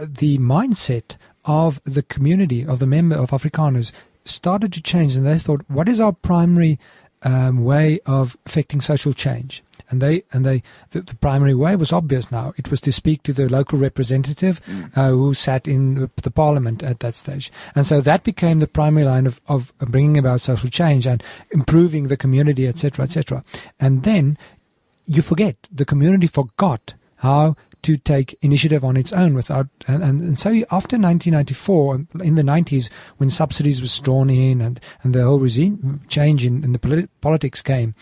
The 0.00 0.38
mindset 0.38 1.16
of 1.44 1.80
the 1.82 2.04
community, 2.04 2.64
of 2.64 2.78
the 2.78 2.86
member 2.86 3.16
of 3.16 3.30
Afrikaners, 3.30 3.92
started 4.24 4.72
to 4.72 4.82
change 4.82 5.16
and 5.16 5.26
they 5.26 5.38
thought, 5.38 5.64
what 5.68 5.88
is 5.88 6.00
our 6.00 6.12
primary 6.12 6.78
um, 7.26 7.64
way 7.64 7.98
of 8.06 8.36
affecting 8.46 8.80
social 8.80 9.12
change. 9.12 9.62
And 9.88 10.00
they 10.00 10.24
and 10.32 10.44
they 10.44 10.62
the, 10.90 11.00
the 11.00 11.14
primary 11.14 11.54
way 11.54 11.76
was 11.76 11.92
obvious 11.92 12.32
now. 12.32 12.52
It 12.56 12.70
was 12.70 12.80
to 12.82 12.92
speak 12.92 13.22
to 13.22 13.32
the 13.32 13.48
local 13.48 13.78
representative 13.78 14.60
uh, 14.96 15.10
who 15.10 15.32
sat 15.32 15.68
in 15.68 15.94
the, 15.94 16.10
the 16.22 16.30
parliament 16.30 16.82
at 16.82 16.98
that 17.00 17.14
stage, 17.14 17.52
and 17.76 17.86
so 17.86 18.00
that 18.00 18.24
became 18.24 18.58
the 18.58 18.66
primary 18.66 19.06
line 19.06 19.26
of, 19.26 19.40
of 19.46 19.72
bringing 19.78 20.18
about 20.18 20.40
social 20.40 20.68
change 20.70 21.06
and 21.06 21.22
improving 21.52 22.08
the 22.08 22.16
community, 22.16 22.66
etc., 22.66 23.04
etc. 23.04 23.44
And 23.78 24.02
then 24.02 24.36
you 25.06 25.22
forget 25.22 25.56
the 25.70 25.84
community 25.84 26.26
forgot 26.26 26.94
how 27.18 27.54
to 27.86 27.96
take 27.96 28.36
initiative 28.42 28.84
on 28.84 28.96
its 28.96 29.12
own 29.12 29.32
without 29.32 29.68
and, 29.86 30.02
and, 30.02 30.20
and 30.20 30.40
so 30.40 30.50
after 30.50 30.98
1994 30.98 32.06
in 32.24 32.34
the 32.34 32.42
90s 32.42 32.90
when 33.18 33.30
subsidies 33.30 33.80
were 33.80 34.04
drawn 34.04 34.28
in 34.28 34.60
and, 34.60 34.80
and 35.04 35.14
the 35.14 35.22
whole 35.22 35.38
regime 35.38 36.00
change 36.08 36.44
in, 36.44 36.64
in 36.64 36.72
the 36.72 36.80
politi- 36.80 37.08
politics 37.20 37.62
came 37.62 37.94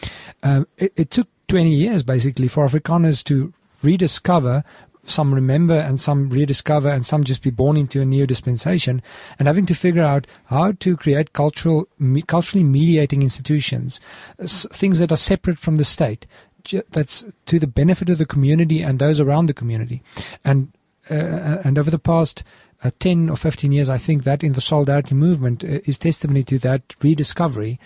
um, 0.42 0.66
it, 0.78 0.92
it 0.96 1.10
took 1.10 1.28
20 1.48 1.70
years 1.74 2.02
basically 2.02 2.48
for 2.48 2.66
Afrikaners 2.66 3.22
to 3.24 3.52
rediscover 3.82 4.64
some 5.06 5.34
remember 5.34 5.74
and 5.74 6.00
some 6.00 6.30
rediscover 6.30 6.88
and 6.88 7.04
some 7.04 7.24
just 7.24 7.42
be 7.42 7.50
born 7.50 7.76
into 7.76 8.00
a 8.00 8.06
new 8.06 8.26
dispensation 8.26 9.02
and 9.38 9.46
having 9.46 9.66
to 9.66 9.74
figure 9.74 10.02
out 10.02 10.26
how 10.46 10.72
to 10.72 10.96
create 10.96 11.34
cultural 11.34 11.86
me, 11.98 12.22
culturally 12.22 12.64
mediating 12.64 13.22
institutions 13.22 14.00
s- 14.38 14.66
things 14.72 14.98
that 14.98 15.12
are 15.12 15.16
separate 15.16 15.58
from 15.58 15.76
the 15.76 15.84
state 15.84 16.24
that's 16.90 17.24
to 17.46 17.58
the 17.58 17.66
benefit 17.66 18.10
of 18.10 18.18
the 18.18 18.26
community 18.26 18.82
and 18.82 18.98
those 18.98 19.20
around 19.20 19.46
the 19.46 19.54
community. 19.54 20.02
And 20.44 20.72
uh, 21.10 21.60
and 21.64 21.78
over 21.78 21.90
the 21.90 21.98
past 21.98 22.42
uh, 22.82 22.90
10 22.98 23.30
or 23.30 23.36
15 23.36 23.72
years, 23.72 23.88
I 23.88 23.98
think 23.98 24.24
that 24.24 24.44
in 24.44 24.52
the 24.52 24.60
solidarity 24.60 25.14
movement 25.14 25.64
uh, 25.64 25.80
is 25.84 25.98
testimony 25.98 26.44
to 26.44 26.58
that 26.60 26.94
rediscovery, 27.02 27.78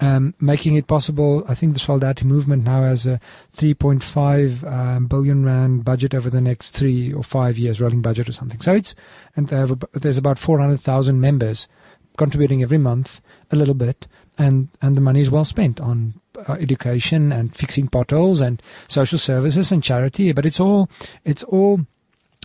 um, 0.00 0.34
making 0.40 0.76
it 0.76 0.86
possible. 0.86 1.44
I 1.48 1.54
think 1.54 1.74
the 1.74 1.80
solidarity 1.80 2.24
movement 2.24 2.64
now 2.64 2.82
has 2.82 3.06
a 3.06 3.20
3.5 3.54 4.72
um, 4.72 5.06
billion 5.06 5.44
rand 5.44 5.84
budget 5.84 6.14
over 6.14 6.30
the 6.30 6.40
next 6.40 6.70
three 6.70 7.12
or 7.12 7.22
five 7.22 7.58
years, 7.58 7.80
rolling 7.80 8.02
budget 8.02 8.28
or 8.28 8.32
something. 8.32 8.60
So 8.60 8.74
it's 8.74 8.94
and 9.36 9.52
ab- 9.52 9.88
there's 9.92 10.18
about 10.18 10.38
400,000 10.38 11.20
members 11.20 11.68
contributing 12.16 12.62
every 12.62 12.78
month 12.78 13.20
a 13.50 13.56
little 13.56 13.74
bit, 13.74 14.06
and 14.38 14.68
and 14.80 14.96
the 14.96 15.00
money 15.00 15.20
is 15.20 15.30
well 15.30 15.44
spent 15.44 15.80
on 15.80 16.20
uh, 16.48 16.54
education 16.54 17.32
and 17.32 17.54
fixing 17.54 17.88
potholes 17.88 18.40
and 18.40 18.62
social 18.88 19.18
services 19.18 19.72
and 19.72 19.82
charity. 19.82 20.32
But 20.32 20.46
it's 20.46 20.60
all 20.60 20.88
it's 21.24 21.44
all 21.44 21.80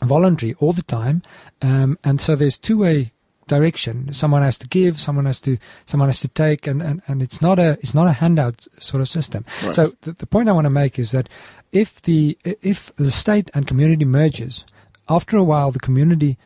voluntary 0.04 0.56
all 0.60 0.74
the 0.74 0.84
time, 0.84 1.22
um, 1.62 1.98
and 2.04 2.22
so 2.22 2.36
there's 2.36 2.58
two 2.58 2.80
way 2.80 3.12
direction. 3.50 4.14
Someone 4.14 4.44
has 4.44 4.58
to 4.60 4.68
give, 4.68 5.02
someone 5.02 5.26
has 5.26 5.42
to 5.42 5.58
someone 5.86 6.08
has 6.08 6.22
to 6.22 6.30
take, 6.30 6.68
and, 6.68 6.82
and, 6.82 7.02
and 7.08 7.22
it's 7.22 7.42
not 7.42 7.60
a 7.60 7.72
it's 7.82 7.94
not 7.94 8.08
a 8.08 8.14
handout 8.14 8.66
sort 8.80 9.02
of 9.02 9.10
system. 9.10 9.44
Right. 9.64 9.76
So 9.76 9.94
the, 10.02 10.14
the 10.14 10.28
point 10.28 10.48
I 10.48 10.54
want 10.54 10.66
to 10.66 10.70
make 10.70 10.98
is 10.98 11.12
that 11.12 11.28
if 11.74 12.02
the 12.04 12.38
if 12.44 12.96
the 12.96 13.12
state 13.12 13.52
and 13.54 13.68
community 13.68 14.06
merges, 14.06 14.64
after 15.10 15.36
a 15.36 15.44
while 15.44 15.72
the 15.72 15.80
community 15.80 16.38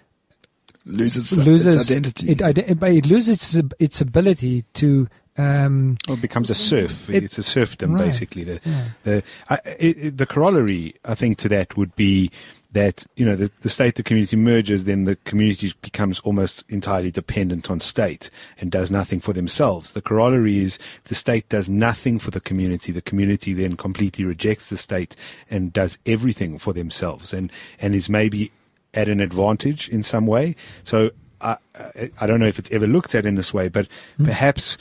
Loses, 0.86 1.32
loses 1.32 1.89
its 1.89 1.91
identity. 1.91 2.32
It, 2.32 2.41
it 2.41 3.06
loses 3.06 3.56
its, 3.56 3.74
its 3.80 4.02
ability 4.02 4.66
to 4.74 5.08
um, 5.38 5.98
Well, 6.08 6.18
it 6.18 6.22
becomes 6.22 6.50
a 6.50 6.56
serf. 6.56 7.10
It- 7.10 7.24
it's 7.24 7.38
a 7.38 7.44
serfdom, 7.44 7.94
Right. 7.94 8.06
basically. 8.06 8.44
The, 8.44 8.60
Yeah. 8.64 8.86
the, 9.04 9.24
I, 9.50 9.60
it, 9.80 10.18
the 10.18 10.26
corollary, 10.26 10.96
I 11.06 11.16
think, 11.16 11.38
to 11.40 11.50
that 11.50 11.76
would 11.78 11.96
be 11.96 12.30
that, 12.74 13.06
you 13.16 13.24
know, 13.26 13.36
the, 13.36 13.52
the 13.62 13.70
state, 13.70 13.96
the 13.96 14.04
community 14.04 14.36
merges, 14.36 14.86
then 14.86 15.04
the 15.04 15.16
community 15.26 15.74
becomes 15.84 16.18
almost 16.22 16.64
entirely 16.70 17.12
dependent 17.12 17.70
on 17.70 17.80
state 17.80 18.32
and 18.60 18.72
does 18.72 18.90
nothing 18.90 19.20
for 19.20 19.32
themselves. 19.32 19.92
The 19.92 20.02
corollary 20.02 20.58
is 20.58 20.80
the 21.06 21.14
state 21.16 21.48
does 21.50 21.70
nothing 21.70 22.18
for 22.18 22.32
the 22.32 22.42
community, 22.42 22.92
the 22.92 23.02
community 23.02 23.54
then 23.54 23.76
completely 23.78 24.26
rejects 24.26 24.70
the 24.70 24.78
state 24.78 25.16
and 25.52 25.72
does 25.72 26.00
everything 26.08 26.58
for 26.58 26.74
themselves 26.74 27.32
and, 27.32 27.52
and 27.80 27.94
is 27.94 28.10
maybe 28.10 28.52
at 28.96 29.08
an 29.08 29.20
advantage 29.20 29.88
in 29.90 30.02
some 30.02 30.26
way. 30.26 30.56
So 30.84 31.12
I, 31.42 31.58
I, 31.76 32.12
I 32.22 32.26
don't 32.28 32.40
know 32.40 32.48
if 32.48 32.58
it's 32.58 32.72
ever 32.72 32.88
looked 32.88 33.14
at 33.14 33.24
in 33.28 33.36
this 33.36 33.54
way, 33.54 33.70
but 33.70 33.88
perhaps 34.24 34.80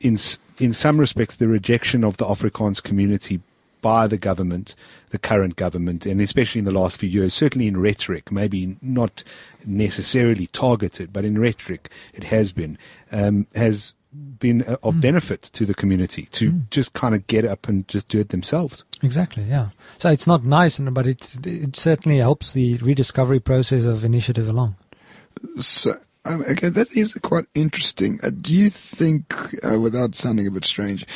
in 0.00 0.18
in 0.58 0.72
some 0.72 0.98
respects, 0.98 1.36
the 1.36 1.48
rejection 1.48 2.04
of 2.04 2.16
the 2.16 2.24
Afrikaans 2.24 2.82
community 2.82 3.40
by 3.80 4.06
the 4.06 4.18
government, 4.18 4.74
the 5.10 5.18
current 5.18 5.56
government, 5.56 6.04
and 6.04 6.20
especially 6.20 6.58
in 6.58 6.64
the 6.64 6.72
last 6.72 6.98
few 6.98 7.08
years, 7.08 7.32
certainly 7.32 7.68
in 7.68 7.76
rhetoric, 7.76 8.32
maybe 8.32 8.76
not 8.82 9.22
necessarily 9.64 10.48
targeted, 10.48 11.12
but 11.12 11.24
in 11.24 11.38
rhetoric, 11.38 11.90
it 12.12 12.24
has 12.24 12.52
been, 12.52 12.76
um, 13.12 13.46
has 13.54 13.94
been 14.38 14.62
uh, 14.64 14.76
of 14.82 15.00
benefit 15.00 15.42
to 15.42 15.64
the 15.64 15.74
community 15.74 16.28
to 16.32 16.50
just 16.70 16.92
kind 16.92 17.14
of 17.14 17.26
get 17.26 17.44
up 17.44 17.68
and 17.68 17.86
just 17.88 18.08
do 18.08 18.18
it 18.18 18.30
themselves. 18.30 18.84
Exactly, 19.02 19.44
yeah. 19.44 19.68
So 19.98 20.10
it's 20.10 20.26
not 20.26 20.44
nice, 20.44 20.78
but 20.78 21.06
it 21.06 21.46
it 21.46 21.76
certainly 21.76 22.18
helps 22.18 22.52
the 22.52 22.78
rediscovery 22.78 23.40
process 23.40 23.84
of 23.84 24.04
initiative 24.04 24.48
along. 24.48 24.76
So, 25.60 25.94
um, 26.28 26.42
again, 26.42 26.74
that 26.74 26.94
is 26.96 27.14
quite 27.14 27.46
interesting. 27.54 28.20
Uh, 28.22 28.30
do 28.30 28.52
you 28.52 28.70
think, 28.70 29.34
uh, 29.64 29.78
without 29.78 30.14
sounding 30.14 30.46
a 30.46 30.50
bit 30.50 30.64
strange, 30.64 31.06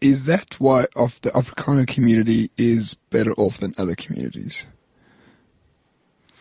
is 0.00 0.26
that 0.26 0.58
why 0.58 0.86
of 0.96 1.20
the 1.22 1.30
Afrikaner 1.30 1.86
community 1.86 2.50
is 2.56 2.94
better 3.10 3.32
off 3.34 3.58
than 3.58 3.74
other 3.78 3.94
communities? 3.94 4.66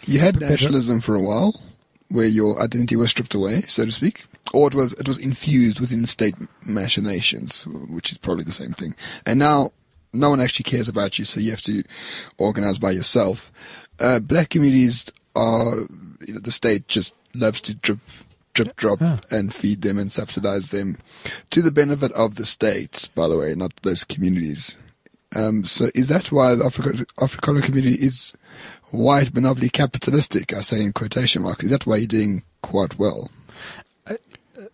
You 0.06 0.20
had 0.20 0.40
Better- 0.40 0.52
nationalism 0.54 1.02
for 1.02 1.16
a 1.16 1.22
while, 1.22 1.60
where 2.08 2.28
your 2.28 2.62
identity 2.62 2.96
was 2.96 3.12
stripped 3.12 3.36
away, 3.36 3.62
so 3.62 3.86
to 3.86 3.92
speak, 3.92 4.26
or 4.54 4.68
it 4.68 4.74
was 4.74 4.94
it 4.94 5.08
was 5.08 5.20
infused 5.20 5.80
within 5.80 6.06
state 6.06 6.36
machinations, 6.66 7.68
which 7.68 8.12
is 8.12 8.18
probably 8.18 8.46
the 8.46 8.52
same 8.52 8.74
thing. 8.74 8.96
And 9.26 9.38
now, 9.40 9.72
no 10.14 10.30
one 10.32 10.42
actually 10.42 10.64
cares 10.64 10.88
about 10.88 11.20
you, 11.20 11.26
so 11.26 11.40
you 11.40 11.52
have 11.52 11.62
to 11.64 11.84
organize 12.38 12.80
by 12.80 12.92
yourself. 12.92 13.52
Uh, 14.00 14.20
black 14.20 14.50
communities 14.50 15.12
are, 15.36 15.76
you 16.26 16.34
know, 16.34 16.40
the 16.40 16.52
state 16.52 16.88
just 16.88 17.14
loves 17.34 17.62
to 17.62 17.74
drip, 17.74 18.00
drip, 18.54 18.76
drop, 18.76 19.00
and 19.32 19.54
feed 19.54 19.82
them 19.82 19.98
and 20.00 20.12
subsidize 20.12 20.70
them 20.70 20.98
to 21.50 21.62
the 21.62 21.72
benefit 21.72 22.12
of 22.14 22.36
the 22.36 22.46
states. 22.46 23.08
By 23.08 23.28
the 23.28 23.38
way, 23.38 23.54
not 23.56 23.74
those 23.84 24.04
communities. 24.04 24.78
Um, 25.36 25.64
so 25.66 25.90
is 25.94 26.08
that 26.10 26.32
why 26.32 26.56
the 26.56 26.66
Africa, 26.66 27.06
Afrikaner 27.18 27.64
community 27.64 27.96
is 27.96 28.34
white 28.92 29.34
monopoly 29.34 29.70
capitalistic? 29.70 30.54
I 30.54 30.62
say 30.62 30.82
in 30.82 30.94
quotation 30.94 31.44
marks. 31.44 31.64
Is 31.64 31.70
that 31.72 31.86
why 31.86 31.98
you're 31.98 32.08
doing 32.08 32.44
quite 32.62 32.98
well? 32.98 33.30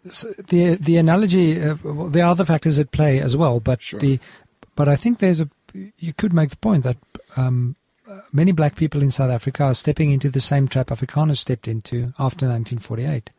So 0.09 0.29
the 0.47 0.75
the 0.75 0.97
analogy, 0.97 1.61
uh, 1.61 1.77
well, 1.83 2.07
there 2.07 2.23
are 2.25 2.31
other 2.31 2.45
factors 2.45 2.79
at 2.79 2.91
play 2.91 3.19
as 3.19 3.35
well, 3.35 3.59
but 3.59 3.81
Sure. 3.81 3.99
the 3.99 4.19
but 4.75 4.87
I 4.87 4.95
think 4.95 5.19
there's 5.19 5.41
a 5.41 5.49
you 5.73 6.13
could 6.13 6.33
make 6.33 6.49
the 6.51 6.57
point 6.57 6.83
that 6.83 6.97
um, 7.35 7.75
uh, 7.75 7.84
many 8.31 8.51
black 8.51 8.75
people 8.75 9.01
in 9.01 9.11
South 9.11 9.31
Africa 9.31 9.63
are 9.63 9.73
stepping 9.73 10.11
into 10.11 10.29
the 10.29 10.39
same 10.39 10.67
trap 10.67 10.87
Afrikaners 10.87 11.37
stepped 11.37 11.67
into 11.67 12.13
after 12.19 12.45
1948, 12.47 13.29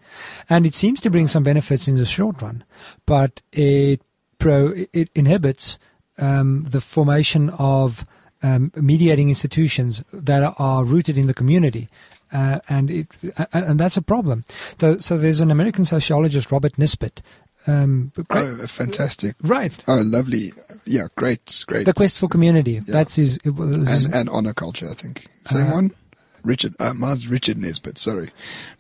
and 0.49 0.67
it 0.67 0.75
seems 0.75 1.01
to 1.01 1.11
bring 1.11 1.29
some 1.29 1.43
benefits 1.43 1.89
in 1.89 1.97
the 1.97 2.05
short 2.05 2.41
run, 2.43 2.65
but 3.07 3.43
it 3.53 4.01
pro 4.39 4.73
it 4.93 5.09
inhibits 5.15 5.79
um, 6.19 6.65
the 6.69 6.81
formation 6.81 7.51
of 7.51 8.07
um, 8.43 8.73
mediating 8.77 9.29
institutions 9.29 10.03
that 10.13 10.55
are 10.59 10.85
rooted 10.85 11.19
in 11.19 11.27
the 11.27 11.35
community. 11.35 11.89
Uh, 12.33 12.59
and 12.69 12.91
it, 12.91 13.07
and, 13.53 13.79
that's 13.79 13.97
a 13.97 14.03
problem. 14.03 14.45
So, 14.81 14.99
so 14.99 15.17
there's 15.17 15.41
an 15.41 15.51
American 15.53 15.85
sociologist, 15.85 16.51
Robert 16.51 16.77
Nisbet. 16.77 17.23
Um, 17.67 18.13
great- 18.15 18.27
Oh, 18.31 18.67
fantastic. 18.67 19.35
right. 19.43 19.73
Oh, 19.89 20.01
lovely. 20.05 20.53
Yeah, 20.87 21.09
great, 21.17 21.65
great. 21.67 21.85
The 21.87 21.95
quest 21.95 22.19
for 22.21 22.29
community. 22.29 22.79
That's 22.79 23.17
his. 23.17 23.39
It 23.45 23.51
was 23.51 23.89
his 23.89 24.05
and, 24.07 24.15
and 24.15 24.29
honor 24.31 24.53
culture, 24.53 24.89
I 24.89 24.95
think. 24.95 25.27
Same 25.47 25.67
Uh, 25.69 25.73
one? 25.73 25.91
Richard, 26.45 26.77
uh, 26.79 26.95
mine's 26.95 27.27
Richard 27.27 27.57
Nisbett, 27.57 27.99
sorry. 27.99 28.31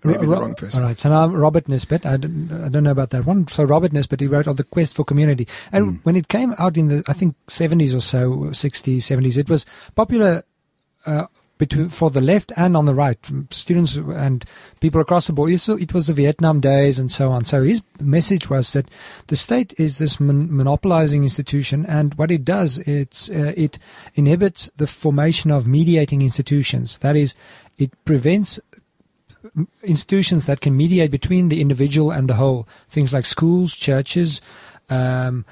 Maybe 0.04 0.26
the 0.26 0.36
wrong 0.36 0.54
person. 0.54 0.82
All 0.82 0.88
right. 0.88 0.96
So 1.00 1.08
now 1.08 1.26
Robert 1.26 1.68
Nisbet. 1.68 2.06
I 2.06 2.16
don't, 2.16 2.48
I 2.64 2.68
don't 2.68 2.84
know 2.84 2.92
about 2.92 3.10
that 3.10 3.26
one. 3.26 3.48
So 3.48 3.64
Robert 3.64 3.92
Nisbet, 3.92 4.20
he 4.20 4.28
wrote 4.28 4.46
of 4.46 4.56
the 4.56 4.62
quest 4.62 4.94
for 4.94 5.02
community. 5.04 5.48
And 5.72 5.98
when 6.04 6.14
it 6.14 6.28
came 6.28 6.54
out 6.60 6.76
in 6.76 6.86
the, 6.86 7.02
I 7.08 7.12
think, 7.12 7.34
70s 7.48 7.96
or 7.96 8.00
so, 8.00 8.30
60s, 8.52 8.98
70s, 8.98 9.36
it 9.36 9.48
was 9.48 9.66
popular, 9.96 10.44
uh, 11.06 11.26
between, 11.58 11.88
for 11.88 12.10
the 12.10 12.20
left 12.20 12.52
and 12.56 12.76
on 12.76 12.84
the 12.84 12.94
right, 12.94 13.18
students 13.50 13.96
and 13.96 14.44
people 14.80 15.00
across 15.00 15.26
the 15.26 15.32
board. 15.32 15.58
So 15.60 15.76
it 15.76 15.94
was 15.94 16.06
the 16.06 16.12
Vietnam 16.12 16.60
days 16.60 16.98
and 16.98 17.10
so 17.10 17.32
on. 17.32 17.44
So 17.44 17.62
his 17.62 17.82
message 18.00 18.50
was 18.50 18.72
that 18.72 18.90
the 19.28 19.36
state 19.36 19.72
is 19.78 19.98
this 19.98 20.20
mon- 20.20 20.54
monopolizing 20.54 21.22
institution, 21.22 21.86
and 21.86 22.14
what 22.14 22.30
it 22.30 22.44
does, 22.44 22.78
it's 22.80 23.30
uh, 23.30 23.52
it 23.56 23.78
inhibits 24.14 24.70
the 24.76 24.86
formation 24.86 25.50
of 25.50 25.66
mediating 25.66 26.22
institutions. 26.22 26.98
That 26.98 27.16
is, 27.16 27.34
it 27.78 27.92
prevents 28.04 28.60
institutions 29.82 30.46
that 30.46 30.60
can 30.60 30.76
mediate 30.76 31.10
between 31.10 31.48
the 31.48 31.60
individual 31.60 32.10
and 32.10 32.28
the 32.28 32.34
whole. 32.34 32.68
Things 32.88 33.12
like 33.12 33.24
schools, 33.24 33.74
churches, 33.74 34.40
um, 34.90 35.44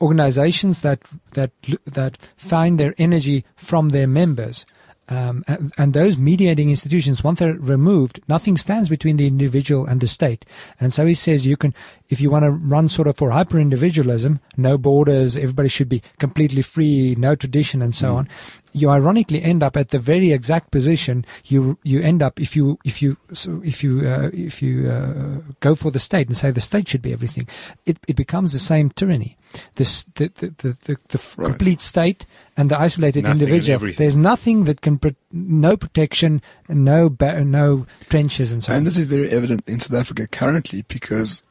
organizations 0.00 0.82
that 0.82 1.00
that 1.32 1.50
that 1.84 2.16
find 2.36 2.78
their 2.78 2.94
energy 2.98 3.44
from 3.56 3.90
their 3.90 4.06
members. 4.06 4.64
Um, 5.08 5.42
and, 5.46 5.72
and 5.78 5.94
those 5.94 6.18
mediating 6.18 6.68
institutions, 6.68 7.24
once 7.24 7.38
they're 7.38 7.54
removed, 7.54 8.20
nothing 8.28 8.56
stands 8.56 8.88
between 8.88 9.16
the 9.16 9.26
individual 9.26 9.86
and 9.86 10.00
the 10.00 10.08
state. 10.08 10.44
And 10.80 10.92
so 10.92 11.06
he 11.06 11.14
says 11.14 11.46
you 11.46 11.56
can, 11.56 11.74
if 12.10 12.20
you 12.20 12.30
want 12.30 12.44
to 12.44 12.50
run 12.50 12.88
sort 12.88 13.08
of 13.08 13.16
for 13.16 13.30
hyper 13.30 13.58
individualism, 13.58 14.40
no 14.56 14.76
borders, 14.76 15.36
everybody 15.36 15.68
should 15.68 15.88
be 15.88 16.02
completely 16.18 16.62
free, 16.62 17.14
no 17.16 17.34
tradition, 17.34 17.80
and 17.80 17.94
so 17.94 18.16
on. 18.16 18.28
You 18.72 18.90
ironically 18.90 19.42
end 19.42 19.62
up 19.62 19.76
at 19.76 19.88
the 19.88 19.98
very 19.98 20.30
exact 20.30 20.70
position 20.70 21.24
you 21.46 21.78
you 21.82 22.02
end 22.02 22.22
up 22.22 22.38
if 22.38 22.54
you 22.54 22.78
if 22.84 23.00
you 23.00 23.16
so 23.32 23.62
if 23.64 23.82
you 23.82 24.06
uh, 24.06 24.30
if 24.32 24.62
you 24.62 24.90
uh, 24.90 25.40
go 25.60 25.74
for 25.74 25.90
the 25.90 25.98
state 25.98 26.26
and 26.26 26.36
say 26.36 26.50
the 26.50 26.60
state 26.60 26.86
should 26.86 27.02
be 27.02 27.14
everything, 27.14 27.48
it 27.86 27.98
it 28.06 28.14
becomes 28.14 28.52
the 28.52 28.58
same 28.58 28.90
tyranny. 28.90 29.37
This 29.76 30.04
the 30.14 30.30
the 30.34 30.54
the, 30.58 30.98
the, 31.08 31.20
Right. 31.36 31.50
complete 31.50 31.80
state 31.80 32.26
and 32.56 32.70
the 32.70 32.78
isolated 32.78 33.24
Nothing 33.24 33.40
individual. 33.40 33.92
There's 33.96 34.16
nothing 34.16 34.64
that 34.64 34.80
can 34.80 34.98
pro- 34.98 35.14
no 35.32 35.76
protection, 35.76 36.42
no 36.68 37.08
ba- 37.08 37.44
no 37.44 37.86
trenches 38.08 38.52
and 38.52 38.62
so 38.62 38.72
on. 38.72 38.78
And 38.78 38.86
this 38.86 38.98
is 38.98 39.06
very 39.06 39.30
evident 39.30 39.62
in 39.66 39.80
South 39.80 39.98
Africa 39.98 40.26
currently 40.28 40.82
because 40.82 41.42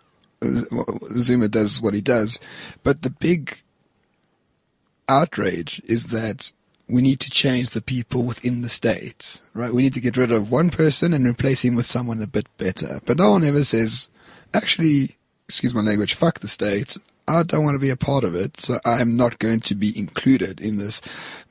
uh, 0.42 0.62
Zuma 1.10 1.48
does 1.48 1.82
what 1.82 1.94
he 1.94 2.02
does. 2.02 2.40
But 2.84 3.02
the 3.02 3.10
big 3.10 3.62
outrage 5.10 5.82
is 5.86 6.08
that 6.08 6.52
we 6.90 7.02
need 7.02 7.20
to 7.22 7.30
change 7.30 7.72
the 7.72 7.82
people 7.82 8.24
within 8.24 8.62
the 8.62 8.70
state, 8.70 9.42
right? 9.54 9.74
We 9.74 9.82
need 9.82 9.94
to 9.96 10.02
get 10.02 10.18
rid 10.18 10.32
of 10.32 10.52
one 10.52 10.70
person 10.70 11.14
and 11.14 11.26
replace 11.26 11.64
him 11.66 11.76
with 11.76 11.86
someone 11.86 12.22
a 12.22 12.28
bit 12.28 12.48
better. 12.58 13.02
But 13.06 13.18
no 13.18 13.32
one 13.32 13.44
ever 13.44 13.64
says, 13.64 14.10
actually, 14.54 15.18
excuse 15.48 15.76
my 15.76 15.82
language, 15.82 16.14
fuck 16.14 16.40
the 16.40 16.48
state. 16.48 16.98
I 17.28 17.44
don't 17.44 17.64
want 17.64 17.76
to 17.76 17.80
be 17.80 17.90
a 17.90 17.98
part 17.98 18.24
of 18.24 18.36
it, 18.36 18.62
so 18.62 18.78
I'm 18.86 19.18
not 19.18 19.40
going 19.40 19.60
to 19.62 19.76
be 19.76 19.98
included 19.98 20.62
in 20.62 20.78
this 20.78 21.02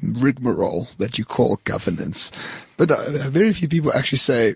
rigmarole 0.02 0.88
that 0.98 1.18
you 1.18 1.24
call 1.24 1.60
governance. 1.64 2.32
But 2.76 2.90
uh, 2.90 3.28
very 3.28 3.52
few 3.52 3.68
people 3.68 3.92
actually 3.92 4.18
say, 4.18 4.54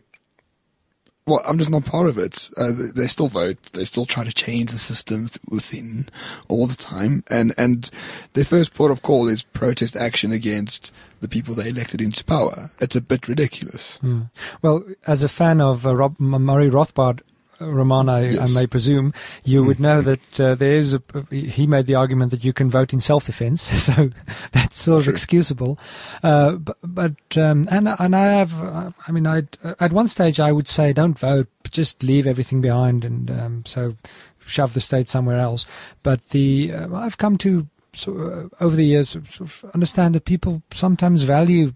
well, 1.26 1.42
I'm 1.46 1.58
just 1.58 1.70
not 1.70 1.84
part 1.84 2.08
of 2.08 2.18
it. 2.18 2.48
Uh, 2.56 2.72
they 2.94 3.06
still 3.06 3.28
vote. 3.28 3.58
They 3.72 3.84
still 3.84 4.06
try 4.06 4.24
to 4.24 4.32
change 4.32 4.72
the 4.72 4.78
systems 4.78 5.38
within 5.48 6.08
all 6.48 6.66
the 6.66 6.76
time. 6.76 7.22
And, 7.30 7.54
and 7.56 7.88
their 8.32 8.44
first 8.44 8.74
port 8.74 8.90
of 8.90 9.02
call 9.02 9.28
is 9.28 9.42
protest 9.42 9.94
action 9.94 10.32
against 10.32 10.92
the 11.20 11.28
people 11.28 11.54
they 11.54 11.68
elected 11.68 12.00
into 12.00 12.24
power. 12.24 12.70
It's 12.80 12.96
a 12.96 13.00
bit 13.00 13.28
ridiculous. 13.28 13.98
Mm. 14.02 14.30
Well, 14.62 14.84
as 15.06 15.22
a 15.22 15.28
fan 15.28 15.60
of 15.60 15.86
uh, 15.86 15.94
Rob, 15.94 16.18
Murray 16.18 16.70
Rothbard, 16.70 17.20
Roman, 17.60 18.08
I, 18.08 18.20
Yes. 18.28 18.56
I 18.56 18.60
may 18.60 18.66
presume, 18.66 19.12
you 19.44 19.62
would 19.64 19.80
know 19.80 20.00
that 20.00 20.40
uh, 20.40 20.54
there 20.54 20.72
is 20.72 20.94
a, 20.94 21.02
he 21.30 21.66
made 21.66 21.86
the 21.86 21.94
argument 21.94 22.30
that 22.30 22.44
you 22.44 22.52
can 22.52 22.70
vote 22.70 22.92
in 22.92 23.00
self-defense, 23.00 23.62
so 23.86 24.10
that's 24.52 24.76
sort 24.78 25.06
of 25.06 25.08
excusable. 25.08 25.78
Uh, 26.22 26.52
but, 26.52 26.76
but 26.82 27.36
um, 27.36 27.66
and 27.70 27.88
and 27.88 28.16
I 28.16 28.32
have, 28.32 28.62
uh, 28.62 28.90
I 29.06 29.12
mean, 29.12 29.26
I 29.26 29.44
at 29.78 29.92
one 29.92 30.08
stage 30.08 30.40
I 30.40 30.52
would 30.52 30.68
say 30.68 30.92
don't 30.92 31.18
vote, 31.18 31.48
just 31.70 32.02
leave 32.02 32.26
everything 32.26 32.60
behind, 32.60 33.04
and 33.04 33.30
um, 33.30 33.62
so 33.66 33.96
shove 34.44 34.74
the 34.74 34.80
state 34.80 35.08
somewhere 35.08 35.38
else. 35.38 35.66
But 36.02 36.30
the 36.30 36.72
uh, 36.72 36.94
I've 36.94 37.18
come 37.18 37.36
to 37.38 37.66
so, 37.92 38.50
uh, 38.60 38.64
over 38.64 38.76
the 38.76 38.84
years 38.84 39.10
sort 39.10 39.40
of 39.40 39.64
understand 39.74 40.14
that 40.14 40.24
people 40.24 40.62
sometimes 40.72 41.22
value 41.22 41.74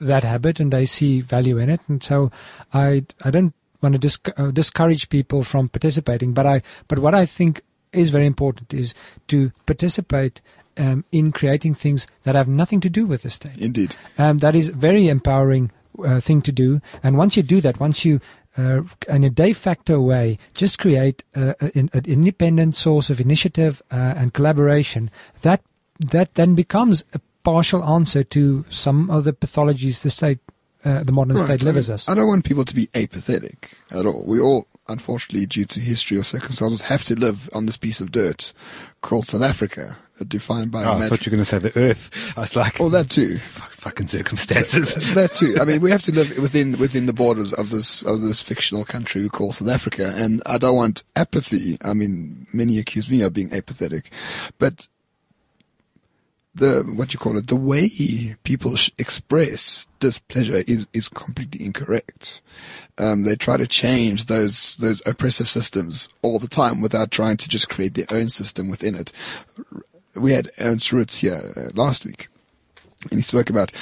that 0.00 0.24
habit 0.24 0.58
and 0.58 0.72
they 0.72 0.84
see 0.86 1.20
value 1.20 1.58
in 1.58 1.70
it, 1.70 1.80
and 1.88 2.02
so 2.02 2.30
I 2.72 3.04
I 3.24 3.30
don't 3.30 3.54
want 3.82 3.94
to 3.94 3.98
disc- 3.98 4.28
uh, 4.38 4.50
discourage 4.50 5.08
people 5.08 5.42
from 5.42 5.68
participating, 5.68 6.32
but 6.32 6.46
I 6.46 6.62
but 6.88 6.98
what 6.98 7.14
I 7.14 7.26
think 7.26 7.62
is 7.92 8.10
very 8.10 8.26
important 8.26 8.72
is 8.72 8.94
to 9.28 9.52
participate 9.66 10.40
um, 10.78 11.04
in 11.12 11.32
creating 11.32 11.74
things 11.74 12.06
that 12.22 12.34
have 12.34 12.48
nothing 12.48 12.80
to 12.80 12.90
do 12.90 13.06
with 13.06 13.22
the 13.22 13.30
state. 13.30 13.58
Indeed. 13.58 13.96
Um, 14.18 14.38
that 14.38 14.54
is 14.54 14.68
a 14.68 14.72
very 14.72 15.08
empowering 15.08 15.70
uh, 16.02 16.20
thing 16.20 16.42
to 16.42 16.52
do. 16.52 16.80
And 17.02 17.18
once 17.18 17.36
you 17.36 17.42
do 17.42 17.60
that, 17.60 17.80
once 17.80 18.04
you, 18.04 18.20
uh, 18.56 18.82
in 19.08 19.24
a 19.24 19.30
de 19.30 19.52
facto 19.52 20.00
way, 20.00 20.38
just 20.54 20.78
create 20.78 21.24
uh, 21.36 21.54
an, 21.74 21.90
an 21.92 22.04
independent 22.06 22.76
source 22.76 23.10
of 23.10 23.20
initiative 23.20 23.82
uh, 23.90 24.14
and 24.16 24.32
collaboration, 24.32 25.10
that 25.42 25.62
that 26.00 26.34
then 26.34 26.54
becomes 26.54 27.04
a 27.14 27.20
partial 27.44 27.84
answer 27.84 28.24
to 28.24 28.64
some 28.70 29.10
of 29.10 29.24
the 29.24 29.32
pathologies 29.32 30.02
the 30.02 30.10
state, 30.10 30.38
uh, 30.84 31.02
the 31.04 31.12
modern 31.12 31.36
Right. 31.36 31.44
state 31.44 31.54
I 31.54 31.56
delivers 31.58 31.88
mean, 31.88 31.94
us. 31.94 32.08
I 32.08 32.14
don't 32.14 32.26
want 32.28 32.44
people 32.44 32.64
to 32.64 32.74
be 32.74 32.88
apathetic 32.94 33.72
at 33.90 34.04
all. 34.06 34.24
We 34.26 34.40
all, 34.40 34.66
unfortunately, 34.88 35.46
due 35.46 35.64
to 35.66 35.80
history 35.80 36.16
or 36.18 36.22
circumstances, 36.24 36.80
have 36.82 37.04
to 37.04 37.14
live 37.14 37.48
on 37.54 37.66
this 37.66 37.76
piece 37.76 38.00
of 38.00 38.10
dirt 38.12 38.52
called 39.00 39.26
South 39.26 39.42
Africa, 39.42 39.96
uh, 40.20 40.24
defined 40.26 40.70
by 40.72 40.84
Oh, 40.84 40.92
I 40.94 40.98
mat- 40.98 41.08
thought 41.08 41.26
you 41.26 41.30
were 41.30 41.36
going 41.36 41.44
to 41.44 41.50
say 41.50 41.58
the 41.58 41.76
Earth. 41.78 42.34
I 42.36 42.40
was 42.42 42.56
like, 42.56 42.80
Oh, 42.80 42.88
that 42.90 43.10
too. 43.10 43.38
fucking 43.72 44.06
circumstances. 44.06 44.94
that 45.14 45.34
too. 45.34 45.56
I 45.60 45.64
mean, 45.64 45.80
we 45.80 45.90
have 45.90 46.02
to 46.02 46.12
live 46.12 46.38
within 46.38 46.78
within 46.78 47.06
the 47.06 47.12
borders 47.12 47.52
of 47.52 47.70
this 47.70 48.02
of 48.02 48.20
this 48.20 48.40
fictional 48.40 48.84
country 48.84 49.22
we 49.22 49.28
call 49.28 49.50
South 49.52 49.68
Africa, 49.68 50.12
and 50.16 50.40
I 50.46 50.58
don't 50.58 50.76
want 50.76 51.02
apathy. 51.16 51.78
I 51.84 51.92
mean, 51.92 52.46
many 52.52 52.78
accuse 52.78 53.10
me 53.10 53.22
of 53.22 53.32
being 53.32 53.52
apathetic, 53.52 54.10
but 54.60 54.86
the 56.54 56.82
what 56.94 57.12
you 57.12 57.18
call 57.18 57.38
it, 57.38 57.46
the 57.46 57.56
way 57.56 57.88
people 58.42 58.76
sh- 58.76 58.90
express 58.98 59.86
displeasure 60.00 60.62
is 60.66 60.86
is 60.92 61.08
completely 61.08 61.64
incorrect. 61.64 62.40
Um, 62.98 63.22
they 63.22 63.36
try 63.36 63.56
to 63.56 63.66
change 63.66 64.26
those 64.26 64.76
those 64.76 65.02
oppressive 65.06 65.48
systems 65.48 66.08
all 66.20 66.38
the 66.38 66.48
time 66.48 66.80
without 66.80 67.10
trying 67.10 67.38
to 67.38 67.48
just 67.48 67.68
create 67.68 67.94
their 67.94 68.06
own 68.10 68.28
system 68.28 68.68
within 68.68 68.94
it. 68.94 69.12
We 70.14 70.32
had 70.32 70.50
Ernst 70.60 70.92
Roets 70.92 71.18
here 71.18 71.40
uh, 71.56 71.70
last 71.74 72.04
week, 72.04 72.28
and 73.10 73.18
he 73.18 73.22
spoke 73.22 73.48
about 73.48 73.72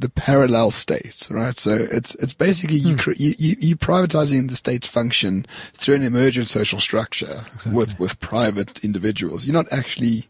the 0.00 0.08
parallel 0.08 0.70
state, 0.70 1.28
right? 1.30 1.56
So 1.56 1.72
it's 1.72 2.16
it's 2.16 2.34
basically 2.34 2.76
you, 2.76 2.96
cre- 2.96 3.12
you 3.16 3.34
you 3.38 3.56
you 3.60 3.76
privatizing 3.76 4.48
the 4.48 4.56
state's 4.56 4.88
function 4.88 5.46
through 5.74 5.96
an 5.96 6.02
emergent 6.02 6.48
social 6.48 6.80
structure 6.80 7.42
with 7.70 8.00
with 8.00 8.18
private 8.18 8.82
individuals. 8.82 9.46
You're 9.46 9.54
not 9.54 9.72
actually 9.72 10.24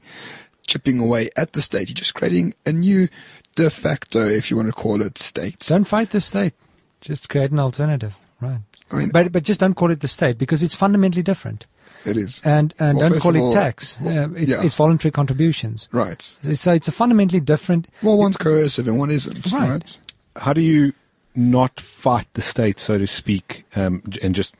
chipping 0.70 0.98
away 1.00 1.28
at 1.36 1.52
the 1.52 1.60
state. 1.60 1.88
You're 1.88 1.94
just 1.96 2.14
creating 2.14 2.54
a 2.64 2.72
new 2.72 3.08
de 3.56 3.68
facto, 3.68 4.26
if 4.26 4.50
you 4.50 4.56
want 4.56 4.68
to 4.68 4.72
call 4.72 5.02
it, 5.02 5.18
state. 5.18 5.66
Don't 5.68 5.84
fight 5.84 6.10
the 6.10 6.20
state. 6.20 6.54
Just 7.00 7.28
create 7.28 7.50
an 7.50 7.58
alternative. 7.58 8.14
Right. 8.40 8.60
I 8.92 8.96
mean, 8.96 9.10
But 9.10 9.32
but 9.32 9.42
just 9.42 9.60
don't 9.60 9.74
call 9.74 9.90
it 9.90 10.00
the 10.00 10.08
state 10.08 10.38
because 10.38 10.62
it's 10.62 10.74
fundamentally 10.74 11.22
different. 11.22 11.66
it 12.06 12.16
is 12.16 12.40
And 12.44 12.72
and 12.78 12.96
Well, 12.98 13.10
don't 13.10 13.20
call 13.20 13.30
of 13.32 13.36
it 13.36 13.40
all, 13.40 13.52
tax. 13.52 13.98
well, 14.00 14.24
Uh, 14.24 14.28
it's 14.36 14.50
yeah. 14.50 14.62
it's 14.62 14.74
voluntary 14.76 15.12
contributions. 15.12 15.88
right. 15.92 16.34
It's 16.42 16.66
a, 16.66 16.72
it's 16.74 16.88
a 16.88 16.92
fundamentally 16.92 17.40
different. 17.40 17.88
Well, 18.02 18.16
one's 18.16 18.36
coercive 18.36 18.88
and 18.88 18.98
one 18.98 19.10
isn't, 19.10 19.52
Right. 19.52 19.70
right? 19.70 19.98
How 20.36 20.52
do 20.52 20.60
you 20.62 20.92
not 21.34 21.78
fight 21.80 22.26
the 22.34 22.42
state, 22.42 22.78
so 22.80 22.96
to 22.98 23.06
speak, 23.06 23.64
um, 23.76 24.02
and 24.22 24.34
just 24.34 24.54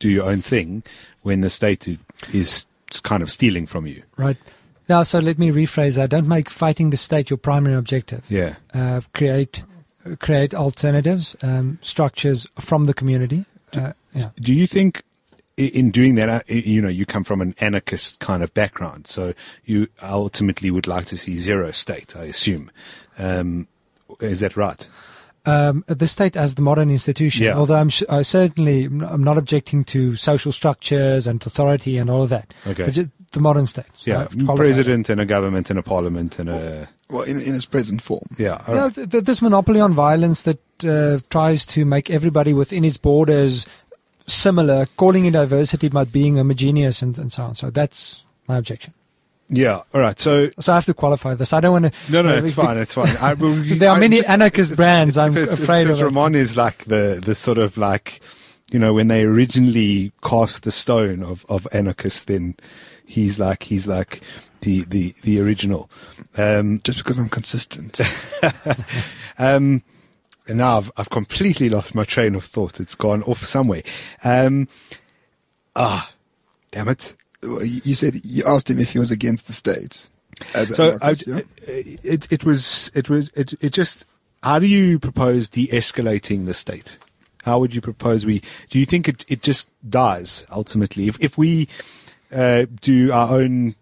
do 0.00 0.08
your 0.08 0.24
own 0.24 0.40
thing 0.42 0.82
when 1.22 1.40
the 1.40 1.50
state 1.50 1.88
i- 1.88 1.98
is 2.32 2.66
kind 3.02 3.22
of 3.22 3.30
stealing 3.30 3.66
from 3.66 3.86
you? 3.86 4.02
Right. 4.16 4.36
Now, 4.88 5.02
so 5.02 5.18
let 5.18 5.38
me 5.38 5.50
rephrase 5.50 5.96
that. 5.96 6.10
Don't 6.10 6.28
make 6.28 6.50
fighting 6.50 6.90
the 6.90 6.96
state 6.96 7.30
your 7.30 7.36
primary 7.38 7.74
objective. 7.74 8.26
Yeah. 8.28 8.56
Uh, 8.72 9.00
create 9.12 9.62
create 10.18 10.54
alternatives, 10.54 11.34
um, 11.42 11.78
structures 11.80 12.46
from 12.56 12.84
the 12.84 12.92
community. 12.92 13.46
Uh, 13.72 13.92
yeah. 14.12 14.30
Do 14.36 14.52
you 14.52 14.66
think 14.66 15.02
in 15.56 15.90
doing 15.90 16.16
that, 16.16 16.28
uh, 16.28 16.40
you 16.46 16.82
know, 16.82 16.88
you 16.88 17.06
come 17.06 17.24
from 17.24 17.40
an 17.40 17.54
anarchist 17.60 18.18
kind 18.18 18.42
of 18.42 18.52
background, 18.54 19.06
so 19.06 19.34
you 19.64 19.88
ultimately 20.02 20.70
would 20.70 20.86
like 20.86 21.06
to 21.06 21.16
see 21.16 21.36
zero 21.36 21.70
state, 21.70 22.16
I 22.16 22.24
assume. 22.24 22.70
Um, 23.18 23.68
is 24.20 24.40
that 24.40 24.56
right? 24.56 24.86
Um, 25.46 25.84
the 25.86 26.06
state 26.06 26.36
as 26.36 26.54
the 26.54 26.62
modern 26.62 26.90
institution. 26.90 27.44
Yeah. 27.46 27.56
Although 27.58 27.76
I'm 27.76 27.90
sh- 27.90 28.02
I 28.08 28.22
certainly 28.22 28.84
I'm 28.86 29.22
not 29.22 29.36
objecting 29.36 29.84
to 29.84 30.16
social 30.16 30.52
structures 30.52 31.26
and 31.26 31.44
authority 31.46 31.98
and 31.98 32.08
all 32.08 32.22
of 32.22 32.30
that. 32.30 32.54
Okay. 32.66 32.84
But 32.84 32.94
just 32.94 33.10
the 33.32 33.40
modern 33.40 33.66
state. 33.66 33.84
Yeah, 34.06 34.20
I've 34.22 34.28
qualified 34.30 34.54
it. 34.54 34.56
president 34.56 35.08
and 35.10 35.20
a 35.20 35.26
government 35.26 35.68
and 35.70 35.78
a 35.78 35.82
parliament 35.82 36.38
and 36.38 36.48
a 36.48 36.88
Well, 37.10 37.22
in, 37.24 37.40
in 37.40 37.54
its 37.54 37.66
present 37.66 38.00
form. 38.00 38.26
yeah. 38.38 38.62
all 38.66 38.74
Yeah, 38.74 38.82
right. 38.84 38.94
th- 38.94 39.10
th- 39.10 39.24
this 39.24 39.42
monopoly 39.42 39.80
on 39.80 39.92
violence 39.92 40.42
that 40.42 40.60
uh, 40.84 41.18
tries 41.30 41.66
to 41.66 41.84
make 41.84 42.08
everybody 42.10 42.52
within 42.54 42.84
its 42.84 42.96
borders 42.96 43.66
similar, 44.26 44.86
calling 44.96 45.26
it 45.26 45.32
diversity 45.32 45.88
but 45.88 46.10
being 46.12 46.36
homogeneous 46.36 47.02
and, 47.02 47.18
and 47.18 47.30
so 47.32 47.42
on. 47.42 47.54
So 47.54 47.70
that's 47.70 48.22
my 48.48 48.56
objection. 48.56 48.94
Yeah. 49.48 49.82
All 49.92 50.00
right. 50.00 50.18
So 50.18 50.50
So 50.58 50.72
I 50.72 50.76
have 50.76 50.86
to 50.86 50.94
qualify 50.94 51.34
this. 51.34 51.52
I 51.52 51.60
don't 51.60 51.72
want 51.82 51.92
to. 51.94 52.12
no, 52.12 52.22
no, 52.22 52.34
it's 52.38 52.52
fine. 52.52 52.76
It's 52.78 52.94
fine. 52.94 53.16
I, 53.18 53.34
well, 53.34 53.54
you- 53.58 53.74
There 53.78 53.90
are 53.90 53.96
I 53.96 54.00
many 54.00 54.16
just- 54.16 54.28
anarchist 54.28 54.72
it's- 54.72 54.76
brands. 54.76 55.16
it's 55.16 55.18
I'm 55.18 55.36
it's 55.36 55.52
afraid 55.52 55.84
because 55.84 56.00
of 56.00 56.02
it. 56.02 56.04
Roman 56.06 56.34
is 56.34 56.56
like 56.56 56.84
the 56.86 57.20
the 57.24 57.34
sort 57.34 57.58
of 57.58 57.76
like, 57.76 58.20
you 58.72 58.78
know, 58.78 58.92
when 58.94 59.08
they 59.08 59.24
originally 59.24 60.12
cast 60.22 60.62
the 60.62 60.72
stone 60.72 61.22
of 61.22 61.44
of 61.48 61.68
anarchist, 61.72 62.26
then 62.26 62.56
he's 63.04 63.38
like 63.38 63.64
he's 63.64 63.86
like 63.86 64.22
the 64.62 64.82
the 64.84 65.14
the 65.22 65.38
original. 65.40 65.90
Um, 66.36 66.80
Just 66.82 66.98
because 66.98 67.18
I'm 67.18 67.28
consistent. 67.28 68.00
um, 69.38 69.82
and 70.48 70.58
now 70.58 70.78
I've, 70.78 70.90
I've 70.96 71.10
completely 71.10 71.68
lost 71.68 71.94
my 71.94 72.04
train 72.04 72.34
of 72.34 72.44
thought. 72.44 72.80
It's 72.80 72.94
gone 72.94 73.22
off 73.24 73.44
somewhere. 73.44 73.82
Um, 74.24 74.68
ah, 75.76 76.10
damn 76.72 76.88
it. 76.88 77.14
You 77.44 77.94
said 77.94 78.20
you 78.24 78.44
asked 78.46 78.70
him 78.70 78.78
if 78.78 78.92
he 78.92 78.98
was 78.98 79.10
against 79.10 79.46
the 79.46 79.52
state. 79.52 80.08
As 80.54 80.74
So 80.74 80.98
I, 81.00 81.14
it, 81.62 82.32
it 82.32 82.44
was, 82.44 82.90
it 82.94 83.08
was, 83.08 83.30
it, 83.36 83.54
it 83.60 83.72
just, 83.72 84.04
how 84.42 84.58
do 84.58 84.66
you 84.66 84.98
propose 84.98 85.48
de-escalating 85.48 86.46
the 86.46 86.54
state? 86.54 86.98
How 87.44 87.58
would 87.60 87.74
you 87.74 87.80
propose 87.80 88.26
we, 88.26 88.42
do 88.70 88.80
you 88.80 88.86
think 88.86 89.08
it, 89.08 89.24
it 89.28 89.42
just 89.42 89.68
dies 89.88 90.44
ultimately? 90.50 91.06
If, 91.06 91.18
if 91.20 91.38
we, 91.38 91.68
uh, 92.32 92.66
do 92.80 93.12
our 93.12 93.38
own 93.38 93.76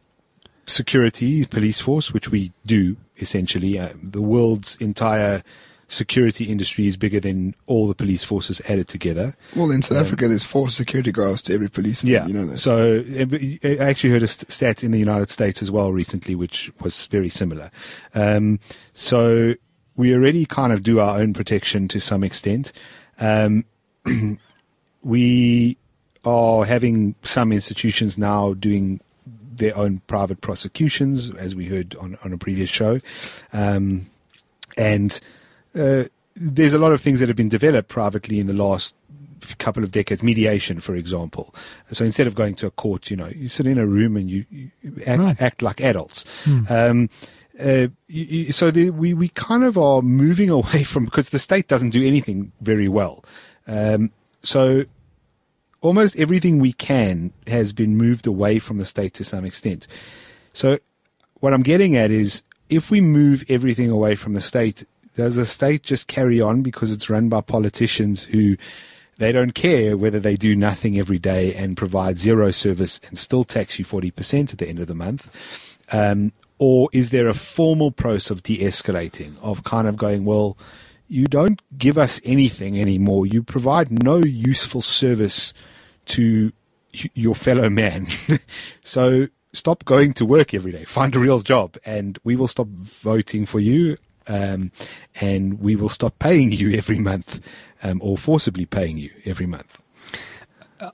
security 0.66 1.46
police 1.46 1.80
force, 1.80 2.12
which 2.12 2.30
we 2.30 2.52
do 2.66 2.96
essentially, 3.18 3.78
uh, 3.78 3.94
the 4.02 4.20
world's 4.20 4.76
entire 4.76 5.42
security 5.92 6.46
industry 6.46 6.86
is 6.86 6.96
bigger 6.96 7.20
than 7.20 7.54
all 7.66 7.86
the 7.86 7.94
police 7.94 8.24
forces 8.24 8.60
added 8.68 8.88
together. 8.88 9.36
Well, 9.54 9.70
in 9.70 9.82
South 9.82 9.98
Africa, 9.98 10.26
there's 10.26 10.44
four 10.44 10.70
security 10.70 11.12
guards 11.12 11.42
to 11.42 11.54
every 11.54 11.68
policeman. 11.68 12.12
Yeah. 12.12 12.26
You 12.26 12.32
know 12.32 12.46
that. 12.46 12.58
So 12.58 13.04
uh, 13.10 13.82
I 13.82 13.88
actually 13.88 14.10
heard 14.10 14.22
a 14.22 14.26
stat 14.26 14.82
in 14.82 14.90
the 14.90 14.98
United 14.98 15.30
States 15.30 15.60
as 15.60 15.70
well 15.70 15.92
recently, 15.92 16.34
which 16.34 16.72
was 16.80 17.06
very 17.06 17.28
similar. 17.28 17.70
Um, 18.14 18.58
so 18.94 19.54
we 19.96 20.14
already 20.14 20.46
kind 20.46 20.72
of 20.72 20.82
do 20.82 20.98
our 20.98 21.20
own 21.20 21.34
protection 21.34 21.88
to 21.88 22.00
some 22.00 22.24
extent. 22.24 22.72
Um, 23.18 23.64
we 25.02 25.76
are 26.24 26.64
having 26.64 27.14
some 27.22 27.52
institutions 27.52 28.16
now 28.16 28.54
doing 28.54 29.00
their 29.26 29.76
own 29.76 30.00
private 30.06 30.40
prosecutions, 30.40 31.30
as 31.30 31.54
we 31.54 31.66
heard 31.66 31.94
on, 31.96 32.16
on 32.24 32.32
a 32.32 32.38
previous 32.38 32.70
show. 32.70 33.00
Um, 33.52 34.06
and 34.78 35.20
uh, 35.74 36.04
there's 36.34 36.72
a 36.74 36.78
lot 36.78 36.92
of 36.92 37.00
things 37.00 37.20
that 37.20 37.28
have 37.28 37.36
been 37.36 37.48
developed 37.48 37.88
privately 37.88 38.38
in 38.38 38.46
the 38.46 38.54
last 38.54 38.94
couple 39.58 39.82
of 39.82 39.90
decades. 39.90 40.22
Mediation, 40.22 40.80
for 40.80 40.94
example. 40.94 41.54
So 41.92 42.04
instead 42.04 42.26
of 42.26 42.34
going 42.34 42.54
to 42.56 42.66
a 42.66 42.70
court, 42.70 43.10
you 43.10 43.16
know, 43.16 43.26
you 43.28 43.48
sit 43.48 43.66
in 43.66 43.78
a 43.78 43.86
room 43.86 44.16
and 44.16 44.30
you, 44.30 44.44
you 44.50 44.70
act, 45.06 45.20
Right. 45.20 45.42
act 45.42 45.62
like 45.62 45.80
adults. 45.80 46.24
Um, 46.46 47.10
uh, 47.60 47.88
so 48.50 48.70
the, 48.70 48.90
we 48.90 49.12
we 49.14 49.28
kind 49.28 49.62
of 49.64 49.76
are 49.76 50.00
moving 50.00 50.48
away 50.60 50.84
from 50.84 51.04
because 51.04 51.30
the 51.30 51.38
state 51.38 51.68
doesn't 51.68 51.90
do 51.90 52.02
anything 52.04 52.52
very 52.60 52.88
well. 52.88 53.24
Um, 53.66 54.10
so 54.42 54.84
almost 55.82 56.16
everything 56.16 56.58
we 56.60 56.72
can 56.72 57.32
has 57.46 57.72
been 57.72 57.96
moved 57.96 58.26
away 58.26 58.58
from 58.58 58.78
the 58.78 58.84
state 58.84 59.12
to 59.14 59.24
some 59.24 59.44
extent. 59.44 59.86
So 60.52 60.78
what 61.40 61.52
I'm 61.52 61.62
getting 61.62 61.96
at 61.96 62.10
is 62.10 62.42
if 62.70 62.90
we 62.90 63.00
move 63.00 63.44
everything 63.48 63.90
away 63.90 64.14
from 64.14 64.32
the 64.34 64.40
state, 64.40 64.84
does 65.16 65.36
the 65.36 65.46
state 65.46 65.82
just 65.82 66.06
carry 66.06 66.40
on 66.40 66.62
because 66.62 66.92
it's 66.92 67.10
run 67.10 67.28
by 67.28 67.40
politicians 67.40 68.24
who 68.24 68.56
they 69.18 69.32
don't 69.32 69.54
care 69.54 69.96
whether 69.96 70.18
they 70.18 70.36
do 70.36 70.56
nothing 70.56 70.98
every 70.98 71.18
day 71.18 71.54
and 71.54 71.76
provide 71.76 72.18
zero 72.18 72.50
service 72.50 73.00
and 73.08 73.18
still 73.18 73.44
tax 73.44 73.78
you 73.78 73.84
40% 73.84 74.52
at 74.52 74.58
the 74.58 74.68
end 74.68 74.80
of 74.80 74.86
the 74.86 74.94
month. 74.94 75.28
Um, 75.90 76.32
or 76.58 76.88
is 76.92 77.10
there 77.10 77.28
a 77.28 77.34
formal 77.34 77.90
process 77.90 78.30
of 78.30 78.42
de-escalating, 78.42 79.34
of 79.42 79.64
kind 79.64 79.86
of 79.86 79.96
going, 79.96 80.24
well, 80.24 80.56
you 81.08 81.26
don't 81.26 81.60
give 81.76 81.98
us 81.98 82.20
anything 82.24 82.80
anymore. 82.80 83.26
You 83.26 83.42
provide 83.42 84.02
no 84.02 84.16
useful 84.18 84.80
service 84.80 85.52
to 86.06 86.52
your 86.92 87.34
fellow 87.34 87.68
man. 87.68 88.06
so 88.82 89.28
stop 89.52 89.84
going 89.84 90.14
to 90.14 90.24
work 90.24 90.54
every 90.54 90.72
day. 90.72 90.84
Find 90.84 91.14
a 91.14 91.18
real 91.18 91.40
job, 91.40 91.76
and 91.84 92.18
we 92.24 92.34
will 92.34 92.48
stop 92.48 92.68
voting 92.68 93.44
for 93.44 93.60
you, 93.60 93.98
um, 94.28 94.70
and 95.20 95.60
we 95.60 95.76
will 95.76 95.88
stop 95.88 96.18
paying 96.18 96.52
you 96.52 96.72
every 96.76 96.98
month, 96.98 97.40
um, 97.82 98.00
or 98.02 98.16
forcibly 98.18 98.66
paying 98.66 98.96
you 98.98 99.10
every 99.24 99.46
month. 99.46 99.78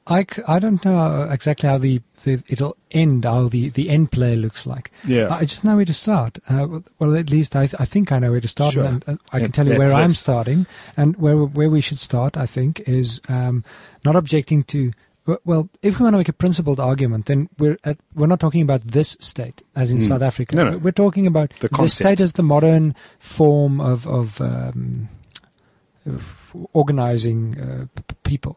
I, 0.06 0.26
I 0.46 0.58
don't 0.58 0.84
know 0.84 1.22
exactly 1.30 1.66
how 1.66 1.78
the, 1.78 2.02
the 2.24 2.42
it'll 2.46 2.76
end, 2.90 3.24
how 3.24 3.48
the, 3.48 3.70
the 3.70 3.88
end 3.88 4.12
play 4.12 4.36
looks 4.36 4.66
like. 4.66 4.90
Yeah. 5.06 5.28
I 5.34 5.46
just 5.46 5.64
know 5.64 5.76
where 5.76 5.86
to 5.86 5.94
start. 5.94 6.38
Uh, 6.46 6.80
well, 6.98 7.16
at 7.16 7.30
least 7.30 7.56
I, 7.56 7.68
th- 7.68 7.80
I 7.80 7.86
think 7.86 8.12
I 8.12 8.18
know 8.18 8.30
where 8.32 8.40
to 8.42 8.48
start, 8.48 8.74
Sure. 8.74 8.84
and, 8.84 9.02
and 9.06 9.18
I 9.32 9.38
Yeah, 9.38 9.44
can 9.44 9.52
tell 9.52 9.66
you 9.66 9.78
where 9.78 9.94
I'm 9.94 10.12
starting, 10.12 10.66
and 10.94 11.16
where 11.16 11.38
where 11.38 11.70
we 11.70 11.80
should 11.80 11.98
start. 11.98 12.36
I 12.36 12.44
think 12.44 12.80
is 12.80 13.22
um, 13.28 13.64
not 14.04 14.14
objecting 14.14 14.62
to. 14.64 14.92
Well, 15.44 15.68
if 15.82 15.98
we 15.98 16.04
want 16.04 16.14
to 16.14 16.18
make 16.18 16.28
a 16.28 16.32
principled 16.32 16.80
argument, 16.80 17.26
then 17.26 17.48
we're 17.58 17.76
at, 17.84 17.98
we're 18.14 18.26
not 18.26 18.40
talking 18.40 18.62
about 18.62 18.82
this 18.82 19.16
state, 19.20 19.62
as 19.76 19.90
in 19.92 19.98
Mm. 19.98 20.08
South 20.08 20.22
Africa. 20.22 20.56
No, 20.56 20.70
no. 20.70 20.78
We're 20.78 20.90
talking 20.92 21.26
about 21.26 21.52
The 21.60 21.68
state 21.88 22.20
as 22.20 22.32
the 22.32 22.42
modern 22.42 22.94
form 23.18 23.80
of 23.80 24.06
of, 24.06 24.40
um, 24.40 25.08
of 26.06 26.22
organizing 26.72 27.60
uh, 27.60 27.86
p- 27.94 28.14
people. 28.24 28.56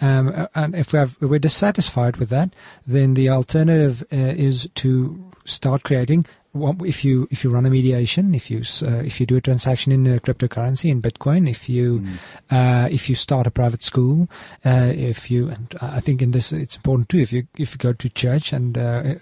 Um, 0.00 0.46
and 0.54 0.74
if 0.74 0.92
we 0.92 0.98
have, 0.98 1.16
if 1.20 1.28
we're 1.30 1.38
dissatisfied 1.38 2.16
with 2.16 2.30
that, 2.30 2.50
then 2.86 3.14
the 3.14 3.28
alternative 3.28 4.02
uh, 4.12 4.16
is 4.16 4.68
to 4.76 5.30
start 5.44 5.82
creating. 5.84 6.26
If 6.52 7.04
you 7.04 7.28
if 7.30 7.44
you 7.44 7.50
run 7.50 7.64
a 7.64 7.70
mediation, 7.70 8.34
if 8.34 8.50
you 8.50 8.62
uh, 8.82 9.02
if 9.04 9.20
you 9.20 9.26
do 9.26 9.36
a 9.36 9.40
transaction 9.40 9.92
in 9.92 10.06
uh, 10.06 10.18
cryptocurrency 10.18 10.90
in 10.90 11.00
Bitcoin, 11.00 11.48
if 11.48 11.68
you 11.68 12.04
uh, 12.50 12.88
if 12.90 13.08
you 13.08 13.14
start 13.14 13.46
a 13.46 13.52
private 13.52 13.84
school, 13.84 14.28
uh, 14.64 14.90
if 14.92 15.30
you 15.30 15.48
and 15.48 15.74
I 15.80 16.00
think 16.00 16.22
in 16.22 16.32
this 16.32 16.52
it's 16.52 16.74
important 16.74 17.08
too. 17.08 17.18
If 17.18 17.32
you 17.32 17.46
if 17.56 17.74
you 17.74 17.78
go 17.78 17.92
to 17.92 18.08
church 18.08 18.52
and 18.52 18.76
uh, 18.76 19.14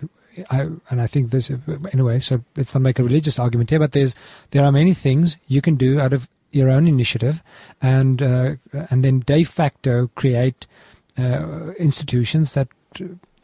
I, 0.50 0.68
and 0.88 1.00
I 1.00 1.06
think 1.06 1.30
this 1.30 1.50
anyway. 1.92 2.18
So 2.18 2.44
let's 2.56 2.74
not 2.74 2.82
make 2.82 2.98
a 2.98 3.04
religious 3.04 3.38
argument 3.38 3.70
here, 3.70 3.78
but 3.78 3.92
there's 3.92 4.14
there 4.50 4.64
are 4.64 4.72
many 4.72 4.94
things 4.94 5.36
you 5.48 5.60
can 5.60 5.76
do 5.76 6.00
out 6.00 6.12
of 6.12 6.28
your 6.50 6.70
own 6.70 6.86
initiative, 6.86 7.42
and 7.82 8.22
uh, 8.22 8.56
and 8.90 9.04
then 9.04 9.20
de 9.20 9.44
facto 9.44 10.08
create 10.14 10.66
uh, 11.18 11.72
institutions 11.78 12.54
that 12.54 12.68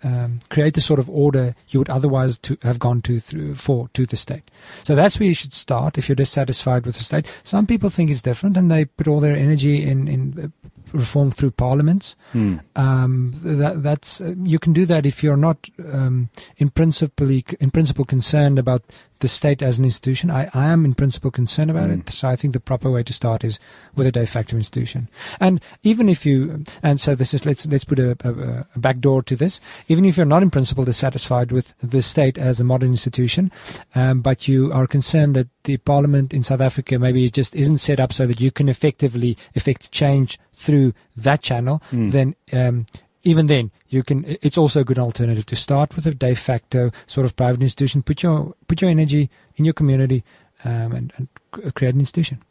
um, 0.05 0.41
create 0.51 0.75
the 0.75 0.81
sort 0.81 1.01
of 1.01 1.09
order 1.11 1.55
you 1.69 1.81
would 1.81 1.89
otherwise 1.89 2.39
to 2.39 2.57
have 2.63 2.79
gone 2.79 3.03
to 3.03 3.19
through 3.19 3.57
for 3.57 3.89
to 3.95 4.07
the 4.07 4.17
state. 4.17 4.51
So 4.85 4.95
that's 4.95 5.19
where 5.19 5.29
you 5.29 5.35
should 5.35 5.53
start 5.53 5.99
if 5.99 6.09
you're 6.09 6.17
dissatisfied 6.17 6.87
with 6.87 6.97
the 6.97 7.05
state. 7.05 7.27
Some 7.43 7.67
people 7.67 7.91
think 7.91 8.11
it's 8.11 8.23
different, 8.23 8.57
and 8.57 8.71
they 8.71 8.85
put 8.85 9.09
all 9.09 9.21
their 9.21 9.37
energy 9.37 9.83
in 9.83 10.07
in 10.07 10.53
reform 10.95 11.31
through 11.31 11.51
parliaments. 11.51 12.17
Hmm. 12.33 12.57
Um, 12.77 13.33
that, 13.43 13.83
that's 13.83 14.21
uh, 14.21 14.35
you 14.43 14.59
can 14.59 14.73
do 14.73 14.87
that 14.87 15.05
if 15.05 15.23
you're 15.23 15.37
not 15.37 15.69
um, 15.93 16.31
in 16.57 16.71
principle 16.71 17.31
in 17.31 17.71
principle 17.71 18.05
concerned 18.05 18.59
about 18.59 18.83
the 19.21 19.29
state 19.29 19.63
as 19.63 19.79
an 19.79 19.85
institution. 19.85 20.31
I, 20.31 20.51
I 20.55 20.67
am 20.67 20.85
in 20.85 20.95
principle 20.95 21.31
concerned 21.31 21.71
about 21.71 21.89
Mm. 21.89 22.01
it, 22.01 22.11
so 22.11 22.29
I 22.29 22.37
think 22.37 22.53
the 22.53 22.61
proper 22.61 22.91
way 22.91 23.03
to 23.03 23.13
start 23.13 23.45
is 23.45 23.59
with 23.95 24.07
a 24.07 24.13
de 24.13 24.27
facto 24.27 24.57
institution. 24.57 25.09
And 25.41 25.61
even 25.83 26.09
if 26.09 26.27
you 26.27 26.65
and 26.83 27.01
so 27.01 27.15
this 27.15 27.35
is 27.35 27.47
let's 27.47 27.67
let's 27.67 27.85
put 27.85 27.99
a, 27.99 28.17
a, 28.25 28.67
a 28.75 28.79
back 28.79 28.99
door 29.01 29.23
to 29.23 29.37
this. 29.37 29.61
Even 29.89 30.05
if 30.05 30.17
you're 30.17 30.27
not 30.27 30.43
in 30.43 30.51
principle 30.51 30.85
dissatisfied 30.85 31.53
with 31.53 31.75
the 31.83 32.03
state 32.03 32.39
as 32.39 32.61
a 32.61 32.65
modern 32.65 32.91
institution, 32.91 33.51
um, 33.95 34.21
but 34.21 34.49
you 34.49 34.73
are 34.73 34.87
concerned 34.87 35.35
that 35.37 35.49
the 35.65 35.77
parliament 35.79 36.33
in 36.33 36.43
South 36.43 36.61
Africa 36.61 36.99
maybe 36.99 37.25
it 37.25 37.33
just 37.33 37.55
isn't 37.57 37.79
set 37.79 38.01
up 38.01 38.12
so 38.12 38.27
that 38.27 38.41
you 38.41 38.51
can 38.51 38.69
effectively 38.69 39.37
effect 39.55 39.91
change 39.91 40.39
through 40.53 40.93
that 41.17 41.43
channel, 41.43 41.83
Mm. 41.91 42.12
then 42.12 42.35
um, 42.53 42.87
even 43.23 43.47
then 43.47 43.71
you 43.89 44.03
can. 44.03 44.25
It's 44.43 44.59
also 44.59 44.81
a 44.81 44.85
good 44.85 44.99
alternative 44.99 45.47
to 45.47 45.57
start 45.57 45.97
with 45.97 46.07
a 46.07 46.15
de 46.15 46.35
facto 46.35 46.91
sort 47.07 47.25
of 47.25 47.35
private 47.37 47.62
institution. 47.62 48.03
Put 48.03 48.23
your 48.23 48.55
put 48.69 48.81
your 48.83 48.91
energy 48.91 49.31
in 49.57 49.65
your 49.65 49.75
community 49.75 50.23
um, 50.65 50.93
and, 50.93 51.12
and 51.17 51.29
create 51.75 51.95
an 51.95 52.01
institution. 52.01 52.43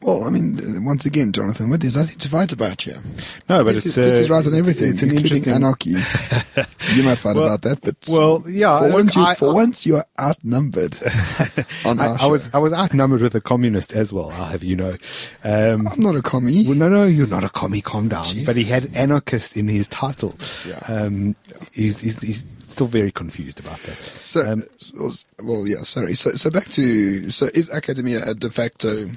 Well, 0.00 0.22
I 0.24 0.30
mean, 0.30 0.58
uh, 0.60 0.80
once 0.82 1.04
again, 1.06 1.32
Jonathan, 1.32 1.70
what 1.70 1.80
there's 1.80 1.96
nothing 1.96 2.18
to 2.18 2.28
fight 2.28 2.52
about 2.52 2.82
here. 2.82 3.02
No, 3.48 3.64
but 3.64 3.72
Piet 3.72 3.76
it's 3.78 3.86
is- 3.86 3.94
Piet 3.96 4.14
uh, 4.16 4.20
is 4.20 4.30
right 4.30 4.46
on 4.46 4.54
everything, 4.54 4.90
It's 4.92 5.02
an 5.02 5.10
including 5.10 5.38
interesting. 5.38 5.54
anarchy. 5.54 5.90
you 6.94 7.02
might 7.02 7.16
fight 7.18 7.34
Well- 7.34 7.46
about 7.46 7.62
that, 7.62 7.80
but 7.82 7.96
Well, 8.08 8.44
yeah. 8.48 8.78
for 8.78 8.84
look, 8.86 8.94
once, 8.94 9.16
you, 9.16 9.22
I- 9.22 9.34
for 9.34 9.50
I- 9.50 9.52
once 9.54 9.84
you 9.86 9.96
are 9.96 10.06
outnumbered 10.20 10.96
on 11.84 11.98
I, 11.98 12.14
I 12.20 12.26
was. 12.26 12.48
I 12.54 12.58
was 12.58 12.72
outnumbered 12.72 13.22
with 13.22 13.34
a 13.34 13.40
communist 13.40 13.92
as 13.92 14.12
well. 14.12 14.30
I'll 14.30 14.44
have 14.46 14.62
you 14.62 14.76
know. 14.76 14.96
Um, 15.42 15.88
I'm 15.88 16.00
not 16.00 16.14
a 16.14 16.22
commie. 16.22 16.64
well, 16.66 16.76
no, 16.76 16.88
no, 16.88 17.04
you're 17.04 17.26
not 17.26 17.42
a 17.42 17.48
commie. 17.48 17.80
Calm 17.80 18.08
down. 18.08 18.24
Jesus. 18.24 18.46
But 18.46 18.54
he 18.56 18.64
had 18.64 18.94
anarchist 18.94 19.56
in 19.56 19.66
his 19.68 19.88
title. 19.88 20.34
Yeah. 20.66 20.78
Um, 20.86 21.34
He's, 21.72 22.00
he's 22.00 22.16
he's 22.22 22.44
still 22.68 22.86
very 22.86 23.10
confused 23.10 23.58
about 23.60 23.80
that. 23.82 23.96
So, 24.04 24.52
Um, 24.52 24.62
so- 24.78 25.10
well, 25.42 25.66
yeah, 25.66 25.82
sorry. 25.82 26.14
So, 26.14 26.30
so 26.32 26.50
back 26.50 26.66
to, 26.70 27.30
so 27.30 27.46
is 27.52 27.68
Akademia 27.70 28.26
a 28.28 28.34
de 28.34 28.48
facto, 28.50 29.10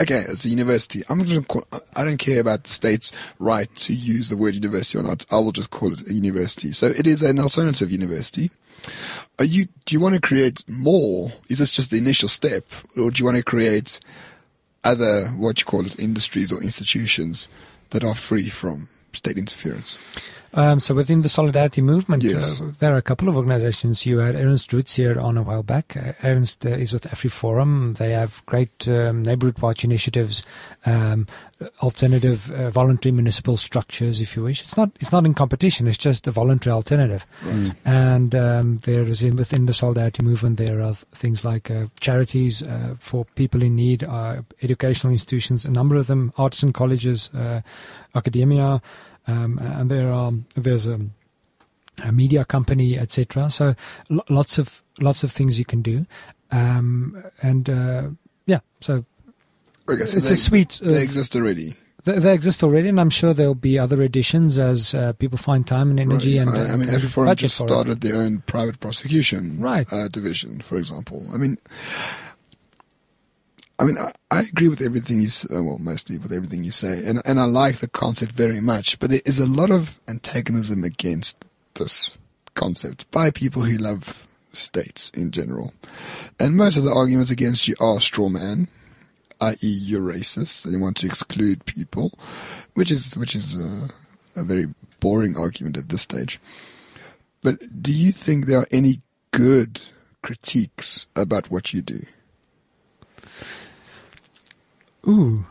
okay, 0.00 0.24
it's 0.28 0.44
a 0.44 0.48
university. 0.48 1.02
I'm 1.08 1.22
gonna 1.22 1.42
call, 1.42 1.64
I 1.94 2.04
don't 2.04 2.18
care 2.18 2.40
about 2.40 2.64
the 2.64 2.70
state's 2.70 3.12
right 3.38 3.72
to 3.76 3.94
use 3.94 4.28
the 4.28 4.36
word 4.36 4.54
university 4.54 4.98
or 4.98 5.02
not. 5.02 5.26
I 5.30 5.36
will 5.36 5.52
just 5.52 5.70
call 5.70 5.92
it 5.92 6.08
a 6.08 6.14
university. 6.14 6.72
So 6.72 6.86
it 6.86 7.06
is 7.06 7.22
an 7.22 7.38
alternative 7.38 7.90
university. 7.90 8.50
Are 9.38 9.44
you, 9.44 9.66
do 9.86 9.94
you 9.94 10.00
want 10.00 10.14
to 10.14 10.20
create 10.20 10.62
more? 10.68 11.32
Is 11.48 11.58
this 11.58 11.72
just 11.72 11.90
the 11.90 11.98
initial 11.98 12.28
step? 12.28 12.64
Or 12.96 13.10
do 13.10 13.18
you 13.18 13.24
want 13.24 13.36
to 13.36 13.42
create 13.42 13.98
other, 14.84 15.28
what 15.30 15.58
you 15.60 15.66
call 15.66 15.86
it, 15.86 15.98
industries 15.98 16.52
or 16.52 16.62
institutions 16.62 17.48
that 17.90 18.04
are 18.04 18.14
free 18.14 18.48
from 18.48 18.88
state 19.12 19.38
interference? 19.38 19.98
Um, 20.56 20.78
so 20.78 20.94
within 20.94 21.22
the 21.22 21.28
solidarity 21.28 21.82
movement, 21.82 22.22
Yes. 22.22 22.60
uh, 22.60 22.70
there 22.78 22.94
are 22.94 22.96
a 22.96 23.02
couple 23.02 23.28
of 23.28 23.36
organizations. 23.36 24.06
You 24.06 24.18
had 24.18 24.36
Ernst 24.36 24.72
Roets 24.72 24.94
here 24.94 25.18
on 25.18 25.36
a 25.36 25.42
while 25.42 25.64
back. 25.64 25.96
Uh, 25.96 26.12
Ernst 26.22 26.64
uh, 26.64 26.68
is 26.70 26.92
with 26.92 27.08
AfriForum. 27.10 27.96
They 27.96 28.12
have 28.12 28.40
great 28.46 28.86
um, 28.86 29.24
neighborhood 29.24 29.58
watch 29.58 29.82
initiatives, 29.82 30.44
um, 30.86 31.26
alternative 31.82 32.50
uh, 32.52 32.70
voluntary 32.70 33.10
municipal 33.12 33.56
structures, 33.56 34.20
if 34.20 34.36
you 34.36 34.44
wish. 34.44 34.60
It's 34.62 34.76
not 34.76 34.90
it's 35.00 35.10
not 35.10 35.26
in 35.26 35.34
competition. 35.34 35.88
It's 35.88 35.98
just 35.98 36.26
a 36.28 36.30
voluntary 36.30 36.72
alternative. 36.72 37.26
And 37.84 38.34
um, 38.34 38.78
there 38.84 39.02
is 39.02 39.22
in, 39.22 39.34
within 39.36 39.66
the 39.66 39.74
solidarity 39.74 40.22
movement 40.22 40.58
there 40.58 40.80
are 40.82 40.94
things 40.94 41.44
like 41.44 41.68
uh, 41.70 41.86
charities 42.00 42.62
uh, 42.62 42.94
for 43.00 43.24
people 43.34 43.62
in 43.62 43.74
need, 43.74 44.04
uh, 44.04 44.42
educational 44.62 45.12
institutions, 45.12 45.64
a 45.64 45.70
number 45.70 45.96
of 45.96 46.06
them, 46.06 46.32
artisan 46.36 46.72
colleges, 46.72 47.30
uh, 47.34 47.60
Akademia, 48.14 48.80
um, 49.26 49.58
and 49.58 49.90
there 49.90 50.12
are 50.12 50.32
there's 50.54 50.86
a, 50.86 51.00
a 52.04 52.12
media 52.12 52.44
company, 52.44 52.98
etc. 52.98 53.50
So 53.50 53.74
lo- 54.08 54.24
lots 54.28 54.58
of 54.58 54.82
lots 55.00 55.24
of 55.24 55.32
things 55.32 55.58
you 55.58 55.64
can 55.64 55.82
do, 55.82 56.06
um, 56.50 57.22
and 57.42 57.68
uh, 57.70 58.08
yeah, 58.46 58.60
so 58.80 59.04
Okay, 59.88 60.04
so 60.04 60.16
it's 60.18 60.28
they, 60.28 60.34
a 60.34 60.36
suite. 60.36 60.80
Of, 60.80 60.88
they 60.88 61.02
exist 61.02 61.36
already. 61.36 61.74
they, 62.04 62.18
they 62.18 62.32
exist 62.34 62.62
already, 62.64 62.88
and 62.88 62.98
I'm 63.00 63.10
sure 63.10 63.34
there'll 63.34 63.54
be 63.54 63.78
other 63.78 64.00
additions 64.02 64.58
as 64.58 64.94
uh, 64.94 65.12
people 65.14 65.36
find 65.38 65.66
time 65.66 65.90
and 65.90 66.00
energy 66.00 66.38
Right. 66.38 66.46
and 66.48 66.56
I, 66.56 66.72
I 66.72 66.76
mean, 66.76 66.88
uh, 66.88 66.92
AfriForum 66.94 67.26
budget 67.26 67.38
just 67.50 67.58
started 67.58 68.00
their 68.00 68.16
own 68.16 68.38
private 68.46 68.80
prosecution 68.80 69.60
Right. 69.60 69.90
uh, 69.92 70.08
division, 70.08 70.60
for 70.62 70.76
example. 70.78 71.26
I 71.34 71.36
mean, 71.36 71.58
I 73.78 73.84
mean, 73.84 73.98
I, 73.98 74.12
I 74.30 74.40
agree 74.42 74.68
with 74.68 74.80
everything 74.80 75.20
you 75.20 75.28
say. 75.28 75.48
Well, 75.50 75.78
mostly 75.78 76.18
with 76.18 76.32
everything 76.32 76.62
you 76.64 76.70
say, 76.70 77.04
and 77.04 77.20
and 77.24 77.40
I 77.40 77.44
like 77.44 77.78
the 77.78 77.88
concept 77.88 78.32
very 78.32 78.60
much. 78.60 78.98
But 78.98 79.10
there 79.10 79.20
is 79.24 79.38
a 79.38 79.46
lot 79.46 79.70
of 79.70 80.00
antagonism 80.06 80.84
against 80.84 81.44
this 81.74 82.16
concept 82.54 83.10
by 83.10 83.30
people 83.30 83.62
who 83.62 83.76
love 83.76 84.26
states 84.52 85.10
in 85.10 85.32
general, 85.32 85.74
and 86.38 86.56
most 86.56 86.76
of 86.76 86.84
the 86.84 86.92
arguments 86.92 87.30
against 87.30 87.66
you 87.66 87.74
are 87.80 88.00
straw 88.00 88.28
man, 88.28 88.68
i.e., 89.40 89.56
you're 89.60 90.00
racist 90.00 90.64
and 90.64 90.72
you 90.72 90.80
want 90.80 90.96
to 90.98 91.06
exclude 91.06 91.64
people, 91.64 92.12
which 92.74 92.92
is 92.92 93.16
which 93.16 93.34
is 93.34 93.56
uh, 93.56 93.88
a 94.36 94.44
very 94.44 94.68
boring 95.00 95.36
argument 95.36 95.76
at 95.76 95.88
this 95.88 96.02
stage. 96.02 96.40
But 97.42 97.82
do 97.82 97.92
you 97.92 98.12
think 98.12 98.46
there 98.46 98.60
are 98.60 98.68
any 98.70 99.02
good 99.32 99.80
critiques 100.22 101.06
about 101.16 101.50
what 101.50 101.74
you 101.74 101.82
do? 101.82 102.04
Ooh, 105.06 105.44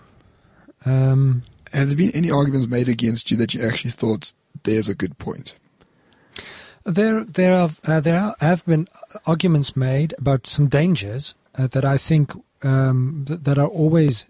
um, 0.86 1.44
Have 1.74 1.88
there 1.90 1.98
been 1.98 2.12
any 2.12 2.32
arguments 2.32 2.68
made 2.68 2.90
against 2.90 3.30
you 3.32 3.38
that 3.38 3.54
you 3.54 3.62
actually 3.66 3.92
thought 3.92 4.34
there's 4.64 4.90
a 4.90 4.96
good 4.96 5.18
point? 5.18 5.56
There, 6.86 7.24
there 7.24 7.54
are, 7.54 7.70
uh, 7.88 8.00
there 8.02 8.20
are, 8.20 8.36
have 8.42 8.66
been 8.66 8.88
arguments 9.26 9.76
made 9.76 10.14
about 10.18 10.46
some 10.48 10.68
dangers 10.68 11.34
uh, 11.58 11.68
that 11.68 11.86
I 11.86 11.98
think 11.98 12.32
um, 12.62 13.24
th- 13.28 13.40
that 13.44 13.58
are 13.58 13.68
always 13.68 14.26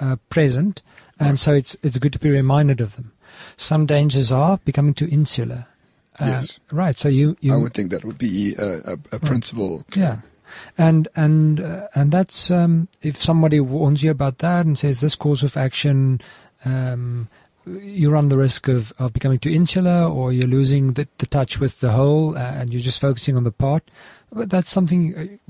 uh, 0.00 0.16
present, 0.28 0.82
and 1.20 1.30
Right. 1.30 1.38
so 1.38 1.54
it's 1.54 1.76
it's 1.82 1.98
good 1.98 2.12
to 2.14 2.18
be 2.18 2.28
reminded 2.30 2.80
of 2.80 2.96
them. 2.96 3.12
Some 3.56 3.86
dangers 3.86 4.32
are 4.32 4.58
becoming 4.64 4.94
too 4.94 5.06
insular. 5.10 5.66
Uh, 6.18 6.26
Yes. 6.26 6.58
Right. 6.72 6.98
So 6.98 7.08
you 7.08 7.36
you 7.40 7.54
I 7.54 7.56
would 7.56 7.72
think 7.74 7.90
that 7.92 8.04
would 8.04 8.18
be 8.18 8.54
a, 8.58 8.78
a, 8.78 8.96
a 9.12 9.18
principle. 9.20 9.84
yeah. 9.94 10.18
And 10.78 11.08
and 11.16 11.60
uh, 11.60 11.88
and 11.94 12.12
that's 12.12 12.50
um, 12.50 12.88
if 13.02 13.22
somebody 13.22 13.60
warns 13.60 14.02
you 14.02 14.10
about 14.10 14.38
that 14.38 14.66
and 14.66 14.78
says 14.78 15.00
this 15.00 15.14
course 15.14 15.42
of 15.42 15.56
action, 15.56 16.20
um, 16.64 17.28
you 17.66 18.10
run 18.10 18.28
the 18.28 18.36
risk 18.36 18.68
of, 18.68 18.92
of 18.98 19.12
becoming 19.12 19.38
too 19.38 19.50
insular, 19.50 20.04
or 20.04 20.32
you're 20.32 20.46
losing 20.46 20.92
the, 20.92 21.08
the 21.18 21.26
touch 21.26 21.58
with 21.58 21.80
the 21.80 21.92
whole, 21.92 22.36
uh, 22.36 22.40
and 22.40 22.72
you're 22.72 22.82
just 22.82 23.00
focusing 23.00 23.36
on 23.36 23.44
the 23.44 23.52
part. 23.52 23.90
But 24.32 24.50
that's 24.50 24.70
something. 24.70 25.40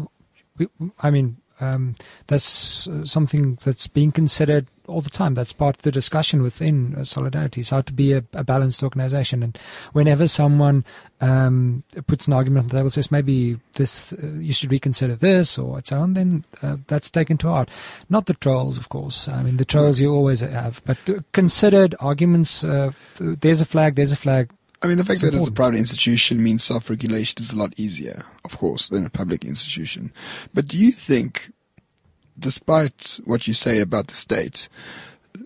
Uh, 0.58 0.64
I 1.00 1.10
mean, 1.10 1.36
um, 1.60 1.94
that's 2.26 2.88
something 3.04 3.58
that's 3.62 3.86
being 3.86 4.12
considered 4.12 4.66
all 4.86 5.00
the 5.00 5.10
time. 5.10 5.34
That's 5.34 5.52
part 5.52 5.76
of 5.76 5.82
the 5.82 5.92
discussion 5.92 6.42
within 6.42 6.94
uh, 6.94 7.04
Solidarity 7.04 7.60
is 7.60 7.70
how 7.70 7.82
to 7.82 7.92
be 7.92 8.12
a, 8.12 8.24
a 8.32 8.44
balanced 8.44 8.82
organization. 8.82 9.42
And 9.42 9.58
whenever 9.92 10.26
someone 10.28 10.84
um, 11.20 11.82
puts 12.06 12.26
an 12.26 12.34
argument 12.34 12.64
on 12.64 12.68
the 12.68 12.76
table, 12.78 12.90
says 12.90 13.10
maybe 13.10 13.58
this 13.74 14.12
uh, 14.12 14.26
you 14.38 14.52
should 14.52 14.72
reconsider 14.72 15.16
this 15.16 15.58
or 15.58 15.80
so 15.84 16.00
on, 16.00 16.14
then 16.14 16.44
uh, 16.62 16.76
that's 16.86 17.10
taken 17.10 17.36
to 17.38 17.48
heart. 17.48 17.70
Not 18.08 18.26
the 18.26 18.34
trolls, 18.34 18.78
of 18.78 18.88
course. 18.88 19.28
I 19.28 19.42
mean, 19.42 19.56
the 19.56 19.64
trolls 19.64 20.00
you 20.00 20.12
always 20.12 20.40
have, 20.40 20.82
but 20.84 20.98
uh, 21.08 21.20
considered 21.32 21.94
arguments. 22.00 22.64
Uh, 22.64 22.92
there's 23.18 23.60
a 23.60 23.66
flag. 23.66 23.94
There's 23.94 24.12
a 24.12 24.16
flag. 24.16 24.50
I 24.82 24.88
mean, 24.88 24.98
the 24.98 25.04
fact 25.04 25.22
It's 25.22 25.30
that 25.30 25.34
it's 25.34 25.48
a 25.48 25.52
private 25.52 25.78
institution 25.78 26.42
means 26.42 26.62
self-regulation 26.62 27.42
is 27.42 27.50
a 27.50 27.56
lot 27.56 27.72
easier, 27.78 28.22
of 28.44 28.58
course, 28.58 28.88
than 28.88 29.06
a 29.06 29.10
public 29.10 29.42
institution. 29.42 30.12
But 30.52 30.68
do 30.68 30.76
you 30.76 30.92
think, 30.92 31.50
despite 32.38 33.20
what 33.24 33.46
you 33.46 33.54
say 33.54 33.80
about 33.80 34.08
the 34.08 34.14
state, 34.14 34.68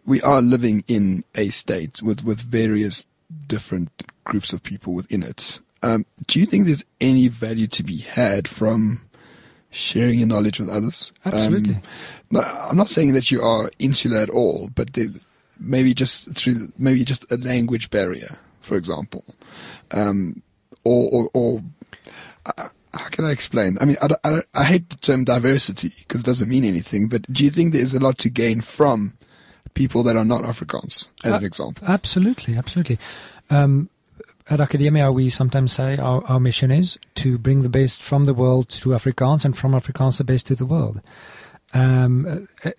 we 0.05 0.21
are 0.23 0.43
living 0.43 0.85
in 0.89 1.25
a 1.35 1.49
state 1.49 2.03
with, 2.03 2.25
with 2.25 2.41
various 2.41 3.07
different 3.47 3.91
groups 4.25 4.53
of 4.53 4.63
people 4.63 4.93
within 4.95 5.23
it? 5.23 5.61
Um, 5.83 6.05
do 6.27 6.39
you 6.39 6.47
think 6.47 6.67
there's 6.67 6.85
any 7.01 7.29
value 7.29 7.67
to 7.69 7.83
be 7.83 7.99
had 7.99 8.47
from 8.47 9.01
sharing 9.71 10.19
your 10.19 10.29
knowledge 10.29 10.61
with 10.61 10.69
others? 10.69 11.13
Absolutely. 11.25 11.75
Um, 11.75 11.83
no, 12.31 12.41
I'm 12.41 12.77
not 12.77 12.89
saying 12.89 13.13
that 13.15 13.31
you 13.31 13.41
are 13.43 13.71
insular 13.79 14.19
at 14.19 14.31
all, 14.31 14.71
but 14.75 14.93
there, 14.93 15.07
maybe 15.59 15.95
just 15.95 16.35
through 16.35 16.73
maybe 16.79 17.05
just 17.05 17.31
a 17.33 17.37
language 17.37 17.91
barrier, 17.91 18.39
for 18.61 18.77
example, 18.77 19.25
um, 19.93 20.43
or 20.85 21.09
or, 21.13 21.31
or 21.35 21.63
uh, 22.59 22.69
how 22.95 23.09
can 23.09 23.25
I 23.25 23.31
explain? 23.31 23.79
I 23.81 23.85
mean, 23.85 23.97
I, 24.03 24.09
I, 24.25 24.43
I 24.55 24.65
hate 24.65 24.91
the 24.91 24.97
term 24.97 25.25
diversity 25.25 25.91
because 26.01 26.21
it 26.21 26.27
doesn't 26.27 26.49
mean 26.49 26.65
anything. 26.65 27.09
But 27.09 27.23
do 27.33 27.45
you 27.45 27.51
think 27.51 27.73
there's 27.73 27.95
a 27.95 28.01
lot 28.01 28.19
to 28.19 28.31
gain 28.31 28.61
from 28.61 29.15
people 29.75 30.03
that 30.03 30.17
are 30.17 30.25
not 30.25 30.43
Afrikaans, 30.43 31.07
as 31.25 31.33
an 31.33 31.45
Uh, 31.45 31.47
example? 31.47 31.87
Absolutely, 31.89 32.57
absolutely. 32.57 32.99
Um, 33.51 33.89
at 34.49 34.59
Akademia, 34.59 35.15
we 35.15 35.31
sometimes 35.31 35.73
say 35.73 35.97
our, 35.97 36.25
our 36.25 36.41
mission 36.41 36.73
is 36.73 36.99
to 37.15 37.39
bring 37.39 37.63
the 37.63 37.69
best 37.69 38.03
from 38.03 38.25
the 38.25 38.35
world 38.35 38.69
to 38.69 38.91
Afrikaans, 38.91 39.45
and 39.45 39.57
from 39.57 39.73
Afrikaans 39.73 40.19
the 40.19 40.25
best 40.25 40.49
to 40.49 40.57
the 40.57 40.67
world. 40.67 41.01
Um, 41.73 42.49
uh, 42.65 42.71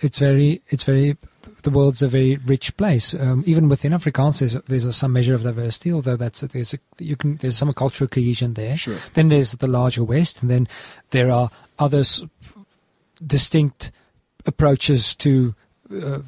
it's 0.00 0.18
very, 0.18 0.62
it's 0.68 0.84
very. 0.84 1.16
The 1.62 1.70
world's 1.70 2.02
a 2.02 2.08
very 2.08 2.36
rich 2.36 2.76
place. 2.76 3.14
Um, 3.14 3.42
even 3.46 3.68
within 3.68 3.92
Afrikaans, 3.92 4.40
there's 4.40 4.54
there's 4.66 4.86
a, 4.86 4.92
some 4.92 5.12
measure 5.12 5.34
of 5.34 5.42
diversity, 5.42 5.92
although 5.92 6.16
that's 6.16 6.40
there's 6.40 6.74
a, 6.74 6.78
you 6.98 7.16
can 7.16 7.36
there's 7.36 7.56
some 7.56 7.72
cultural 7.72 8.08
cohesion 8.08 8.54
there. 8.54 8.76
Sure. 8.76 8.96
Then 9.14 9.28
there's 9.28 9.52
the 9.52 9.66
larger 9.66 10.04
West, 10.04 10.42
and 10.42 10.50
then 10.50 10.68
there 11.10 11.30
are 11.30 11.50
other 11.78 12.04
distinct 13.24 13.90
approaches 14.46 15.14
to 15.16 15.54
uh, 15.90 16.20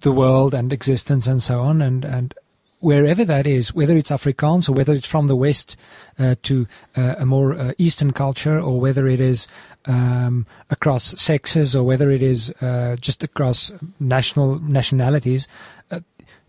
the 0.00 0.12
world 0.12 0.54
and 0.54 0.72
existence 0.72 1.26
and 1.26 1.42
so 1.42 1.60
on. 1.60 1.82
And, 1.82 2.04
and 2.04 2.34
wherever 2.80 3.24
that 3.24 3.46
is, 3.46 3.72
whether 3.72 3.96
it's 3.96 4.10
Afrikaans 4.10 4.68
or 4.68 4.72
whether 4.72 4.92
it's 4.92 5.06
from 5.06 5.26
the 5.26 5.36
West 5.36 5.76
uh, 6.18 6.34
to 6.42 6.66
uh, 6.96 7.14
a 7.18 7.26
more 7.26 7.54
uh, 7.54 7.72
Eastern 7.78 8.12
culture 8.12 8.58
or 8.58 8.80
whether 8.80 9.06
it 9.06 9.20
is 9.20 9.46
um, 9.86 10.46
across 10.70 11.20
sexes 11.20 11.76
or 11.76 11.84
whether 11.84 12.10
it 12.10 12.22
is 12.22 12.50
uh, 12.62 12.96
just 13.00 13.22
across 13.22 13.70
national 13.98 14.58
nationalities, 14.60 15.46
uh, 15.90 16.00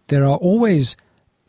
there 0.08 0.24
are 0.24 0.38
always 0.38 0.98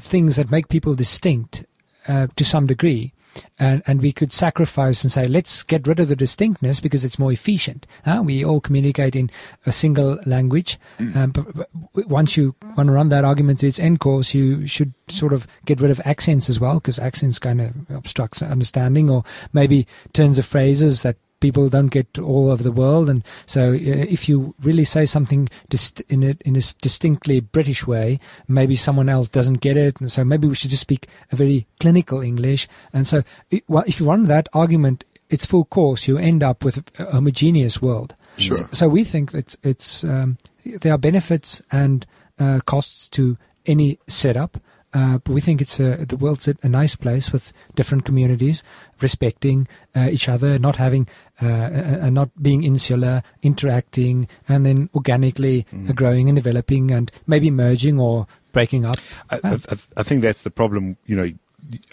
things 0.00 0.36
that 0.36 0.50
make 0.50 0.68
people 0.68 0.94
distinct 0.94 1.64
uh, 2.08 2.26
to 2.36 2.44
some 2.44 2.66
degree. 2.66 3.12
And, 3.58 3.82
and 3.86 4.02
we 4.02 4.12
could 4.12 4.32
sacrifice 4.32 5.04
and 5.04 5.12
say, 5.12 5.26
let's 5.26 5.62
get 5.62 5.86
rid 5.86 6.00
of 6.00 6.08
the 6.08 6.16
distinctness 6.16 6.80
because 6.80 7.04
it's 7.04 7.18
more 7.18 7.32
efficient. 7.32 7.86
Uh, 8.04 8.22
we 8.24 8.44
all 8.44 8.60
communicate 8.60 9.14
in 9.14 9.30
a 9.66 9.72
single 9.72 10.18
language. 10.26 10.78
Um, 11.14 11.30
but, 11.30 11.46
but 11.54 12.06
once 12.08 12.36
you 12.36 12.54
want 12.76 12.88
to 12.88 12.92
run 12.92 13.08
that 13.10 13.24
argument 13.24 13.60
to 13.60 13.68
its 13.68 13.80
end 13.80 14.00
course, 14.00 14.34
you 14.34 14.66
should 14.66 14.94
sort 15.08 15.32
of 15.32 15.46
get 15.64 15.80
rid 15.80 15.90
of 15.90 16.00
accents 16.04 16.48
as 16.48 16.60
well 16.60 16.74
because 16.74 16.98
accents 16.98 17.38
kind 17.38 17.60
of 17.60 17.90
obstructs 17.90 18.42
understanding 18.42 19.08
or 19.10 19.24
maybe 19.52 19.86
turns 20.12 20.38
of 20.38 20.46
phrases 20.46 21.02
that 21.02 21.16
people 21.42 21.68
don't 21.68 21.88
get 21.88 22.18
all 22.18 22.50
over 22.50 22.62
the 22.62 22.72
world. 22.72 23.10
And 23.10 23.22
so, 23.44 23.72
uh, 23.72 23.76
if 24.16 24.28
you 24.28 24.54
really 24.62 24.86
say 24.86 25.04
something 25.04 25.50
dist- 25.68 26.00
in 26.08 26.22
a 26.22 26.36
in 26.46 26.56
a 26.56 26.62
distinctly 26.80 27.40
British 27.40 27.86
way, 27.86 28.18
maybe 28.48 28.76
someone 28.76 29.10
else 29.10 29.28
doesn't 29.28 29.60
get 29.60 29.76
it. 29.76 30.00
And 30.00 30.10
so, 30.10 30.24
maybe 30.24 30.48
we 30.48 30.54
should 30.54 30.70
just 30.70 30.80
speak 30.80 31.08
a 31.30 31.36
very 31.36 31.66
clinical 31.80 32.22
English. 32.22 32.68
And 32.94 33.06
so, 33.06 33.22
it, 33.50 33.64
well, 33.68 33.84
if 33.86 34.00
you 34.00 34.06
run 34.06 34.24
that 34.24 34.48
argument 34.54 35.04
its 35.28 35.44
full 35.44 35.64
course, 35.64 36.08
you 36.08 36.16
end 36.16 36.42
up 36.42 36.64
with 36.64 36.82
a 36.98 37.10
homogeneous 37.10 37.82
world. 37.82 38.14
Sure. 38.38 38.56
So, 38.56 38.66
so 38.72 38.88
we 38.88 39.04
think 39.04 39.32
that 39.32 39.56
it's 39.62 40.04
um, 40.04 40.38
there 40.64 40.94
are 40.94 40.98
benefits 40.98 41.60
and 41.70 42.06
uh, 42.38 42.60
costs 42.64 43.08
to 43.10 43.36
any 43.66 43.98
setup. 44.08 44.58
Uh, 44.94 45.18
but 45.18 45.32
we 45.32 45.40
think 45.40 45.60
it's 45.62 45.80
a, 45.80 46.04
the 46.04 46.16
world's 46.16 46.48
a, 46.48 46.54
a 46.62 46.68
nice 46.68 46.94
place 46.96 47.32
with 47.32 47.52
different 47.74 48.04
communities 48.04 48.62
respecting 49.00 49.66
uh, 49.96 50.08
each 50.10 50.28
other, 50.28 50.58
not 50.58 50.76
having, 50.76 51.08
uh, 51.40 52.10
not 52.10 52.30
being 52.42 52.62
insular, 52.62 53.22
interacting, 53.42 54.28
and 54.48 54.66
then 54.66 54.88
organically 54.94 55.66
uh, 55.88 55.92
growing 55.92 56.28
and 56.28 56.36
developing, 56.36 56.90
and 56.90 57.10
maybe 57.26 57.50
merging 57.50 57.98
or 57.98 58.26
breaking 58.52 58.84
up. 58.84 58.96
I, 59.30 59.40
I, 59.42 59.52
I- 59.70 59.76
I 59.96 60.02
think 60.02 60.22
that's 60.22 60.42
the 60.42 60.50
problem. 60.50 60.96
You 61.06 61.16
know, 61.16 61.30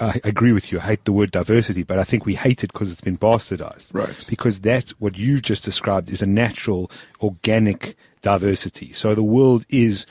I 0.02 0.20
agree 0.24 0.52
with 0.52 0.72
you. 0.72 0.80
I 0.80 0.84
hate 0.84 1.06
the 1.06 1.14
word 1.14 1.32
diversity, 1.32 1.84
but 1.84 2.00
I 2.00 2.04
think 2.04 2.26
we 2.26 2.36
hate 2.36 2.64
it 2.64 2.74
because 2.74 2.92
it's 2.92 3.02
been 3.02 3.18
bastardized. 3.18 3.94
Right. 3.94 4.26
Because 4.28 4.60
that's 4.60 4.92
what 5.00 5.18
you've 5.18 5.44
just 5.44 5.64
described, 5.64 6.10
is 6.10 6.22
a 6.22 6.26
natural, 6.26 6.92
organic 7.22 7.96
diversity. 8.22 8.92
So 8.92 9.16
the 9.16 9.24
world 9.24 9.66
is 9.70 10.06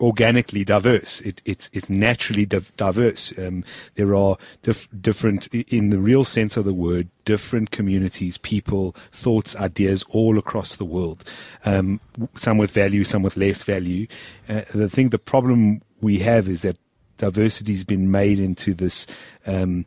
organically 0.00 0.64
diverse. 0.64 1.20
It, 1.20 1.42
it's 1.44 1.70
it's 1.72 1.90
naturally 1.90 2.46
div- 2.46 2.74
diverse. 2.76 3.32
Um, 3.38 3.64
there 3.94 4.14
are 4.14 4.36
dif- 4.62 4.88
different, 5.00 5.46
in 5.54 5.90
the 5.90 5.98
real 5.98 6.24
sense 6.24 6.56
of 6.56 6.64
the 6.64 6.74
word, 6.74 7.08
different 7.24 7.70
communities, 7.70 8.38
people, 8.38 8.96
thoughts, 9.12 9.54
ideas 9.56 10.04
all 10.08 10.38
across 10.38 10.76
the 10.76 10.84
world. 10.84 11.24
Um, 11.64 12.00
some 12.36 12.58
with 12.58 12.70
value, 12.70 13.04
some 13.04 13.22
with 13.22 13.36
less 13.36 13.62
value. 13.62 14.06
Uh, 14.48 14.62
the 14.74 14.88
thing, 14.88 15.10
the 15.10 15.18
problem 15.18 15.82
we 16.00 16.18
have 16.20 16.48
is 16.48 16.62
that 16.62 16.76
diversity 17.18 17.72
has 17.72 17.84
been 17.84 18.10
made 18.10 18.38
into 18.38 18.72
this 18.74 19.06
um, 19.46 19.84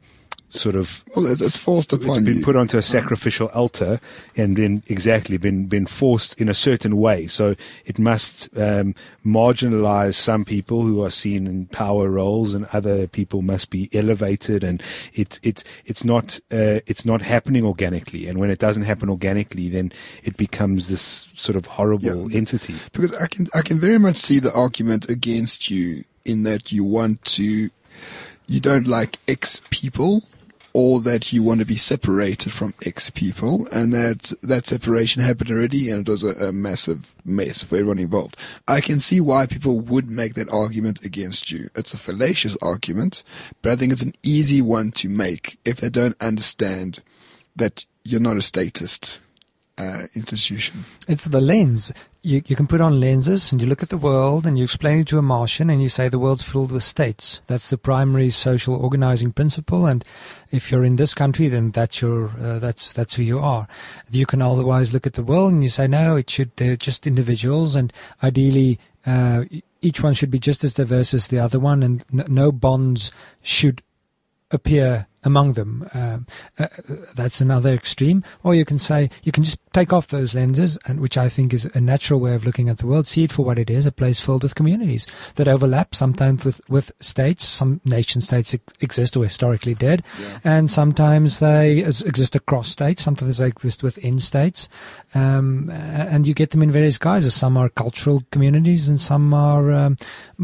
sort 0.54 0.76
of 0.76 1.04
Well, 1.16 1.26
it's, 1.26 1.41
it's 1.41 1.58
forced 1.58 1.91
it's 1.93 2.20
been 2.20 2.41
put 2.43 2.56
onto 2.56 2.78
a 2.78 2.82
sacrificial 2.82 3.47
altar 3.47 3.99
and 4.38 4.56
then 4.56 4.84
exactly 4.88 5.38
been 5.38 5.66
been 5.66 5.86
forced 5.86 6.39
in 6.39 6.47
a 6.49 6.54
certain 6.54 6.97
way. 6.97 7.28
So 7.28 7.56
it 7.86 7.97
must 7.99 8.49
um, 8.58 8.93
marginalize 9.26 10.16
some 10.16 10.45
people 10.45 10.84
who 10.84 11.04
are 11.04 11.10
seen 11.10 11.47
in 11.47 11.66
power 11.68 12.10
roles, 12.10 12.54
and 12.54 12.66
other 12.74 13.08
people 13.08 13.41
must 13.41 13.70
be 13.70 13.89
elevated. 13.93 14.64
And 14.64 14.82
it's 15.14 15.39
it's 15.43 15.64
it's 15.86 16.04
not 16.04 16.39
uh, 16.51 16.80
it's 16.86 17.06
not 17.06 17.22
happening 17.22 17.66
organically. 17.66 18.28
And 18.28 18.39
when 18.39 18.49
it 18.49 18.60
doesn't 18.60 18.84
happen 18.84 19.10
organically, 19.10 19.70
then 19.70 19.91
it 20.24 20.38
becomes 20.38 20.88
this 20.88 21.28
sort 21.34 21.56
of 21.56 21.66
horrible 21.66 22.32
Yeah. 22.32 22.38
entity. 22.38 22.76
because 22.91 23.14
I 23.16 23.28
can 23.28 23.47
I 23.54 23.62
can 23.62 23.80
very 23.80 23.99
much 23.99 24.18
see 24.18 24.39
the 24.39 24.54
argument 24.54 25.10
against 25.10 25.70
you 25.72 26.04
in 26.26 26.43
that 26.43 26.72
you 26.72 26.84
want 26.84 27.24
to 27.26 27.70
you 28.47 28.60
don't 28.60 28.88
like 28.88 29.20
X 29.28 29.62
people 29.70 30.24
or 30.74 30.99
that 31.01 31.32
you 31.32 31.43
want 31.43 31.59
to 31.59 31.65
be 31.65 31.76
separated 31.76 32.51
from 32.51 32.74
X 32.84 33.09
people 33.11 33.67
and 33.71 33.93
that 33.93 34.34
that 34.41 34.65
separation 34.65 35.21
happened 35.21 35.51
already 35.51 35.89
and 35.89 36.07
it 36.07 36.11
was 36.11 36.24
a, 36.24 36.47
a 36.47 36.51
massive 36.51 37.13
mess 37.24 37.63
for 37.63 37.76
everyone 37.76 37.99
involved. 37.99 38.36
I 38.67 38.82
can 38.82 38.99
see 38.99 39.21
why 39.21 39.45
people 39.45 39.80
would 39.80 40.09
make 40.09 40.34
that 40.34 40.49
argument 40.49 41.05
against 41.05 41.51
you. 41.51 41.69
It's 41.76 41.93
a 41.93 41.97
fallacious 41.97 42.57
argument, 42.61 43.24
but 43.61 43.71
I 43.71 43.76
think 43.76 43.93
it's 43.93 44.01
an 44.01 44.15
easy 44.24 44.61
one 44.61 44.91
to 44.93 45.09
make 45.09 45.59
if 45.63 45.78
they 45.78 45.89
don't 45.89 46.19
understand 46.21 47.03
that 47.55 47.86
you're 48.03 48.19
not 48.19 48.38
a 48.38 48.41
statist 48.41 49.19
uh, 49.78 50.07
institution. 50.15 50.86
It's 51.07 51.26
the 51.26 51.41
lens 51.41 51.91
you, 52.24 52.41
you 52.45 52.55
can 52.55 52.67
put 52.67 52.82
on 52.82 53.01
lenses 53.01 53.51
and 53.51 53.61
you 53.61 53.67
look 53.67 53.84
at 53.84 53.89
the 53.89 53.97
world 53.97 54.45
and 54.45 54.57
you 54.57 54.63
explain 54.63 54.99
it 54.99 55.07
to 55.07 55.17
a 55.17 55.21
Martian 55.21 55.69
and 55.69 55.82
you 55.82 55.89
say 55.89 56.07
the 56.07 56.17
world's 56.17 56.41
filled 56.41 56.71
with 56.71 56.84
states. 56.84 57.41
That's 57.47 57.69
the 57.69 57.78
primary 57.78 58.30
social 58.30 58.76
organizing 58.76 59.34
principle. 59.34 59.86
And 59.86 60.05
if 60.49 60.71
you're 60.71 60.86
in 60.86 60.95
this 60.95 61.13
country, 61.13 61.49
then 61.49 61.71
that's 61.71 62.01
your 62.01 62.30
uh, 62.39 62.59
that's 62.59 62.93
that's 62.93 63.15
who 63.15 63.24
you 63.24 63.39
are. 63.39 63.67
You 64.09 64.26
can 64.26 64.41
otherwise 64.41 64.93
look 64.93 65.05
at 65.05 65.13
the 65.13 65.24
world 65.24 65.51
and 65.51 65.63
you 65.63 65.69
say 65.69 65.86
no, 65.86 66.15
it 66.15 66.30
should 66.30 66.55
they're 66.55 66.78
just 66.78 67.05
individuals 67.05 67.76
and 67.76 67.91
ideally. 68.24 68.80
Uh, 69.05 69.43
each 69.82 70.01
one 70.01 70.13
should 70.13 70.32
be 70.32 70.39
just 70.39 70.63
as 70.63 70.76
diverse 70.76 71.13
as 71.13 71.28
the 71.28 71.39
other 71.39 71.59
one, 71.59 71.84
and 71.84 72.05
n- 72.13 72.26
no 72.30 72.53
bonds 72.53 73.11
should 73.41 73.84
appear 74.49 75.07
among 75.24 75.53
them. 75.53 75.89
Um, 75.93 76.28
uh, 76.57 76.67
that's 77.15 77.41
another 77.41 77.74
extreme. 77.74 78.24
Or 78.43 78.55
you 78.55 78.65
can 78.65 78.80
say 78.80 79.09
you 79.24 79.32
can 79.32 79.43
just 79.43 79.59
take 79.74 79.91
off 79.91 80.07
those 80.07 80.34
lenses, 80.36 80.78
and 80.86 80.99
which 80.99 81.17
I 81.17 81.30
think 81.30 81.53
is 81.53 81.65
a 81.74 81.82
natural 81.82 82.19
way 82.19 82.34
of 82.36 82.45
looking 82.45 82.69
at 82.69 82.78
the 82.78 82.88
world. 82.88 83.07
See 83.07 83.24
it 83.24 83.32
for 83.32 83.43
what 83.43 83.57
it 83.59 83.69
is—a 83.69 83.91
place 83.91 84.19
filled 84.19 84.43
with 84.43 84.55
communities 84.55 85.07
that 85.36 85.47
overlap, 85.47 85.95
sometimes 85.95 86.45
with 86.45 86.61
with 86.69 86.91
states. 86.99 87.43
Some 87.45 87.82
nation 87.86 88.21
states 88.21 88.53
ex- 88.53 88.74
exist 88.82 89.17
or 89.17 89.24
historically 89.24 89.76
did, 89.76 90.03
Yeah. 90.19 90.39
and 90.43 90.71
sometimes 90.71 91.39
they 91.39 91.80
exist 91.80 92.36
across 92.36 92.69
states. 92.69 93.03
Sometimes 93.03 93.38
they 93.39 93.47
exist 93.47 93.84
within 93.84 94.19
states, 94.19 94.69
um, 95.15 95.69
and 95.71 96.26
you 96.28 96.34
get 96.34 96.51
them 96.51 96.63
in 96.63 96.71
various 96.71 96.97
guises. 96.97 97.34
Some 97.34 97.57
are 97.57 97.69
cultural 97.69 98.24
communities, 98.32 98.88
and 98.88 99.01
some 99.01 99.34
are 99.34 99.71
um, 99.71 99.97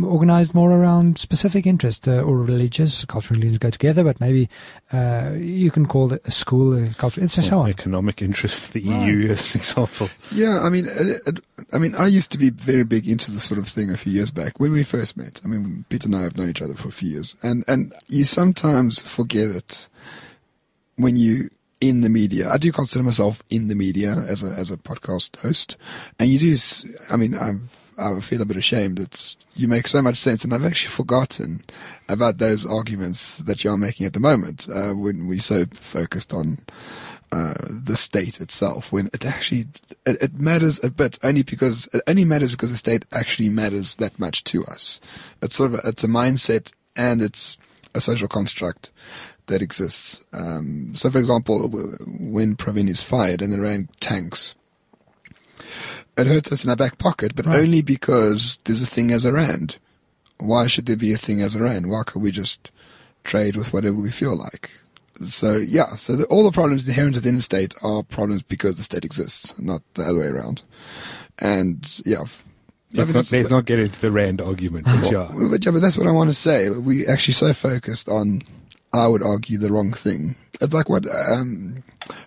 organized 0.03 0.53
more 0.53 0.71
around 0.71 1.17
specific 1.19 1.65
interest 1.67 2.07
uh, 2.07 2.21
or 2.21 2.37
religious. 2.37 3.05
Cultural 3.05 3.35
and 3.35 3.43
religion 3.43 3.59
go 3.59 3.69
together, 3.69 4.03
but 4.03 4.19
maybe 4.19 4.49
uh, 4.91 5.31
you 5.37 5.71
can 5.71 5.85
call 5.85 6.13
it 6.13 6.21
a 6.25 6.31
school, 6.31 6.73
a 6.73 6.93
culture, 6.95 7.21
and 7.21 7.29
so 7.29 7.57
Or 7.57 7.63
on. 7.63 7.69
economic 7.69 8.21
interest, 8.21 8.73
the 8.73 8.81
Right. 8.89 9.07
EU 9.07 9.18
as 9.27 9.53
an 9.53 9.61
example. 9.61 10.09
Yeah, 10.31 10.61
I 10.61 10.69
mean, 10.69 10.85
it, 10.85 11.21
it, 11.27 11.39
I 11.73 11.77
mean, 11.77 11.95
I 11.95 12.07
used 12.07 12.31
to 12.31 12.37
be 12.37 12.49
very 12.49 12.83
big 12.83 13.07
into 13.07 13.31
this 13.31 13.43
sort 13.43 13.59
of 13.59 13.67
thing 13.67 13.91
a 13.91 13.97
few 13.97 14.13
years 14.13 14.31
back 14.31 14.59
when 14.59 14.71
we 14.71 14.83
first 14.83 15.17
met. 15.17 15.41
I 15.43 15.47
mean, 15.47 15.85
Peter 15.89 16.07
and 16.07 16.15
I 16.15 16.21
have 16.23 16.37
known 16.37 16.49
each 16.49 16.61
other 16.61 16.75
for 16.75 16.89
a 16.89 16.91
few 16.91 17.09
years, 17.09 17.35
and 17.43 17.63
and 17.67 17.93
you 18.07 18.23
sometimes 18.23 18.99
forget 18.99 19.49
it 19.49 19.87
when 20.95 21.15
you 21.15 21.49
in 21.81 22.01
the 22.01 22.09
media. 22.09 22.49
I 22.49 22.57
do 22.57 22.71
consider 22.71 23.03
myself 23.03 23.41
in 23.49 23.67
the 23.67 23.75
media 23.75 24.11
as 24.11 24.43
a 24.43 24.47
as 24.59 24.71
a 24.71 24.77
podcast 24.77 25.37
host, 25.37 25.77
and 26.19 26.29
you 26.29 26.39
do. 26.39 26.55
I 27.11 27.17
mean, 27.17 27.35
I'm 27.35 27.69
I 27.99 28.19
feel 28.21 28.41
a 28.41 28.45
bit 28.45 28.57
ashamed 28.57 28.97
that 28.97 29.35
you 29.55 29.67
make 29.67 29.87
so 29.87 30.01
much 30.01 30.17
sense, 30.17 30.43
and 30.43 30.53
I've 30.53 30.65
actually 30.65 30.91
forgotten 30.91 31.61
about 32.07 32.37
those 32.37 32.65
arguments 32.65 33.37
that 33.37 33.63
you're 33.63 33.77
making 33.77 34.05
at 34.05 34.13
the 34.13 34.19
moment 34.19 34.67
uh, 34.69 34.93
when 34.93 35.27
we're 35.27 35.39
so 35.39 35.65
focused 35.73 36.33
on 36.33 36.59
uh, 37.31 37.53
the 37.69 37.95
state 37.95 38.41
itself 38.41 38.91
when 38.91 39.07
it 39.13 39.25
actually 39.25 39.67
it, 40.05 40.21
it 40.21 40.33
matters 40.39 40.83
a 40.83 40.89
bit 40.89 41.19
only 41.23 41.43
because 41.43 41.87
it 41.93 42.01
only 42.07 42.25
matters 42.25 42.51
because 42.51 42.71
the 42.71 42.77
state 42.77 43.05
actually 43.11 43.49
matters 43.49 43.95
that 43.95 44.17
much 44.19 44.43
to 44.45 44.65
us. 44.65 44.99
It's 45.41 45.55
sort 45.55 45.73
of 45.73 45.79
a, 45.83 45.89
it's 45.89 46.03
a 46.03 46.07
mindset 46.07 46.71
and 46.95 47.21
it's 47.21 47.57
a 47.93 48.01
social 48.01 48.27
construct 48.27 48.91
that 49.47 49.61
exists. 49.61 50.23
Um, 50.33 50.93
so, 50.95 51.09
for 51.09 51.17
example, 51.17 51.69
when 52.19 52.55
Pravin 52.55 52.89
is 52.89 53.01
fired 53.01 53.41
and 53.41 53.51
they 53.51 53.59
ran 53.59 53.89
tanks, 53.99 54.55
it 56.17 56.27
hurts 56.27 56.51
us 56.51 56.63
in 56.63 56.69
our 56.69 56.75
back 56.75 56.97
pocket, 56.97 57.35
but 57.35 57.45
Right. 57.45 57.59
only 57.59 57.81
because 57.81 58.57
there's 58.65 58.81
a 58.81 58.85
thing 58.85 59.11
as 59.11 59.25
a 59.25 59.33
rand. 59.33 59.77
Why 60.37 60.67
should 60.67 60.85
there 60.85 60.95
be 60.97 61.13
a 61.13 61.17
thing 61.17 61.41
as 61.41 61.55
a 61.55 61.63
rand? 61.63 61.89
Why 61.89 62.03
can't 62.05 62.23
we 62.23 62.31
just 62.31 62.71
trade 63.23 63.55
with 63.55 63.73
whatever 63.73 63.95
we 63.97 64.11
feel 64.11 64.35
like? 64.35 64.71
So 65.25 65.57
yeah, 65.57 65.95
so 65.95 66.15
the, 66.15 66.25
all 66.25 66.43
the 66.43 66.51
problems 66.51 66.87
inherent 66.87 67.15
within 67.15 67.35
the 67.35 67.41
state 67.41 67.73
are 67.83 68.03
problems 68.03 68.41
because 68.41 68.77
the 68.77 68.83
state 68.83 69.05
exists, 69.05 69.57
not 69.59 69.81
the 69.95 70.03
other 70.03 70.19
way 70.19 70.27
around. 70.27 70.61
And 71.39 72.01
yeah, 72.05 72.25
Let's 72.91 73.13
not, 73.13 73.31
let's 73.31 73.49
not 73.51 73.65
get 73.65 73.79
into 73.79 73.99
the 73.99 74.11
rand 74.11 74.41
argument. 74.41 74.87
Yeah. 74.87 75.29
well, 75.31 75.51
but 75.51 75.63
yeah, 75.63 75.71
but 75.71 75.81
that's 75.81 75.97
what 75.97 76.07
I 76.07 76.11
want 76.11 76.29
to 76.31 76.33
say. 76.33 76.69
We 76.69 77.05
actually 77.05 77.35
so 77.35 77.53
focused 77.53 78.09
on, 78.09 78.41
I 78.91 79.07
would 79.07 79.21
argue, 79.21 79.59
the 79.59 79.71
wrong 79.71 79.93
thing. 79.93 80.35
It's 80.59 80.73
like 80.73 80.89
what 80.89 81.05
um, 81.31 81.83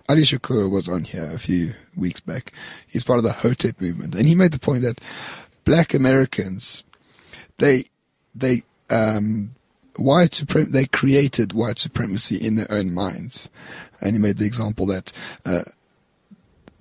Ali 0.08 0.22
Shakur 0.22 0.70
was 0.70 0.88
on 0.88 1.04
here 1.04 1.28
a 1.34 1.38
few 1.38 1.72
weeks 1.96 2.20
back. 2.20 2.52
He's 2.86 3.02
part 3.02 3.18
of 3.18 3.24
the 3.24 3.32
Hotep 3.32 3.80
movement, 3.80 4.14
and 4.14 4.24
he 4.24 4.36
made 4.36 4.52
the 4.52 4.60
point 4.60 4.82
that 4.82 5.00
black 5.64 5.94
Americans, 5.94 6.84
they, 7.58 7.86
they, 8.34 8.62
um, 8.88 9.56
white 9.96 10.30
suprem- 10.30 10.72
they 10.72 10.86
created 10.86 11.52
white 11.52 11.78
supremacy 11.78 12.36
in 12.36 12.56
their 12.56 12.70
own 12.70 12.92
minds, 12.92 13.48
and 14.00 14.14
he 14.14 14.18
made 14.18 14.38
the 14.38 14.46
example 14.46 14.86
that 14.86 15.12
uh, 15.44 15.62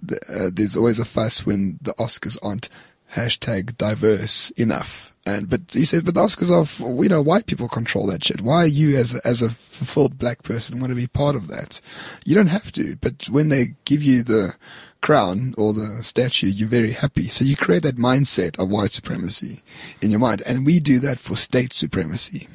the, 0.01 0.18
uh, 0.30 0.49
there's 0.53 0.76
always 0.76 0.99
a 0.99 1.05
fuss 1.05 1.45
when 1.45 1.80
the 1.82 1.93
Oscars 1.95 2.38
aren't 2.43 2.70
hashtag 3.14 3.78
diverse 3.78 4.49
enough. 4.51 5.12
And 5.24 5.49
but 5.49 5.62
he 5.72 5.86
said, 5.86 6.03
but 6.03 6.16
the 6.16 6.22
Oscars 6.22 6.49
are, 6.49 6.88
we 6.88 7.07
know 7.07 7.22
white 7.22 7.45
people 7.45 7.68
control 7.68 8.07
that 8.07 8.24
shit. 8.24 8.41
Why 8.41 8.64
are 8.64 8.68
you, 8.68 8.97
as 8.97 9.14
a, 9.14 9.20
as 9.28 9.41
a 9.43 9.51
fulfilled 9.51 10.18
black 10.18 10.41
person, 10.41 10.80
want 10.80 10.89
to 10.89 10.95
be 10.95 11.05
part 11.05 11.36
of 11.36 11.47
that? 11.47 11.80
You 12.26 12.34
don't 12.34 12.47
have 12.47 12.72
to. 12.72 12.95
But 12.95 13.30
when 13.30 13.49
they 13.49 13.76
give 13.86 14.01
you 14.01 14.24
the 14.24 14.55
crown 15.01 15.53
or 15.57 15.74
the 15.74 16.03
statue, 16.03 16.47
you're 16.47 16.68
very 16.68 16.93
happy. 16.93 17.26
So 17.26 17.45
you 17.45 17.55
create 17.55 17.84
that 17.84 17.97
mindset 17.97 18.57
of 18.57 18.70
white 18.70 18.93
supremacy 18.93 19.62
in 20.01 20.09
your 20.09 20.20
mind, 20.20 20.41
and 20.45 20.66
we 20.66 20.80
do 20.80 20.97
that 20.99 21.20
for 21.20 21.36
state 21.36 21.74
supremacy, 21.74 22.47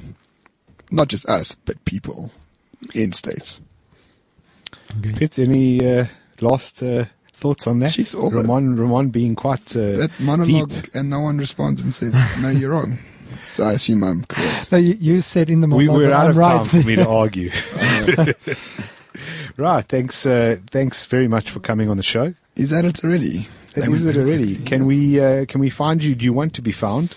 not 0.91 1.07
just 1.07 1.25
us, 1.27 1.55
but 1.65 1.83
people 1.85 2.31
in 2.93 3.11
states. 3.11 3.59
Piet, 5.01 5.39
any 5.39 5.85
uh, 5.99 6.05
last 6.41 6.81
uh, 6.83 7.05
thoughts 7.33 7.67
on 7.67 7.79
that? 7.79 7.91
Jeez, 7.93 8.17
all 8.17 8.29
that- 8.29 8.37
Roman, 8.47 8.75
Roman 8.75 9.09
being 9.09 9.35
quite 9.35 9.75
uh, 9.75 9.97
that 9.97 10.11
monologue 10.19 10.69
deep. 10.69 10.95
and 10.95 11.09
no 11.09 11.19
one 11.19 11.37
responds 11.37 11.81
and 11.81 11.93
says, 11.93 12.13
no, 12.39 12.49
you're 12.49 12.71
wrong. 12.71 12.97
So 13.45 13.63
I 13.65 13.73
assume 13.73 14.03
I'm 14.03 14.23
correct. 14.25 14.71
No, 14.71 14.77
you, 14.77 14.93
you 14.99 15.21
said 15.21 15.49
in 15.49 15.61
the 15.61 15.67
We, 15.67 15.87
monologue 15.87 15.97
we're 15.97 16.07
that 16.09 16.13
out 16.15 16.25
I'm 16.25 16.29
of 16.31 16.37
right. 16.37 16.67
time 16.69 16.81
for 16.81 16.87
me 16.87 16.95
to 16.97 17.07
argue. 17.09 17.49
right. 19.57 19.85
Thanks. 19.87 20.25
Uh, 20.25 20.57
thanks 20.67 21.05
very 21.05 21.27
much 21.27 21.49
for 21.49 21.59
coming 21.59 21.89
on 21.89 21.97
the 21.97 22.03
show. 22.03 22.33
Is 22.55 22.69
that 22.71 22.85
it 22.85 23.03
already? 23.03 23.47
That 23.75 23.87
is 23.89 24.05
it 24.05 24.17
already. 24.17 24.55
Can 24.57 24.85
we 24.85 25.19
uh, 25.19 25.45
can 25.45 25.59
we 25.61 25.69
find 25.69 26.03
you? 26.03 26.15
Do 26.15 26.25
you 26.25 26.33
want 26.33 26.53
to 26.55 26.61
be 26.61 26.71
found? 26.71 27.15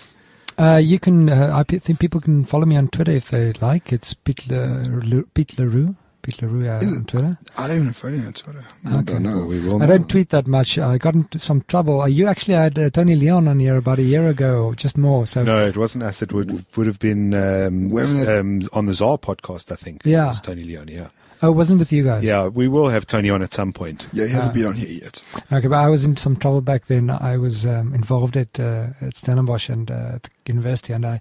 Uh, 0.61 0.77
you 0.77 0.99
can. 0.99 1.29
Uh, 1.29 1.51
I 1.53 1.63
think 1.63 1.99
people 1.99 2.21
can 2.21 2.45
follow 2.45 2.65
me 2.65 2.77
on 2.77 2.87
Twitter 2.89 3.11
if 3.13 3.31
they 3.31 3.53
like. 3.53 3.91
It's 3.91 4.13
Piet, 4.13 4.47
Le, 4.49 5.23
Piet 5.33 5.57
le 5.57 5.67
Roux. 5.67 5.95
Pete 6.21 6.41
Leroux 6.43 6.67
uh, 6.67 6.77
on? 6.77 7.05
Twitter. 7.05 7.37
I 7.57 7.67
don't 7.67 7.77
even 7.77 7.93
follow 7.93 8.13
you 8.13 8.25
on 8.27 8.33
Twitter. 8.33 8.63
I 8.85 8.99
Okay. 8.99 9.13
don't 9.13 9.47
we 9.47 9.59
will. 9.59 9.77
I 9.81 9.85
know. 9.87 9.97
don't 9.97 10.07
tweet 10.09 10.29
that 10.29 10.45
much. 10.45 10.77
I 10.77 10.97
got 10.99 11.15
into 11.15 11.39
some 11.39 11.61
trouble. 11.67 12.01
Uh, 12.01 12.05
you 12.05 12.27
actually 12.27 12.53
had 12.53 12.77
uh, 12.77 12.89
Tony 12.91 13.15
Leon 13.15 13.47
on 13.47 13.59
here 13.59 13.77
about 13.77 13.97
a 13.99 14.03
year 14.03 14.29
ago, 14.29 14.65
or 14.65 14.75
just 14.75 14.97
more. 14.97 15.25
So 15.25 15.43
No, 15.43 15.65
it 15.65 15.77
wasn't 15.77 16.03
us. 16.03 16.21
It 16.21 16.31
would 16.31 16.63
would 16.77 16.85
have 16.87 16.99
been 16.99 17.33
um, 17.33 17.91
um, 17.97 18.61
on 18.71 18.85
the 18.85 18.93
Czar 18.93 19.17
podcast. 19.17 19.71
I 19.71 19.75
think. 19.75 20.01
Yeah. 20.05 20.25
it 20.25 20.27
was 20.29 20.41
Tony 20.41 20.63
Leon. 20.63 20.89
Yeah, 20.89 21.07
oh, 21.41 21.49
it 21.49 21.55
wasn't 21.55 21.79
with 21.79 21.91
you 21.91 22.03
guys. 22.03 22.23
yeah. 22.23 22.47
We 22.47 22.67
will 22.67 22.89
have 22.89 23.05
Tony 23.05 23.29
on 23.29 23.41
at 23.41 23.53
some 23.53 23.73
point. 23.73 24.07
Yeah, 24.13 24.25
he 24.25 24.31
hasn't 24.33 24.51
Ah. 24.51 24.53
been 24.55 24.65
on 24.67 24.75
here 24.75 25.01
yet. 25.03 25.21
Okay, 25.51 25.67
but 25.67 25.77
I 25.77 25.87
was 25.89 26.05
in 26.05 26.15
some 26.17 26.35
trouble 26.35 26.61
back 26.61 26.85
then. 26.85 27.09
I 27.09 27.37
was 27.37 27.65
um, 27.65 27.93
involved 27.93 28.37
at 28.37 28.59
uh, 28.59 28.87
at 29.01 29.15
Stellenbosch 29.15 29.69
and 29.69 29.89
uh, 29.89 30.11
at 30.15 30.23
the 30.23 30.29
university, 30.47 30.93
and 30.93 31.05
I, 31.05 31.19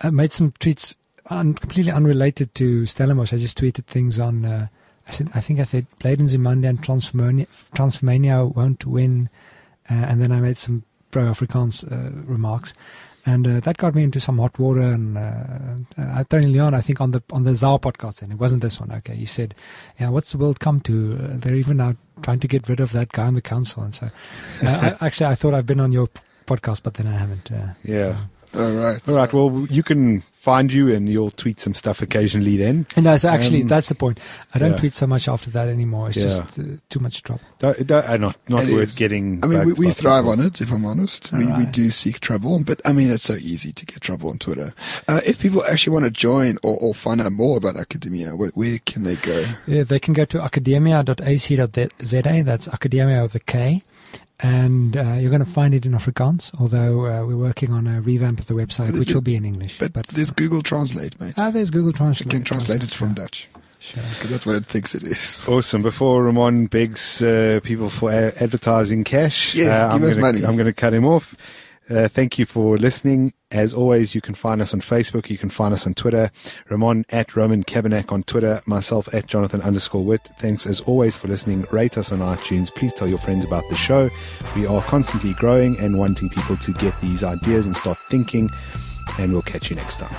I 0.00 0.10
made 0.10 0.32
some 0.32 0.52
tweets 0.52 0.94
un- 1.30 1.54
completely 1.54 1.92
unrelated 1.92 2.54
to 2.56 2.86
Stellenbosch. 2.86 3.32
I 3.32 3.36
just 3.38 3.58
tweeted 3.58 3.84
things 3.86 4.18
on. 4.20 4.44
Uh, 4.44 4.66
I 5.08 5.12
said, 5.12 5.28
I 5.34 5.40
think 5.40 5.58
I 5.58 5.64
said 5.64 5.86
Blade 5.98 6.20
Nzimande 6.20 6.68
and 6.68 6.80
Transformania, 6.80 7.46
Transformania 7.74 8.54
won't 8.54 8.86
win, 8.86 9.28
uh, 9.90 9.94
and 9.94 10.20
then 10.22 10.30
I 10.30 10.38
made 10.40 10.56
some 10.58 10.84
pro 11.10 11.24
Afrikaans 11.24 11.84
uh, 11.90 12.10
remarks. 12.24 12.72
And 13.26 13.46
uh, 13.46 13.60
that 13.60 13.76
got 13.76 13.94
me 13.94 14.02
into 14.02 14.18
some 14.18 14.38
hot 14.38 14.58
water. 14.58 14.80
And 14.80 15.18
uh, 15.18 16.00
uh, 16.00 16.24
Tony 16.24 16.46
Leon, 16.46 16.74
I 16.74 16.80
think 16.80 17.00
on 17.00 17.10
the 17.10 17.22
on 17.30 17.42
the 17.42 17.54
Zar 17.54 17.78
podcast, 17.78 18.22
and 18.22 18.32
it 18.32 18.38
wasn't 18.38 18.62
this 18.62 18.80
one. 18.80 18.90
Okay, 18.92 19.14
he 19.14 19.26
said, 19.26 19.54
"Yeah, 19.98 20.08
what's 20.08 20.32
the 20.32 20.38
world 20.38 20.58
come 20.58 20.80
to? 20.80 21.18
Uh, 21.22 21.36
they're 21.36 21.54
even 21.54 21.76
now 21.76 21.96
trying 22.22 22.40
to 22.40 22.48
get 22.48 22.68
rid 22.68 22.80
of 22.80 22.92
that 22.92 23.12
guy 23.12 23.26
on 23.26 23.34
the 23.34 23.42
council." 23.42 23.82
And 23.82 23.94
so, 23.94 24.06
uh, 24.62 24.96
I, 25.00 25.06
actually, 25.06 25.26
I 25.26 25.34
thought 25.34 25.52
I've 25.52 25.66
been 25.66 25.80
on 25.80 25.92
your 25.92 26.08
podcast, 26.46 26.82
but 26.82 26.94
then 26.94 27.06
I 27.06 27.12
haven't. 27.12 27.52
Uh, 27.52 27.74
Yeah. 27.84 28.24
All 28.54 28.72
right. 28.72 29.06
All 29.08 29.14
right. 29.14 29.32
Well, 29.32 29.66
you 29.70 29.82
can 29.82 30.24
find 30.40 30.72
you, 30.72 30.88
and 30.94 31.06
you'll 31.08 31.30
tweet 31.30 31.60
some 31.60 31.74
stuff 31.74 32.00
occasionally. 32.00 32.56
Then 32.56 32.86
and 32.96 33.04
no, 33.04 33.16
so 33.18 33.28
actually, 33.28 33.60
Um, 33.62 33.68
that's 33.68 33.88
the 33.90 33.94
point. 33.94 34.18
I 34.54 34.58
don't 34.58 34.70
yeah. 34.72 34.76
tweet 34.78 34.94
so 34.94 35.06
much 35.06 35.28
after 35.28 35.50
that 35.50 35.68
anymore. 35.68 36.08
It's 36.08 36.16
Yeah. 36.16 36.24
just 36.24 36.58
uh, 36.58 36.62
too 36.88 37.00
much 37.00 37.22
trouble. 37.22 37.42
don't, 37.58 37.86
don't, 37.86 38.04
uh, 38.08 38.16
not 38.16 38.36
not 38.48 38.64
It 38.68 38.72
worth 38.72 38.88
is. 38.90 38.94
getting. 38.94 39.40
I 39.42 39.46
mean, 39.46 39.64
we, 39.66 39.72
we 39.74 39.90
thrive 39.90 40.24
people. 40.24 40.32
on 40.32 40.40
it, 40.46 40.60
if 40.60 40.72
I'm 40.72 40.84
honest. 40.86 41.30
We, 41.32 41.46
we 41.52 41.66
do 41.66 41.90
seek 41.90 42.20
trouble, 42.20 42.62
but 42.64 42.80
I 42.86 42.92
mean, 42.92 43.10
it's 43.10 43.24
so 43.24 43.34
easy 43.34 43.72
to 43.72 43.84
get 43.86 44.00
trouble 44.00 44.30
on 44.30 44.38
Twitter. 44.38 44.72
Uh, 45.06 45.20
if 45.26 45.40
people 45.42 45.62
actually 45.66 45.92
want 45.92 46.06
to 46.06 46.10
join 46.10 46.56
or, 46.62 46.78
or 46.80 46.94
find 46.94 47.20
out 47.20 47.32
more 47.32 47.58
about 47.58 47.76
Akademia, 47.76 48.36
where, 48.36 48.50
where 48.54 48.78
can 48.86 49.04
they 49.04 49.16
go? 49.16 49.44
Yeah, 49.66 49.82
they 49.84 49.98
can 49.98 50.14
go 50.14 50.24
to 50.24 50.38
akademia.ac.za. 50.38 52.42
That's 52.44 52.68
Akademia 52.68 53.22
with 53.22 53.34
a 53.34 53.40
K. 53.40 53.82
And 54.42 54.96
uh, 54.96 55.14
you're 55.14 55.30
going 55.30 55.44
to 55.44 55.50
find 55.50 55.74
it 55.74 55.84
in 55.84 55.92
Afrikaans, 55.92 56.50
although 56.60 57.06
uh, 57.06 57.26
we're 57.26 57.36
working 57.36 57.72
on 57.72 57.86
a 57.86 58.00
revamp 58.00 58.40
of 58.40 58.46
the 58.46 58.54
website, 58.54 58.98
which 58.98 59.12
will 59.12 59.20
be 59.20 59.36
in 59.36 59.44
English. 59.44 59.78
But, 59.78 59.92
there's 60.08 60.32
Google 60.32 60.62
Translate, 60.62 61.20
mate. 61.20 61.34
ah, 61.36 61.50
there's 61.50 61.70
Google 61.70 61.92
Translate. 61.92 62.32
you 62.32 62.38
can 62.38 62.44
translate 62.44 62.82
it 62.82 62.90
from 62.90 63.12
Dutch. 63.14 63.48
Sure. 63.80 64.02
Because 64.10 64.30
that's 64.30 64.46
what 64.46 64.56
it 64.56 64.66
thinks 64.66 64.94
it 64.94 65.02
is. 65.02 65.46
Awesome. 65.48 65.80
Before 65.82 66.22
Roman 66.22 66.66
begs 66.66 67.22
uh, 67.22 67.60
people 67.62 67.88
for 67.88 68.10
a- 68.10 68.32
advertising 68.42 69.04
cash, 69.04 69.54
Yes, 69.54 69.70
uh, 69.70 69.92
give 69.94 70.02
I'm 70.02 70.08
us 70.08 70.14
gonna, 70.16 70.26
money. 70.26 70.44
I'm 70.44 70.54
going 70.56 70.66
to 70.66 70.72
cut 70.74 70.92
him 70.92 71.06
off. 71.06 71.34
Uh, 71.90 72.06
thank 72.06 72.38
you 72.38 72.46
for 72.46 72.78
listening. 72.78 73.32
As 73.50 73.74
always, 73.74 74.14
you 74.14 74.20
can 74.20 74.34
find 74.34 74.62
us 74.62 74.72
on 74.72 74.80
Facebook. 74.80 75.28
You 75.28 75.36
can 75.36 75.50
find 75.50 75.74
us 75.74 75.86
on 75.86 75.94
Twitter. 75.94 76.30
Roman 76.68 77.04
at 77.10 77.34
Roman 77.34 77.64
Cabanac 77.64 78.12
on 78.12 78.22
Twitter. 78.22 78.62
Myself 78.64 79.12
at 79.12 79.26
Jonathan 79.26 79.60
underscore 79.62 80.04
Witt. 80.04 80.22
Thanks 80.38 80.66
as 80.66 80.80
always 80.82 81.16
for 81.16 81.26
listening. 81.26 81.66
Rate 81.72 81.98
us 81.98 82.12
on 82.12 82.20
iTunes. 82.20 82.72
Please 82.72 82.94
tell 82.94 83.08
your 83.08 83.18
friends 83.18 83.44
about 83.44 83.68
the 83.68 83.74
show. 83.74 84.08
We 84.54 84.66
are 84.66 84.82
constantly 84.82 85.34
growing 85.34 85.76
and 85.80 85.98
wanting 85.98 86.28
people 86.28 86.56
to 86.58 86.72
get 86.74 86.98
these 87.00 87.24
ideas 87.24 87.66
and 87.66 87.76
start 87.76 87.98
thinking. 88.08 88.48
And 89.18 89.32
we'll 89.32 89.42
catch 89.42 89.68
you 89.68 89.74
next 89.74 89.98
time. 89.98 90.14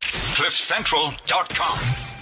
CliffCentral.com. 0.00 2.19